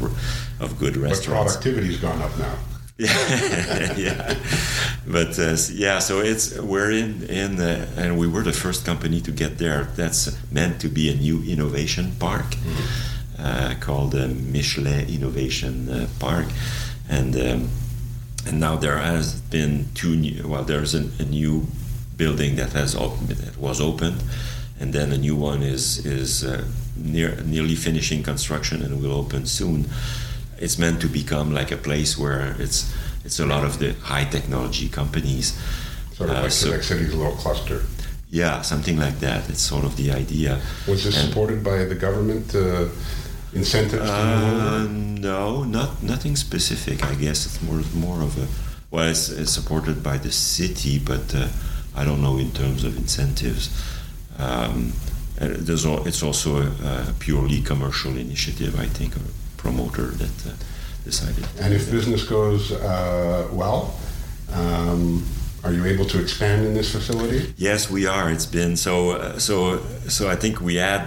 of 0.61 0.77
good 0.77 0.95
restaurants. 0.95 1.55
But 1.55 1.63
productivity's 1.63 1.99
gone 1.99 2.21
up 2.21 2.37
now. 2.37 2.55
Yeah, 2.97 3.93
yeah, 3.97 4.35
but 5.05 5.37
uh, 5.37 5.57
yeah. 5.73 5.99
So 5.99 6.21
it's 6.21 6.57
we're 6.57 6.91
in 6.91 7.23
in 7.23 7.59
uh, 7.59 7.87
and 7.97 8.17
we 8.17 8.27
were 8.27 8.43
the 8.43 8.53
first 8.53 8.85
company 8.85 9.19
to 9.21 9.31
get 9.31 9.57
there. 9.57 9.89
That's 9.95 10.37
meant 10.49 10.79
to 10.81 10.87
be 10.87 11.09
a 11.09 11.15
new 11.15 11.43
innovation 11.43 12.13
park 12.19 12.55
mm-hmm. 12.55 13.41
uh, 13.41 13.75
called 13.81 14.11
the 14.11 14.27
Michelet 14.27 15.13
Innovation 15.13 15.89
uh, 15.89 16.07
Park, 16.19 16.45
and 17.09 17.35
um, 17.35 17.69
and 18.47 18.59
now 18.61 18.77
there 18.77 18.99
has 18.99 19.41
been 19.41 19.87
two 19.93 20.15
new. 20.15 20.47
Well, 20.47 20.63
there's 20.63 20.95
a, 20.95 21.09
a 21.19 21.25
new 21.25 21.67
building 22.15 22.55
that 22.55 22.71
has 22.71 22.95
opened, 22.95 23.27
that 23.27 23.57
was 23.57 23.81
opened, 23.81 24.23
and 24.79 24.93
then 24.93 25.11
a 25.11 25.17
new 25.17 25.35
one 25.35 25.63
is 25.63 26.05
is 26.05 26.45
uh, 26.45 26.63
near 26.95 27.41
nearly 27.43 27.75
finishing 27.75 28.23
construction 28.23 28.81
and 28.81 29.01
will 29.01 29.11
open 29.11 29.45
soon 29.45 29.85
it's 30.57 30.77
meant 30.77 31.01
to 31.01 31.07
become 31.07 31.53
like 31.53 31.71
a 31.71 31.77
place 31.77 32.17
where 32.17 32.55
it's 32.59 32.93
it's 33.23 33.39
a 33.39 33.45
lot 33.45 33.63
of 33.63 33.79
the 33.79 33.93
high 33.93 34.25
technology 34.25 34.89
companies. 34.89 35.57
Sort 36.13 36.29
of 36.29 36.37
uh, 36.37 36.41
like 36.43 36.51
so, 36.51 36.67
Quebec 36.67 36.83
City's 36.83 37.13
little 37.13 37.35
cluster. 37.35 37.83
Yeah, 38.29 38.61
something 38.61 38.97
like 38.97 39.19
that. 39.19 39.49
It's 39.49 39.61
sort 39.61 39.85
of 39.85 39.95
the 39.97 40.11
idea. 40.11 40.61
Was 40.87 41.03
this 41.03 41.17
and, 41.17 41.29
supported 41.29 41.63
by 41.63 41.85
the 41.85 41.95
government? 41.95 42.53
Uh, 42.53 42.87
incentives? 43.53 44.09
Uh, 44.09 44.87
no, 44.89 45.63
not 45.63 46.03
nothing 46.03 46.35
specific. 46.35 47.03
I 47.03 47.15
guess 47.15 47.45
it's 47.45 47.61
more 47.61 47.81
more 47.93 48.21
of 48.21 48.37
a 48.37 48.47
well, 48.95 49.09
it's, 49.09 49.29
it's 49.29 49.51
supported 49.51 50.01
by 50.01 50.17
the 50.17 50.31
city, 50.31 50.99
but 50.99 51.35
uh, 51.35 51.49
I 51.95 52.05
don't 52.05 52.21
know 52.21 52.37
in 52.37 52.51
terms 52.51 52.85
of 52.85 52.95
incentives. 52.95 53.69
Um, 54.37 54.93
there's 55.37 55.85
all, 55.85 56.07
it's 56.07 56.23
also 56.23 56.61
a, 56.61 57.09
a, 57.09 57.13
purely 57.19 57.61
commercial 57.61 58.15
initiative, 58.15 58.79
I 58.79 58.85
think, 58.85 59.13
promoter 59.65 60.07
that 60.21 60.37
uh, 60.45 60.53
decided. 61.03 61.43
And 61.59 61.73
if 61.73 61.89
business 61.89 62.23
goes 62.23 62.71
uh, 62.71 63.47
well, 63.51 63.81
um, 64.53 65.25
are 65.63 65.73
you 65.73 65.85
able 65.85 66.05
to 66.05 66.21
expand 66.21 66.65
in 66.67 66.73
this 66.75 66.91
facility? 66.91 67.53
Yes, 67.57 67.89
we 67.89 68.05
are. 68.05 68.31
It's 68.31 68.45
been 68.45 68.77
so 68.77 68.95
uh, 69.11 69.39
so 69.39 69.79
so. 70.07 70.29
I 70.29 70.35
think 70.35 70.61
we 70.61 70.75
had 70.75 71.01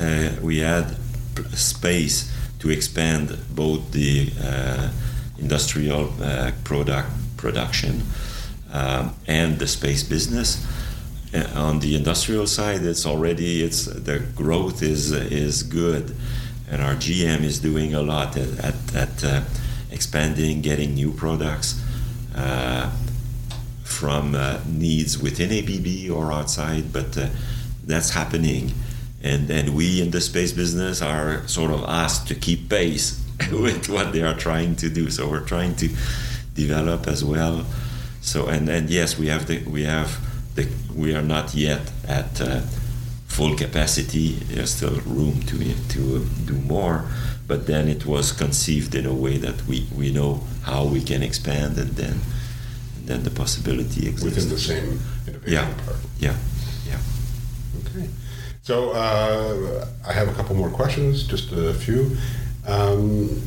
uh, 0.00 0.30
we 0.48 0.60
had 0.60 0.86
space 1.54 2.32
to 2.60 2.70
expand 2.70 3.26
both 3.54 3.80
the 3.92 4.32
uh, 4.42 4.88
industrial 5.38 6.04
uh, 6.22 6.52
product 6.64 7.08
production 7.36 8.02
um, 8.72 9.14
and 9.26 9.58
the 9.58 9.66
space 9.66 10.02
business. 10.08 10.64
on 11.54 11.80
the 11.80 11.94
industrial 11.94 12.46
side, 12.46 12.82
it's 12.92 13.06
already 13.06 13.62
it's 13.66 13.84
the 14.08 14.18
growth 14.34 14.82
is 14.82 15.12
is 15.12 15.62
good 15.62 16.04
and 16.72 16.80
our 16.80 16.94
GM 16.94 17.42
is 17.42 17.60
doing 17.60 17.94
a 17.94 18.00
lot 18.00 18.34
at, 18.36 18.64
at, 18.64 18.94
at 18.96 19.24
uh, 19.24 19.42
expanding, 19.90 20.62
getting 20.62 20.94
new 20.94 21.12
products 21.12 21.78
uh, 22.34 22.90
from 23.84 24.34
uh, 24.34 24.58
needs 24.66 25.22
within 25.22 25.52
ABB 25.52 26.10
or 26.10 26.32
outside, 26.32 26.90
but 26.90 27.16
uh, 27.18 27.28
that's 27.84 28.10
happening. 28.10 28.72
And, 29.22 29.50
and 29.50 29.76
we 29.76 30.00
in 30.00 30.12
the 30.12 30.20
space 30.22 30.50
business 30.50 31.02
are 31.02 31.46
sort 31.46 31.70
of 31.70 31.84
asked 31.84 32.26
to 32.28 32.34
keep 32.34 32.70
pace 32.70 33.22
with 33.52 33.90
what 33.90 34.12
they 34.12 34.22
are 34.22 34.34
trying 34.34 34.74
to 34.76 34.88
do. 34.88 35.10
So 35.10 35.28
we're 35.28 35.44
trying 35.44 35.76
to 35.76 35.90
develop 36.54 37.06
as 37.06 37.22
well. 37.22 37.66
So 38.22 38.46
and, 38.46 38.66
and 38.70 38.88
yes, 38.88 39.18
we 39.18 39.26
have 39.26 39.46
the 39.46 39.62
we 39.64 39.82
have 39.82 40.18
the 40.54 40.68
we 40.94 41.14
are 41.14 41.22
not 41.22 41.54
yet 41.54 41.90
at 42.06 42.40
uh, 42.40 42.62
full 43.32 43.56
capacity. 43.56 44.34
There's 44.50 44.74
still 44.74 45.00
room 45.06 45.40
to 45.48 45.56
to 45.94 46.24
do 46.50 46.54
more, 46.74 47.04
but 47.46 47.66
then 47.66 47.88
it 47.88 48.04
was 48.04 48.32
conceived 48.32 48.94
in 48.94 49.06
a 49.06 49.14
way 49.14 49.38
that 49.38 49.66
we, 49.66 49.86
we 49.96 50.12
know 50.12 50.40
how 50.62 50.84
we 50.84 51.00
can 51.00 51.22
expand, 51.22 51.78
and 51.78 51.90
then 52.00 52.16
and 52.96 53.06
then 53.08 53.22
the 53.22 53.30
possibility 53.30 54.08
exists 54.08 54.24
within 54.24 54.48
the 54.48 54.58
same 54.58 55.00
innovation 55.26 55.52
yeah. 55.52 55.84
part. 55.84 56.00
Yeah, 56.18 56.36
yeah. 56.90 57.00
Okay. 57.80 58.08
So 58.62 58.90
uh, 58.90 59.86
I 60.06 60.12
have 60.12 60.28
a 60.28 60.34
couple 60.34 60.54
more 60.54 60.70
questions, 60.70 61.26
just 61.26 61.50
a 61.52 61.74
few. 61.74 62.16
Um, 62.66 63.42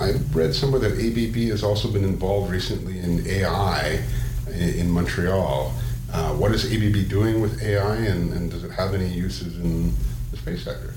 I 0.00 0.14
read 0.32 0.54
somewhere 0.54 0.80
that 0.80 0.94
ABB 1.06 1.36
has 1.54 1.62
also 1.62 1.88
been 1.88 2.04
involved 2.04 2.50
recently 2.50 2.98
in 2.98 3.24
AI 3.26 4.02
in, 4.48 4.70
in 4.80 4.90
Montreal. 4.90 5.72
Uh, 6.14 6.32
what 6.34 6.52
is 6.52 6.64
ABB 6.64 7.08
doing 7.08 7.40
with 7.40 7.60
AI, 7.60 7.96
and, 7.96 8.32
and, 8.32 8.48
does 8.48 8.62
it 8.62 8.70
have 8.70 8.94
any 8.94 9.08
uses 9.08 9.58
in 9.58 9.92
the 10.30 10.36
space 10.36 10.62
sector? 10.62 10.94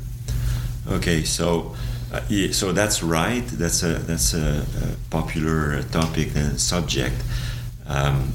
Okay, 0.87 1.23
so 1.23 1.75
Uh, 2.11 2.21
yeah, 2.29 2.51
so 2.53 2.71
that's 2.71 3.03
right. 3.03 3.45
That's 3.59 3.83
a 3.83 3.95
that's 4.07 4.33
a, 4.33 4.63
a 4.63 4.95
popular 5.09 5.83
topic 5.91 6.29
and 6.35 6.59
subject. 6.59 7.15
Um, 7.85 8.31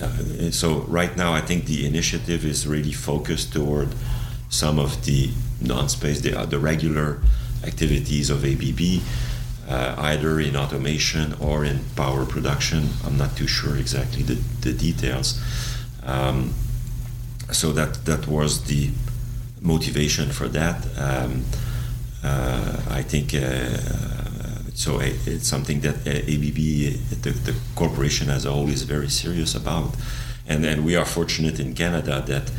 uh, 0.00 0.50
so 0.52 0.84
right 0.86 1.16
now, 1.16 1.34
I 1.34 1.40
think 1.40 1.64
the 1.66 1.86
initiative 1.86 2.44
is 2.44 2.66
really 2.66 2.92
focused 2.92 3.52
toward 3.52 3.88
some 4.48 4.78
of 4.78 5.04
the 5.04 5.30
non-space, 5.60 6.20
the, 6.20 6.38
uh, 6.38 6.46
the 6.46 6.58
regular 6.58 7.18
activities 7.64 8.30
of 8.30 8.44
ABB, 8.44 9.02
uh, 9.68 9.96
either 9.98 10.38
in 10.38 10.54
automation 10.54 11.34
or 11.40 11.64
in 11.64 11.80
power 11.96 12.24
production. 12.24 12.90
I'm 13.04 13.16
not 13.16 13.36
too 13.36 13.48
sure 13.48 13.76
exactly 13.76 14.22
the, 14.22 14.38
the 14.60 14.72
details. 14.72 15.40
Um, 16.06 16.54
so 17.52 17.72
that 17.72 18.04
that 18.06 18.26
was 18.26 18.64
the 18.64 18.90
motivation 19.60 20.30
for 20.30 20.48
that. 20.48 20.86
Um, 20.98 21.44
uh, 22.24 22.80
I 22.90 23.02
think 23.02 23.34
uh, 23.34 23.76
so. 24.74 25.00
It's 25.00 25.46
something 25.46 25.80
that 25.80 26.06
ABB, 26.06 26.58
the, 27.22 27.30
the, 27.30 27.54
corporation 27.74 28.30
as 28.30 28.44
a 28.44 28.50
whole, 28.50 28.68
is 28.68 28.82
very 28.82 29.08
serious 29.08 29.54
about, 29.54 29.94
and 30.46 30.64
and 30.64 30.84
we 30.84 30.96
are 30.96 31.04
fortunate 31.04 31.60
in 31.60 31.74
Canada 31.74 32.22
that 32.26 32.50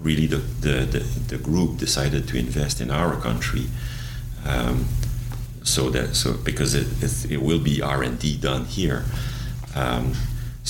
really 0.00 0.26
the 0.26 0.36
the, 0.36 0.84
the, 0.84 0.98
the 1.28 1.38
group 1.38 1.78
decided 1.78 2.28
to 2.28 2.38
invest 2.38 2.80
in 2.80 2.90
our 2.90 3.16
country. 3.16 3.66
Um, 4.46 4.86
so 5.62 5.90
that 5.90 6.16
so 6.16 6.34
because 6.34 6.74
it, 6.74 6.86
it, 7.02 7.32
it 7.32 7.42
will 7.42 7.60
be 7.60 7.82
R 7.82 8.02
and 8.02 8.18
D 8.18 8.36
done 8.36 8.64
here. 8.64 9.04
Um, 9.74 10.14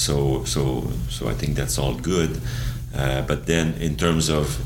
so 0.00 0.44
so 0.44 0.90
so 1.08 1.28
I 1.28 1.34
think 1.34 1.56
that's 1.56 1.78
all 1.78 1.94
good. 1.94 2.40
Uh, 2.94 3.22
but 3.22 3.46
then 3.46 3.74
in 3.74 3.96
terms 3.96 4.28
of 4.28 4.58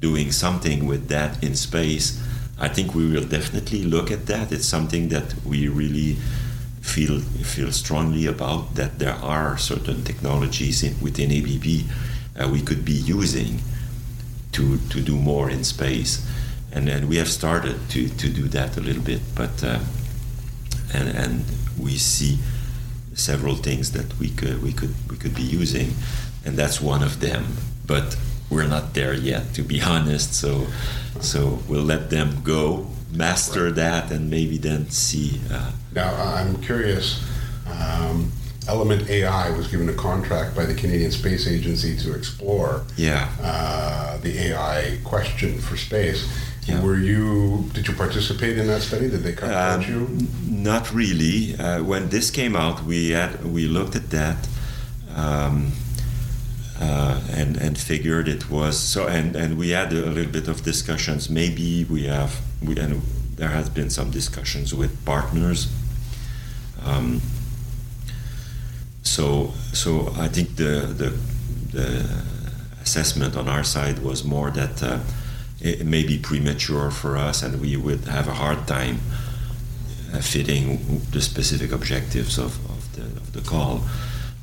doing 0.00 0.32
something 0.32 0.86
with 0.86 1.08
that 1.08 1.42
in 1.44 1.54
space, 1.54 2.20
I 2.58 2.68
think 2.68 2.94
we 2.94 3.10
will 3.12 3.24
definitely 3.24 3.84
look 3.84 4.10
at 4.10 4.26
that. 4.26 4.50
It's 4.50 4.66
something 4.66 5.10
that 5.10 5.34
we 5.44 5.68
really 5.68 6.16
feel 6.80 7.20
feel 7.54 7.70
strongly 7.72 8.26
about. 8.26 8.74
That 8.74 8.98
there 8.98 9.18
are 9.22 9.58
certain 9.58 10.02
technologies 10.04 10.82
in, 10.82 10.98
within 11.00 11.30
ABB 11.30 11.66
uh, 12.38 12.48
we 12.48 12.60
could 12.62 12.84
be 12.84 12.92
using 12.92 13.60
to 14.52 14.78
to 14.90 15.00
do 15.00 15.16
more 15.16 15.50
in 15.50 15.64
space, 15.64 16.26
and 16.72 16.88
and 16.88 17.08
we 17.08 17.16
have 17.16 17.28
started 17.28 17.76
to 17.90 18.08
to 18.08 18.28
do 18.28 18.48
that 18.48 18.76
a 18.76 18.80
little 18.80 19.02
bit. 19.02 19.20
But 19.34 19.62
uh, 19.62 19.80
and 20.94 21.08
and 21.08 21.44
we 21.78 21.96
see 21.96 22.38
several 23.16 23.56
things 23.56 23.92
that 23.92 24.18
we 24.20 24.28
could 24.30 24.62
we 24.62 24.72
could 24.72 24.94
we 25.10 25.16
could 25.16 25.34
be 25.34 25.42
using, 25.42 25.94
and 26.44 26.56
that's 26.56 26.80
one 26.80 27.02
of 27.02 27.20
them. 27.20 27.56
But 27.86 28.16
we're 28.50 28.68
not 28.68 28.94
there 28.94 29.14
yet, 29.14 29.54
to 29.54 29.62
be 29.62 29.80
honest. 29.94 30.34
So 30.34 30.66
so 31.20 31.58
we'll 31.68 31.82
let 31.82 32.10
them 32.10 32.42
go, 32.44 32.86
master 33.12 33.64
right. 33.64 33.74
that, 33.74 34.12
and 34.12 34.30
maybe 34.30 34.58
then 34.58 34.90
see. 34.90 35.40
Uh, 35.50 35.72
now 35.94 36.14
I'm 36.14 36.60
curious. 36.62 37.24
Um, 37.66 38.30
Element 38.68 39.08
AI 39.08 39.56
was 39.56 39.68
given 39.68 39.88
a 39.88 39.94
contract 39.94 40.56
by 40.56 40.64
the 40.64 40.74
Canadian 40.74 41.12
Space 41.12 41.46
Agency 41.46 41.96
to 41.98 42.14
explore 42.14 42.84
yeah. 42.96 43.30
uh, 43.40 44.16
the 44.18 44.48
AI 44.48 44.98
question 45.04 45.58
for 45.58 45.76
space. 45.76 46.28
Yeah. 46.66 46.82
Were 46.82 46.98
you? 46.98 47.70
Did 47.72 47.86
you 47.86 47.94
participate 47.94 48.58
in 48.58 48.66
that 48.66 48.82
study? 48.82 49.08
Did 49.08 49.22
they 49.22 49.34
come 49.34 49.50
um, 49.50 49.82
you? 49.82 50.08
Not 50.48 50.92
really. 50.92 51.54
Uh, 51.56 51.84
when 51.84 52.08
this 52.08 52.30
came 52.30 52.56
out, 52.56 52.82
we 52.82 53.10
had 53.10 53.44
we 53.44 53.68
looked 53.68 53.94
at 53.94 54.10
that. 54.10 54.48
Um, 55.14 55.72
uh, 56.80 57.20
and 57.30 57.56
and 57.56 57.78
figured 57.78 58.28
it 58.28 58.50
was 58.50 58.78
so 58.78 59.06
and 59.06 59.34
and 59.34 59.56
we 59.56 59.70
had 59.70 59.92
a, 59.92 60.10
little 60.10 60.30
bit 60.30 60.46
of 60.46 60.62
discussions 60.62 61.30
maybe 61.30 61.84
we 61.84 62.04
have 62.04 62.38
we 62.62 62.78
and 62.78 63.00
there 63.36 63.48
has 63.48 63.70
been 63.70 63.88
some 63.88 64.10
discussions 64.10 64.74
with 64.74 65.02
partners 65.06 65.72
um, 66.84 67.22
so 69.02 69.54
so 69.72 70.12
I 70.18 70.28
think 70.28 70.56
the, 70.56 70.86
the, 71.00 71.18
the 71.72 72.22
assessment 72.82 73.36
on 73.36 73.48
our 73.48 73.64
side 73.64 74.00
was 74.00 74.24
more 74.24 74.50
that 74.50 74.82
uh, 74.82 74.98
it 75.60 75.86
may 75.86 76.04
be 76.04 76.18
premature 76.18 76.90
for 76.90 77.16
us 77.16 77.42
and 77.42 77.60
we 77.60 77.76
would 77.76 78.04
have 78.04 78.28
a 78.28 78.34
hard 78.34 78.66
time 78.66 78.98
uh, 80.12 80.20
fitting 80.20 81.00
the 81.10 81.20
specific 81.20 81.72
objectives 81.72 82.38
of, 82.38 82.58
of 82.70 82.92
the 82.94 83.02
of 83.02 83.32
the 83.32 83.40
call 83.40 83.80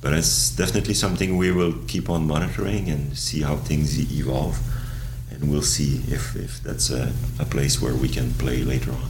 but 0.04 0.12
it's 0.14 0.50
definitely 0.50 0.94
something 0.94 1.38
we 1.38 1.50
will 1.50 1.76
keep 1.88 2.10
on 2.10 2.28
monitoring 2.28 2.90
and 2.90 3.18
see 3.18 3.42
how 3.42 3.56
things 3.56 3.98
evolve. 4.12 4.60
And 5.32 5.50
we'll 5.50 5.62
see 5.62 6.02
if, 6.14 6.36
if 6.36 6.62
that's 6.62 6.90
a, 6.90 7.14
a 7.40 7.46
place 7.46 7.82
where 7.82 7.96
we 7.96 8.10
can 8.10 8.34
play 8.34 8.64
later 8.64 8.92
on. 8.92 9.10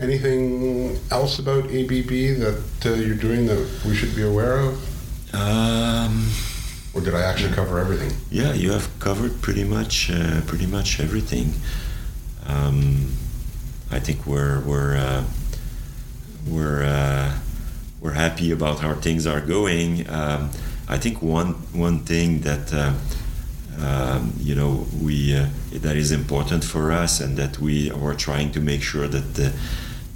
Anything 0.00 0.98
else 1.12 1.38
about 1.38 1.66
ABB 1.66 2.10
that 2.42 2.64
uh, 2.84 2.94
you're 2.94 3.14
doing 3.14 3.46
that 3.46 3.64
we 3.86 3.94
should 3.94 4.16
be 4.16 4.24
aware 4.24 4.58
of? 4.58 5.32
Um, 5.32 6.28
or 6.94 7.00
did 7.00 7.14
I 7.14 7.22
actually 7.22 7.52
cover 7.54 7.78
everything? 7.78 8.12
Yeah, 8.30 8.52
you 8.52 8.72
have 8.72 8.88
covered 8.98 9.40
pretty 9.42 9.64
much 9.64 10.10
uh, 10.10 10.40
pretty 10.46 10.66
much 10.66 11.00
everything. 11.00 11.54
Um, 12.46 13.12
I 13.90 14.00
think 14.00 14.26
we're 14.26 14.60
we're 14.60 14.96
uh, 14.96 15.24
we're 16.46 16.82
uh, 16.82 17.38
we're 18.00 18.12
happy 18.12 18.50
about 18.50 18.80
how 18.80 18.94
things 18.94 19.26
are 19.26 19.40
going. 19.40 20.08
Um, 20.08 20.50
I 20.88 20.98
think 20.98 21.22
one 21.22 21.52
one 21.72 22.00
thing 22.00 22.40
that 22.40 22.72
uh, 22.74 22.92
um, 23.80 24.32
you 24.38 24.54
know 24.54 24.86
we 25.00 25.36
uh, 25.36 25.46
that 25.72 25.96
is 25.96 26.10
important 26.10 26.64
for 26.64 26.90
us 26.90 27.20
and 27.20 27.36
that 27.36 27.60
we 27.60 27.90
are 27.90 28.14
trying 28.14 28.50
to 28.52 28.60
make 28.60 28.82
sure 28.82 29.06
that 29.06 29.34
the 29.34 29.52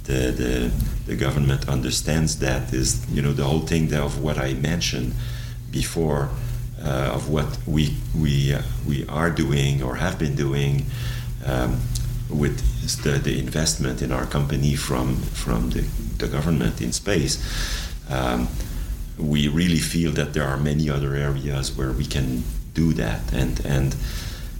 the, 0.03 0.31
the, 0.31 0.71
the 1.07 1.15
government 1.15 1.67
understands 1.67 2.37
that 2.39 2.73
is 2.73 3.09
you 3.09 3.21
know 3.21 3.31
the 3.31 3.43
whole 3.43 3.61
thing 3.61 3.91
of 3.93 4.21
what 4.21 4.37
I 4.37 4.53
mentioned 4.53 5.13
before 5.71 6.29
of 6.85 7.29
what 7.29 7.57
we 7.65 7.95
we 8.17 8.53
uh, 8.53 8.61
we 8.87 9.05
are 9.07 9.29
doing 9.29 9.81
or 9.81 9.95
have 9.95 10.17
been 10.19 10.35
doing 10.35 10.85
um, 11.45 11.79
with 12.29 12.57
the, 13.03 13.11
the 13.19 13.39
investment 13.39 14.01
in 14.01 14.11
our 14.11 14.25
company 14.25 14.75
from 14.75 15.17
from 15.17 15.69
the, 15.71 15.81
the 16.17 16.27
government 16.27 16.81
in 16.81 16.91
space, 16.91 17.37
um, 18.09 18.47
we 19.17 19.47
really 19.47 19.79
feel 19.79 20.11
that 20.11 20.33
there 20.33 20.43
are 20.43 20.57
many 20.57 20.89
other 20.89 21.15
areas 21.15 21.75
where 21.75 21.91
we 21.91 22.05
can 22.05 22.43
do 22.73 22.93
that. 22.93 23.33
And 23.33 23.65
and 23.65 23.95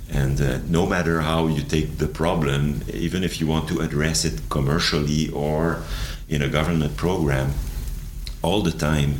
and 0.10 0.40
uh, 0.40 0.60
no 0.70 0.86
matter 0.86 1.22
how 1.22 1.48
you 1.48 1.62
take 1.62 1.98
the 1.98 2.08
problem 2.08 2.82
even 2.94 3.24
if 3.24 3.40
you 3.40 3.48
want 3.48 3.68
to 3.68 3.80
address 3.80 4.24
it 4.24 4.40
commercially 4.50 5.30
or 5.30 5.82
in 6.30 6.42
a 6.42 6.48
government 6.48 6.96
program 6.96 7.52
all 8.44 8.62
the 8.62 8.72
time 8.72 9.16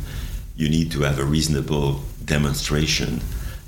you 0.56 0.68
need 0.68 0.90
to 0.92 1.00
have 1.00 1.18
a 1.18 1.24
reasonable 1.24 2.00
demonstration 2.26 3.20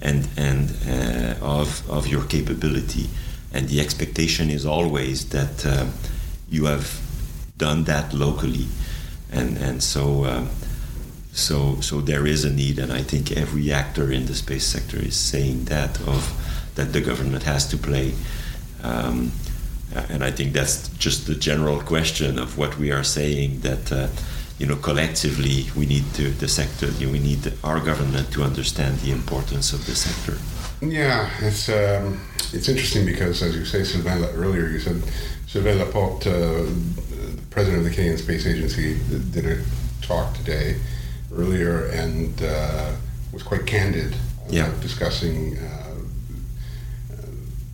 and 0.02 0.28
and 0.36 0.70
uh, 0.86 1.34
of 1.40 1.88
of 1.88 2.06
your 2.06 2.24
capability 2.24 3.08
and 3.52 3.68
the 3.68 3.80
expectation 3.80 4.50
is 4.50 4.66
always 4.66 5.28
that 5.30 5.64
uh, 5.64 5.86
you 6.50 6.66
have 6.66 7.00
done 7.56 7.84
that 7.84 8.12
locally, 8.12 8.66
and 9.32 9.56
and 9.58 9.82
so. 9.82 10.24
Um, 10.24 10.50
so, 11.30 11.80
so 11.80 12.00
there 12.00 12.26
is 12.26 12.44
a 12.44 12.52
need, 12.52 12.80
and 12.80 12.92
I 12.92 13.02
think 13.02 13.30
every 13.30 13.70
actor 13.70 14.10
in 14.10 14.26
the 14.26 14.34
space 14.34 14.64
sector 14.64 14.96
is 14.96 15.14
saying 15.14 15.66
that 15.66 16.00
of 16.00 16.32
that 16.74 16.92
the 16.92 17.00
government 17.00 17.44
has 17.44 17.64
to 17.68 17.76
play. 17.76 18.14
Um, 18.82 19.30
and 20.08 20.24
I 20.24 20.32
think 20.32 20.52
that's 20.52 20.88
just 20.98 21.28
the 21.28 21.36
general 21.36 21.80
question 21.80 22.40
of 22.40 22.58
what 22.58 22.76
we 22.76 22.90
are 22.90 23.04
saying 23.04 23.60
that 23.60 23.92
uh, 23.92 24.08
you 24.58 24.66
know 24.66 24.76
collectively 24.76 25.66
we 25.76 25.86
need 25.86 26.04
to 26.14 26.30
the 26.30 26.48
sector 26.48 26.88
you 26.98 27.06
know, 27.06 27.12
we 27.12 27.20
need 27.20 27.52
our 27.62 27.80
government 27.80 28.32
to 28.32 28.42
understand 28.42 28.98
the 28.98 29.10
importance 29.10 29.72
of 29.72 29.86
the 29.86 29.94
sector. 29.94 30.38
Yeah, 30.80 31.30
it's 31.40 31.68
um, 31.68 32.20
it's 32.52 32.68
interesting 32.68 33.04
because, 33.04 33.42
as 33.42 33.56
you 33.56 33.64
say, 33.64 33.84
Sylvain, 33.84 34.24
earlier 34.34 34.68
you 34.68 34.78
said 34.78 35.02
Sylvain 35.46 35.78
Laporte, 35.78 36.26
uh, 36.26 36.66
president 37.50 37.78
of 37.78 37.84
the 37.84 37.90
Canadian 37.90 38.18
Space 38.18 38.46
Agency, 38.46 38.98
did 39.32 39.46
a 39.46 39.62
talk 40.02 40.34
today 40.34 40.76
earlier 41.34 41.86
and 41.88 42.42
uh, 42.42 42.92
was 43.32 43.42
quite 43.42 43.66
candid 43.66 44.14
yeah. 44.48 44.72
discussing 44.80 45.58
uh, 45.58 45.94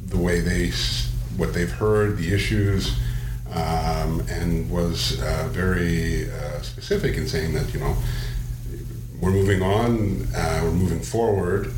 the 0.07 0.16
way 0.16 0.41
they, 0.41 0.70
what 1.37 1.55
they've 1.55 1.70
heard, 1.70 2.16
the 2.18 2.32
issues, 2.35 2.97
um, 3.53 4.20
and 4.28 4.70
was 4.70 5.20
uh, 5.20 5.49
very 5.51 6.30
uh, 6.30 6.61
specific 6.62 7.16
in 7.16 7.28
saying 7.28 7.55
that 7.55 7.72
you 7.72 7.80
know 7.80 7.97
we're 9.20 9.30
moving 9.30 9.62
on, 9.62 10.26
uh, 10.34 10.61
we're 10.64 10.72
moving 10.72 11.01
forward 11.01 11.72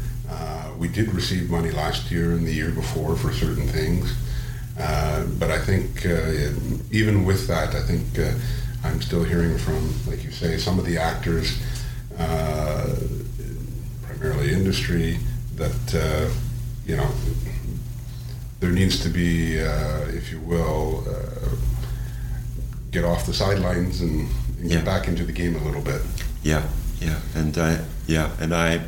we 0.79 0.89
did 0.89 1.13
receive 1.13 1.51
money 1.51 1.71
last 1.71 2.11
year 2.11 2.33
and 2.33 2.47
the 2.47 2.53
year 2.53 2.71
before 2.71 3.17
for 3.17 3.33
certain 3.33 3.67
things. 3.67 4.15
Uh, 4.79 5.25
but 5.39 5.51
I 5.51 5.59
think 5.59 6.05
uh, 6.05 6.53
even 6.91 7.25
with 7.25 7.47
that, 7.49 7.75
I 7.75 7.83
think 7.83 8.19
uh, 8.19 8.33
I'm 8.85 9.01
still 9.01 9.25
hearing 9.25 9.57
from, 9.59 9.95
like 10.07 10.23
you 10.23 10.31
say, 10.31 10.59
some 10.59 10.79
of 10.79 10.85
the 10.85 10.99
actors, 10.99 11.59
uh, 12.19 12.95
primarily 14.03 14.53
industry, 14.53 15.19
that 15.55 15.95
uh, 15.95 16.31
you 16.85 16.97
know 16.97 17.11
there 18.61 18.71
needs 18.73 19.03
to 19.03 19.09
be, 19.09 19.61
uh, 19.61 20.07
if 20.09 20.33
you 20.33 20.41
will, 20.41 21.05
get 22.91 23.05
off 23.05 23.27
the 23.27 23.35
sidelines 23.35 24.01
and, 24.01 24.29
and 24.59 24.71
Yeah. 24.71 24.77
get 24.77 24.85
back 24.85 25.09
into 25.09 25.25
the 25.25 25.33
game 25.33 25.55
a 25.57 25.63
little 25.65 25.83
bit. 25.83 26.01
Yeah, 26.43 26.63
yeah, 27.01 27.19
and 27.35 27.57
I, 27.59 27.81
yeah, 28.07 28.31
and 28.41 28.55
I, 28.55 28.81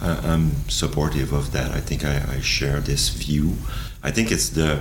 I 0.00 0.10
I'm 0.32 0.52
supportive 0.68 1.32
of 1.32 1.52
that. 1.52 1.72
I 1.72 1.80
think 1.80 2.04
I, 2.04 2.22
I 2.36 2.40
share 2.40 2.80
this 2.80 3.08
view. 3.10 3.56
I 4.02 4.10
think 4.10 4.30
it's 4.30 4.48
the, 4.50 4.80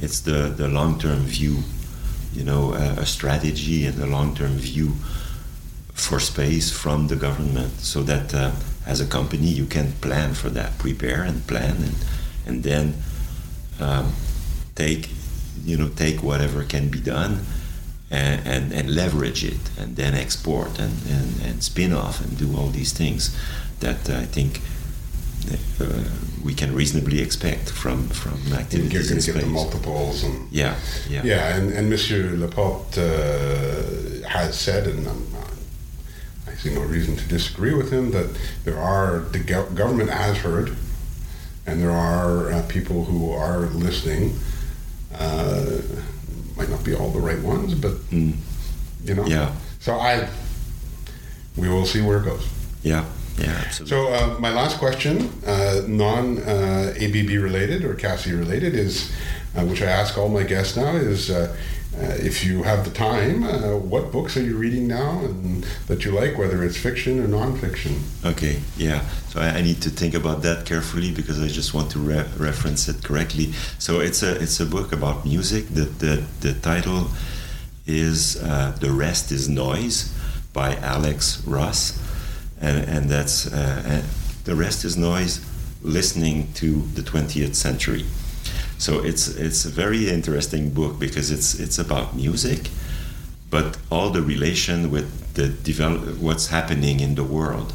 it's 0.00 0.20
the 0.20 0.48
the 0.56 0.68
long 0.68 0.98
term 0.98 1.20
view, 1.26 1.58
you 2.34 2.44
know, 2.44 2.72
a, 2.74 3.02
a 3.02 3.06
strategy 3.06 3.86
and 3.86 4.02
a 4.02 4.06
long 4.06 4.34
term 4.34 4.56
view 4.58 4.92
for 5.92 6.20
space 6.20 6.70
from 6.72 7.08
the 7.08 7.16
government, 7.16 7.80
so 7.80 8.02
that 8.04 8.34
uh, 8.34 8.50
as 8.86 9.00
a 9.00 9.06
company 9.06 9.48
you 9.48 9.66
can 9.66 9.92
plan 10.00 10.34
for 10.34 10.50
that, 10.50 10.78
prepare 10.78 11.22
and 11.22 11.46
plan, 11.46 11.76
and 11.82 11.94
and 12.46 12.62
then 12.64 12.94
um, 13.80 14.12
take, 14.74 15.08
you 15.64 15.76
know, 15.76 15.88
take 15.88 16.22
whatever 16.22 16.64
can 16.64 16.88
be 16.88 17.00
done 17.00 17.40
and, 18.10 18.46
and, 18.46 18.72
and 18.72 18.94
leverage 18.94 19.44
it 19.44 19.60
and 19.78 19.96
then 19.96 20.14
export 20.14 20.78
and, 20.78 20.94
and, 21.08 21.40
and 21.42 21.62
spin 21.62 21.92
off 21.92 22.20
and 22.20 22.38
do 22.38 22.56
all 22.56 22.68
these 22.68 22.92
things 22.92 23.36
that 23.80 24.08
I 24.10 24.24
think 24.24 24.60
uh, 25.80 26.04
we 26.44 26.54
can 26.54 26.74
reasonably 26.74 27.20
expect 27.20 27.70
from, 27.70 28.08
from 28.08 28.38
You're 28.46 28.58
activities 28.58 29.08
going 29.08 29.18
in 29.18 29.24
to 29.24 29.32
get 29.32 29.40
the 29.42 29.46
multiples 29.46 30.24
and 30.24 30.50
Yeah, 30.52 30.76
yeah, 31.08 31.22
Yeah, 31.24 31.56
and, 31.56 31.72
and 31.72 31.88
Monsieur 31.90 32.34
Laporte 32.36 32.98
uh, 32.98 34.28
has 34.28 34.58
said, 34.58 34.86
and 34.86 35.06
um, 35.06 35.26
I 36.46 36.54
see 36.54 36.74
no 36.74 36.82
reason 36.82 37.16
to 37.16 37.28
disagree 37.28 37.74
with 37.74 37.92
him, 37.92 38.10
that 38.12 38.36
there 38.64 38.78
are, 38.78 39.20
the 39.20 39.38
go- 39.38 39.70
government 39.70 40.10
has 40.10 40.38
heard, 40.38 40.76
and 41.68 41.80
there 41.82 41.90
are 41.92 42.50
uh, 42.52 42.62
people 42.68 43.04
who 43.04 43.30
are 43.30 43.66
listening. 43.68 44.34
Uh, 45.14 45.80
might 46.56 46.68
not 46.70 46.82
be 46.84 46.94
all 46.94 47.10
the 47.10 47.20
right 47.20 47.40
ones, 47.40 47.74
but, 47.74 47.92
Mm. 48.10 48.34
you 49.04 49.14
know. 49.14 49.24
yeah, 49.26 49.52
So 49.78 49.94
I, 49.94 50.28
we 51.56 51.68
will 51.68 51.86
see 51.86 52.00
where 52.02 52.18
it 52.18 52.24
goes. 52.24 52.44
yeah, 52.82 53.04
yeah, 53.38 53.62
absolutely. 53.66 53.86
So 53.90 54.12
uh, 54.12 54.36
my 54.40 54.50
last 54.52 54.78
question, 54.78 55.30
uh, 55.46 55.82
non 55.86 56.38
uh, 56.38 56.94
ABB 56.98 57.30
related 57.42 57.84
or 57.84 57.94
CASI 57.94 58.32
related, 58.32 58.74
is 58.74 59.10
uh, 59.56 59.64
which 59.64 59.82
I 59.82 59.86
ask 59.86 60.18
all 60.18 60.28
my 60.28 60.42
guests 60.42 60.76
now 60.76 60.96
is 60.96 61.30
if 61.96 62.44
you 62.44 62.62
have 62.62 62.84
the 62.84 62.90
time, 62.90 63.44
uh, 63.44 63.76
what 63.76 64.12
books 64.12 64.36
are 64.36 64.42
you 64.42 64.56
reading 64.56 64.86
now 64.86 65.20
and 65.20 65.64
that 65.86 66.04
you 66.04 66.10
like, 66.10 66.36
whether 66.36 66.62
it's 66.62 66.76
fiction 66.76 67.18
or 67.20 67.26
nonfiction? 67.26 67.98
Okay, 68.24 68.60
yeah. 68.76 69.00
So 69.28 69.40
I, 69.40 69.58
I 69.58 69.62
need 69.62 69.80
to 69.82 69.90
think 69.90 70.14
about 70.14 70.42
that 70.42 70.66
carefully 70.66 71.12
because 71.12 71.40
I 71.40 71.48
just 71.48 71.74
want 71.74 71.90
to 71.92 71.98
re- 71.98 72.26
reference 72.36 72.88
it 72.88 73.02
correctly. 73.02 73.52
So 73.78 74.00
it's 74.00 74.22
a 74.22 74.40
it's 74.40 74.60
a 74.60 74.66
book 74.66 74.92
about 74.92 75.24
music. 75.24 75.68
The 75.68 75.84
the, 75.84 76.24
the 76.40 76.54
title 76.54 77.08
is 77.86 78.42
uh, 78.42 78.76
"The 78.80 78.90
Rest 78.90 79.32
Is 79.32 79.48
Noise" 79.48 80.12
by 80.52 80.76
Alex 80.76 81.42
Ross, 81.46 81.98
and 82.60 82.78
and 82.88 83.08
that's 83.08 83.52
uh, 83.52 83.82
uh, 83.86 84.02
the 84.44 84.54
rest 84.54 84.84
is 84.84 84.96
noise. 84.96 85.44
Listening 85.80 86.52
to 86.54 86.82
the 86.94 87.02
20th 87.02 87.54
century. 87.54 88.04
So 88.78 89.00
it's 89.04 89.28
it's 89.28 89.64
a 89.64 89.68
very 89.68 90.08
interesting 90.08 90.70
book 90.70 90.98
because 90.98 91.30
it's 91.30 91.58
it's 91.58 91.78
about 91.78 92.14
music, 92.14 92.70
but 93.50 93.76
all 93.90 94.10
the 94.10 94.22
relation 94.22 94.90
with 94.90 95.34
the 95.34 95.48
develop 95.48 96.18
what's 96.18 96.46
happening 96.48 97.00
in 97.00 97.14
the 97.14 97.24
world, 97.24 97.72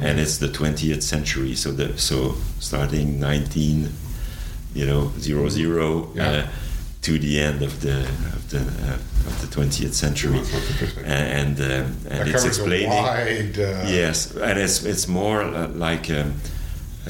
and 0.00 0.20
it's 0.20 0.38
the 0.38 0.48
20th 0.48 1.02
century. 1.02 1.54
So 1.54 1.72
the 1.72 1.96
so 1.96 2.34
starting 2.60 3.18
19, 3.18 3.88
you 4.74 4.86
know, 4.86 5.12
zero 5.18 5.48
zero. 5.48 6.10
Yeah. 6.14 6.30
Uh, 6.30 6.46
to 7.00 7.18
the 7.18 7.40
end 7.40 7.62
of 7.62 7.80
the 7.80 8.00
of 8.36 8.50
the 8.50 8.58
uh, 8.58 9.28
of 9.28 9.40
the 9.40 9.46
20th 9.46 9.94
century, 9.94 10.38
interesting. 10.38 11.04
and 11.04 11.60
um, 11.60 11.96
and 12.10 12.28
it's 12.28 12.44
explaining 12.44 12.90
wide. 12.90 13.58
Uh, 13.58 13.84
yes, 13.86 14.34
and 14.36 14.58
it's 14.58 14.84
it's 14.84 15.06
more 15.06 15.42
uh, 15.42 15.68
like 15.68 16.10
um, 16.10 16.34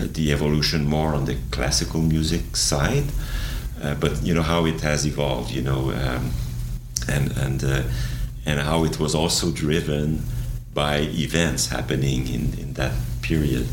the 0.07 0.33
evolution 0.33 0.85
more 0.87 1.15
on 1.15 1.25
the 1.25 1.37
classical 1.51 2.01
music 2.01 2.57
side, 2.57 3.05
uh, 3.83 3.95
but 3.95 4.23
you 4.23 4.35
know 4.35 4.43
how 4.43 4.67
it 4.67 4.81
has 4.81 5.07
evolved, 5.07 5.51
you 5.51 5.63
know, 5.63 5.91
um, 5.91 6.31
and 7.09 7.37
and 7.37 7.65
uh, 7.65 7.83
and 8.47 8.61
how 8.61 8.85
it 8.85 8.99
was 8.99 9.15
also 9.15 9.51
driven 9.51 10.23
by 10.75 11.01
events 11.01 11.69
happening 11.69 12.29
in 12.29 12.55
in 12.59 12.73
that 12.75 12.93
period, 13.23 13.67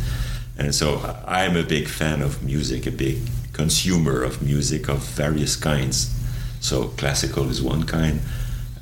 and 0.57 0.73
so 0.73 1.17
I'm 1.27 1.55
a 1.55 1.63
big 1.63 1.87
fan 1.87 2.21
of 2.21 2.43
music, 2.43 2.87
a 2.87 2.91
big 2.91 3.17
consumer 3.53 4.23
of 4.23 4.41
music 4.41 4.89
of 4.89 4.99
various 4.99 5.55
kinds. 5.55 6.11
So 6.59 6.89
classical 6.97 7.49
is 7.49 7.61
one 7.61 7.83
kind. 7.83 8.19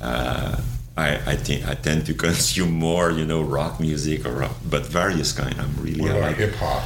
Uh, 0.00 0.60
I, 0.96 1.16
I 1.32 1.36
think 1.36 1.66
I 1.66 1.74
tend 1.74 2.06
to 2.06 2.14
consume 2.26 2.72
more, 2.72 3.10
you 3.10 3.24
know, 3.24 3.42
rock 3.42 3.80
music 3.80 4.24
or 4.26 4.32
rock, 4.32 4.56
but 4.68 4.86
various 4.86 5.32
kind. 5.32 5.54
I'm 5.58 5.76
really 5.76 6.00
What 6.00 6.10
about 6.10 6.22
like 6.22 6.36
hip 6.36 6.54
hop? 6.54 6.82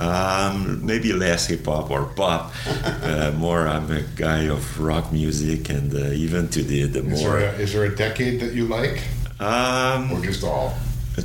Um, 0.00 0.84
maybe 0.84 1.12
less 1.12 1.46
hip 1.46 1.66
hop 1.66 1.90
or 1.90 2.06
pop. 2.06 2.52
uh, 2.66 3.32
more, 3.36 3.68
I'm 3.68 3.90
a 3.92 4.02
guy 4.16 4.48
of 4.48 4.80
rock 4.80 5.12
music 5.12 5.68
and 5.68 5.94
uh, 5.94 6.10
even 6.24 6.48
to 6.48 6.62
the 6.62 6.84
the 6.86 7.00
Is 7.00 7.22
more. 7.22 7.38
there, 7.38 7.54
a, 7.54 7.58
is 7.58 7.72
there 7.72 7.84
a 7.84 7.94
decade 7.94 8.40
that 8.40 8.52
you 8.54 8.66
like, 8.66 9.02
Um, 9.38 10.12
or 10.12 10.20
just 10.24 10.42
all? 10.44 10.74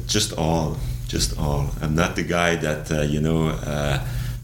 just 0.08 0.34
all, 0.38 0.78
just 1.08 1.38
all. 1.40 1.70
I'm 1.82 1.96
not 1.96 2.16
the 2.16 2.24
guy 2.24 2.56
that 2.58 2.92
uh, 2.92 3.02
you 3.04 3.22
know 3.22 3.48
uh, 3.48 4.00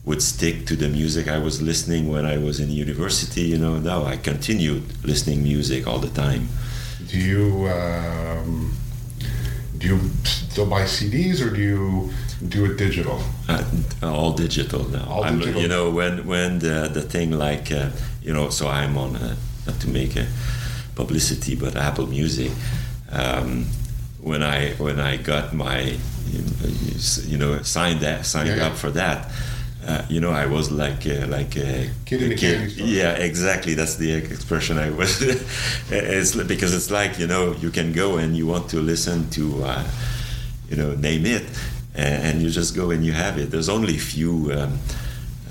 would 0.06 0.22
stick 0.22 0.66
to 0.68 0.76
the 0.76 0.88
music 0.88 1.28
I 1.28 1.38
was 1.38 1.62
listening 1.62 2.10
when 2.10 2.26
I 2.26 2.38
was 2.38 2.60
in 2.60 2.70
university. 2.72 3.42
You 3.42 3.58
know, 3.58 3.78
no, 3.80 4.06
I 4.06 4.18
continued 4.18 4.84
listening 5.04 5.44
music 5.44 5.88
all 5.88 6.00
the 6.00 6.10
time. 6.10 6.48
Do 7.08 7.18
you 7.20 7.68
um, 7.68 8.72
do 9.78 9.88
you 9.88 10.00
still 10.24 10.66
buy 10.70 10.84
CDs 10.84 11.42
or 11.46 11.50
do 11.54 11.62
you 11.62 12.10
do 12.50 12.66
it 12.66 12.78
digital? 12.78 13.22
Uh, 13.48 13.64
all 14.04 14.34
digital 14.34 14.84
now. 14.90 15.06
All 15.10 15.24
digital. 15.24 15.62
You 15.62 15.68
know, 15.68 15.90
when 15.92 16.26
when 16.26 16.60
the 16.60 16.90
the 16.94 17.02
thing 17.02 17.32
like 17.32 17.72
uh, 17.72 17.90
you 18.24 18.34
know, 18.34 18.50
so 18.50 18.68
I'm 18.68 18.98
on 18.98 19.16
uh, 19.16 19.36
not 19.66 19.80
to 19.82 19.90
make 19.90 20.16
a 20.16 20.26
publicity, 20.96 21.56
but 21.56 21.76
Apple 21.76 22.08
Music. 22.08 22.52
Um, 23.12 23.66
when 24.22 24.44
I 24.44 24.72
when 24.78 25.00
I 25.00 25.18
got 25.18 25.54
my 25.54 25.98
you 27.28 27.38
know 27.38 27.62
signed 27.64 28.00
that 28.02 28.26
signed 28.26 28.48
Yeah, 28.50 28.56
yeah. 28.58 28.68
up 28.68 28.76
for 28.78 28.92
that. 28.92 29.32
Uh, 29.88 30.06
you 30.10 30.20
know, 30.22 30.30
I 30.30 30.46
was 30.46 30.70
like 30.70 31.08
uh, 31.08 31.26
like 31.28 31.58
a 31.58 31.90
Kid 32.06 32.22
in 32.22 32.32
a 32.32 32.36
candy 32.36 32.70
store. 32.70 32.88
Yeah, 32.88 33.14
exactly. 33.14 33.74
That's 33.74 33.96
the 33.96 34.14
expression 34.14 34.78
I 34.78 34.92
was. 34.92 35.22
it's 35.90 36.36
because 36.36 36.76
it's 36.76 36.92
like 36.92 37.18
you 37.20 37.28
know 37.28 37.56
you 37.62 37.72
can 37.72 37.92
go 37.92 38.18
and 38.18 38.38
you 38.38 38.46
want 38.46 38.70
to 38.70 38.78
listen 38.80 39.30
to 39.32 39.64
uh, 39.64 39.84
you 40.70 40.78
know 40.78 40.94
name 40.96 41.26
it, 41.26 41.44
and, 41.96 42.24
and 42.24 42.42
you 42.42 42.50
just 42.50 42.76
go 42.76 42.92
and 42.92 43.06
you 43.06 43.12
have 43.14 43.38
it. 43.38 43.52
There's 43.52 43.70
only 43.70 43.98
few. 43.98 44.52
Um, 44.54 44.80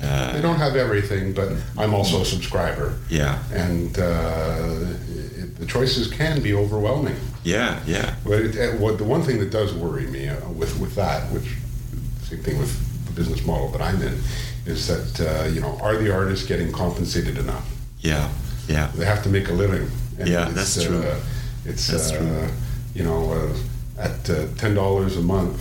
uh, 0.02 0.32
I 0.36 0.40
don't 0.40 0.56
have 0.56 0.76
everything, 0.76 1.34
but 1.34 1.52
I'm 1.76 1.92
also 1.94 2.22
a 2.22 2.24
subscriber, 2.24 2.98
yeah, 3.10 3.38
and 3.52 3.98
uh, 3.98 4.86
it, 5.36 5.56
the 5.58 5.66
choices 5.66 6.08
can 6.10 6.40
be 6.42 6.54
overwhelming. 6.54 7.16
yeah, 7.44 7.80
yeah, 7.86 8.14
But 8.24 8.40
it, 8.40 8.56
uh, 8.56 8.76
what 8.78 8.96
the 8.96 9.04
one 9.04 9.22
thing 9.22 9.38
that 9.40 9.50
does 9.50 9.74
worry 9.74 10.06
me 10.06 10.28
uh, 10.28 10.48
with 10.50 10.78
with 10.80 10.94
that, 10.94 11.30
which 11.32 11.56
same 12.22 12.42
thing 12.42 12.58
with 12.58 12.72
the 13.06 13.12
business 13.12 13.44
model 13.44 13.68
that 13.72 13.82
I'm 13.82 14.00
in, 14.00 14.18
is 14.64 14.86
that 14.86 15.20
uh, 15.20 15.48
you 15.48 15.60
know 15.60 15.78
are 15.82 15.96
the 15.98 16.10
artists 16.14 16.46
getting 16.46 16.72
compensated 16.72 17.36
enough? 17.36 17.68
yeah, 18.00 18.30
yeah, 18.68 18.90
They 18.96 19.04
have 19.04 19.22
to 19.24 19.28
make 19.28 19.48
a 19.50 19.52
living. 19.52 19.90
Yeah, 20.18 20.46
it's, 20.46 20.54
that's 20.54 20.82
true. 20.84 21.02
Uh, 21.02 21.20
it's 21.66 21.86
That's 21.88 22.12
uh, 22.12 22.16
true. 22.16 22.48
you 22.94 23.04
know 23.04 23.32
uh, 23.32 24.02
at 24.02 24.30
uh, 24.30 24.46
ten 24.56 24.74
dollars 24.74 25.18
a 25.18 25.22
month, 25.22 25.60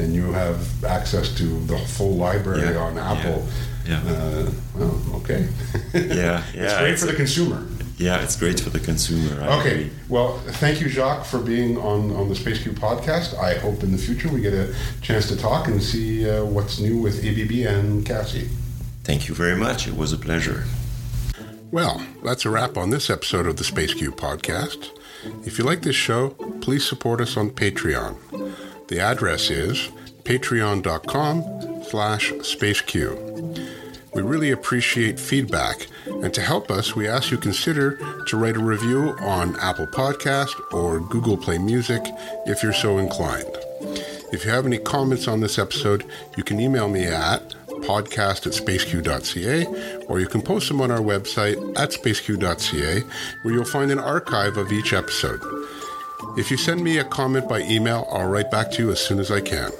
and 0.00 0.14
you 0.14 0.32
have 0.32 0.58
access 0.84 1.28
to 1.36 1.44
the 1.66 1.78
full 1.78 2.14
library 2.16 2.62
Yeah, 2.74 2.86
on 2.86 2.98
Apple. 2.98 3.46
yeah. 3.86 4.00
Uh, 4.06 4.50
well, 4.76 5.00
okay. 5.20 5.46
Yeah, 5.94 6.42
yeah. 6.54 6.62
It's 6.64 6.74
great 6.78 6.92
it's 6.92 7.00
for 7.02 7.06
the 7.12 7.16
consumer. 7.24 7.66
yeah. 7.98 8.22
It's 8.24 8.36
great 8.36 8.58
for 8.60 8.70
the 8.70 8.80
consumer. 8.80 9.42
I 9.42 9.58
Okay. 9.60 9.74
agree. 9.74 9.90
Well, 10.08 10.38
thank 10.62 10.80
you, 10.80 10.88
Jacques, 10.88 11.24
for 11.26 11.38
being 11.38 11.76
on, 11.78 12.10
on 12.18 12.28
the 12.28 12.34
SpaceQ 12.34 12.74
podcast. 12.74 13.38
I 13.38 13.54
hope 13.58 13.82
in 13.82 13.92
the 13.92 13.98
future 13.98 14.28
we 14.28 14.40
get 14.40 14.54
a 14.54 14.74
chance 15.02 15.28
to 15.28 15.36
talk 15.36 15.68
and 15.68 15.82
see 15.82 16.28
uh, 16.28 16.44
what's 16.44 16.78
new 16.80 16.96
with 17.04 17.16
ABB 17.24 17.52
and 17.74 18.04
CASI. 18.06 18.48
Thank 19.04 19.28
you 19.28 19.34
very 19.34 19.56
much. 19.56 19.86
It 19.88 19.96
was 19.96 20.12
a 20.12 20.18
pleasure. 20.18 20.64
Well, 21.72 22.02
that's 22.24 22.44
a 22.44 22.50
wrap 22.50 22.76
on 22.76 22.90
this 22.90 23.08
episode 23.10 23.46
of 23.46 23.56
the 23.56 23.64
SpaceQ 23.64 24.08
podcast. 24.16 24.90
If 25.46 25.58
you 25.58 25.64
like 25.64 25.82
this 25.82 25.96
show, 25.96 26.30
please 26.60 26.84
support 26.88 27.20
us 27.20 27.36
on 27.36 27.50
Patreon. 27.50 28.16
The 28.90 28.98
address 28.98 29.50
is 29.50 29.88
patreon.com 30.24 31.84
slash 31.84 32.32
spaceq. 32.32 33.16
We 34.12 34.22
really 34.22 34.50
appreciate 34.50 35.20
feedback, 35.20 35.86
and 36.06 36.34
to 36.34 36.40
help 36.40 36.72
us, 36.72 36.96
we 36.96 37.06
ask 37.06 37.30
you 37.30 37.38
consider 37.38 37.96
to 38.26 38.36
write 38.36 38.56
a 38.56 38.60
review 38.60 39.14
on 39.20 39.54
Apple 39.60 39.86
Podcast 39.86 40.60
or 40.72 40.98
Google 40.98 41.36
Play 41.36 41.58
Music 41.58 42.02
if 42.46 42.64
you're 42.64 42.72
so 42.72 42.98
inclined. 42.98 43.56
If 44.32 44.44
you 44.44 44.50
have 44.50 44.66
any 44.66 44.78
comments 44.78 45.28
on 45.28 45.38
this 45.38 45.56
episode, 45.56 46.04
you 46.36 46.42
can 46.42 46.58
email 46.58 46.88
me 46.88 47.04
at 47.04 47.54
podcast 47.82 48.46
at 48.46 48.52
spaceq.ca, 48.54 50.04
or 50.06 50.18
you 50.18 50.26
can 50.26 50.42
post 50.42 50.66
them 50.66 50.80
on 50.80 50.90
our 50.90 50.98
website 50.98 51.56
at 51.78 51.90
spaceq.ca, 51.90 53.00
where 53.42 53.54
you'll 53.54 53.64
find 53.64 53.92
an 53.92 54.00
archive 54.00 54.56
of 54.56 54.72
each 54.72 54.92
episode. 54.92 55.40
If 56.36 56.50
you 56.50 56.56
send 56.56 56.82
me 56.82 56.98
a 56.98 57.04
comment 57.04 57.48
by 57.48 57.60
email, 57.62 58.06
I'll 58.10 58.28
write 58.28 58.50
back 58.50 58.70
to 58.72 58.82
you 58.82 58.90
as 58.92 59.00
soon 59.00 59.18
as 59.18 59.30
I 59.30 59.40
can. 59.40 59.70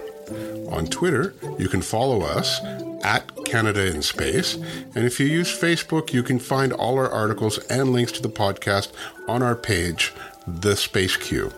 On 0.70 0.86
Twitter, 0.86 1.34
you 1.58 1.68
can 1.68 1.80
follow 1.80 2.22
us 2.22 2.60
at 3.02 3.24
Canada 3.44 3.86
in 3.86 4.02
Space. 4.02 4.54
And 4.94 5.04
if 5.06 5.18
you 5.20 5.26
use 5.26 5.48
Facebook, 5.48 6.12
you 6.12 6.22
can 6.22 6.38
find 6.38 6.72
all 6.72 6.98
our 6.98 7.10
articles 7.10 7.58
and 7.66 7.92
links 7.92 8.12
to 8.12 8.22
the 8.22 8.28
podcast 8.28 8.92
on 9.28 9.42
our 9.42 9.56
page, 9.56 10.12
The 10.46 10.76
Space 10.76 11.16
Q. 11.16 11.52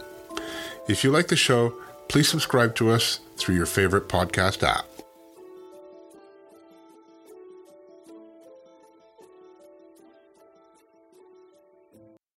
If 0.88 1.05
you 1.05 1.11
like 1.11 1.28
the 1.28 1.36
show, 1.36 1.74
please 2.09 2.28
subscribe 2.28 2.74
to 2.76 2.90
us 2.90 3.20
through 3.36 3.57
your 3.57 3.66
favorite 3.66 4.09
podcast 4.09 4.62
app. 4.62 4.86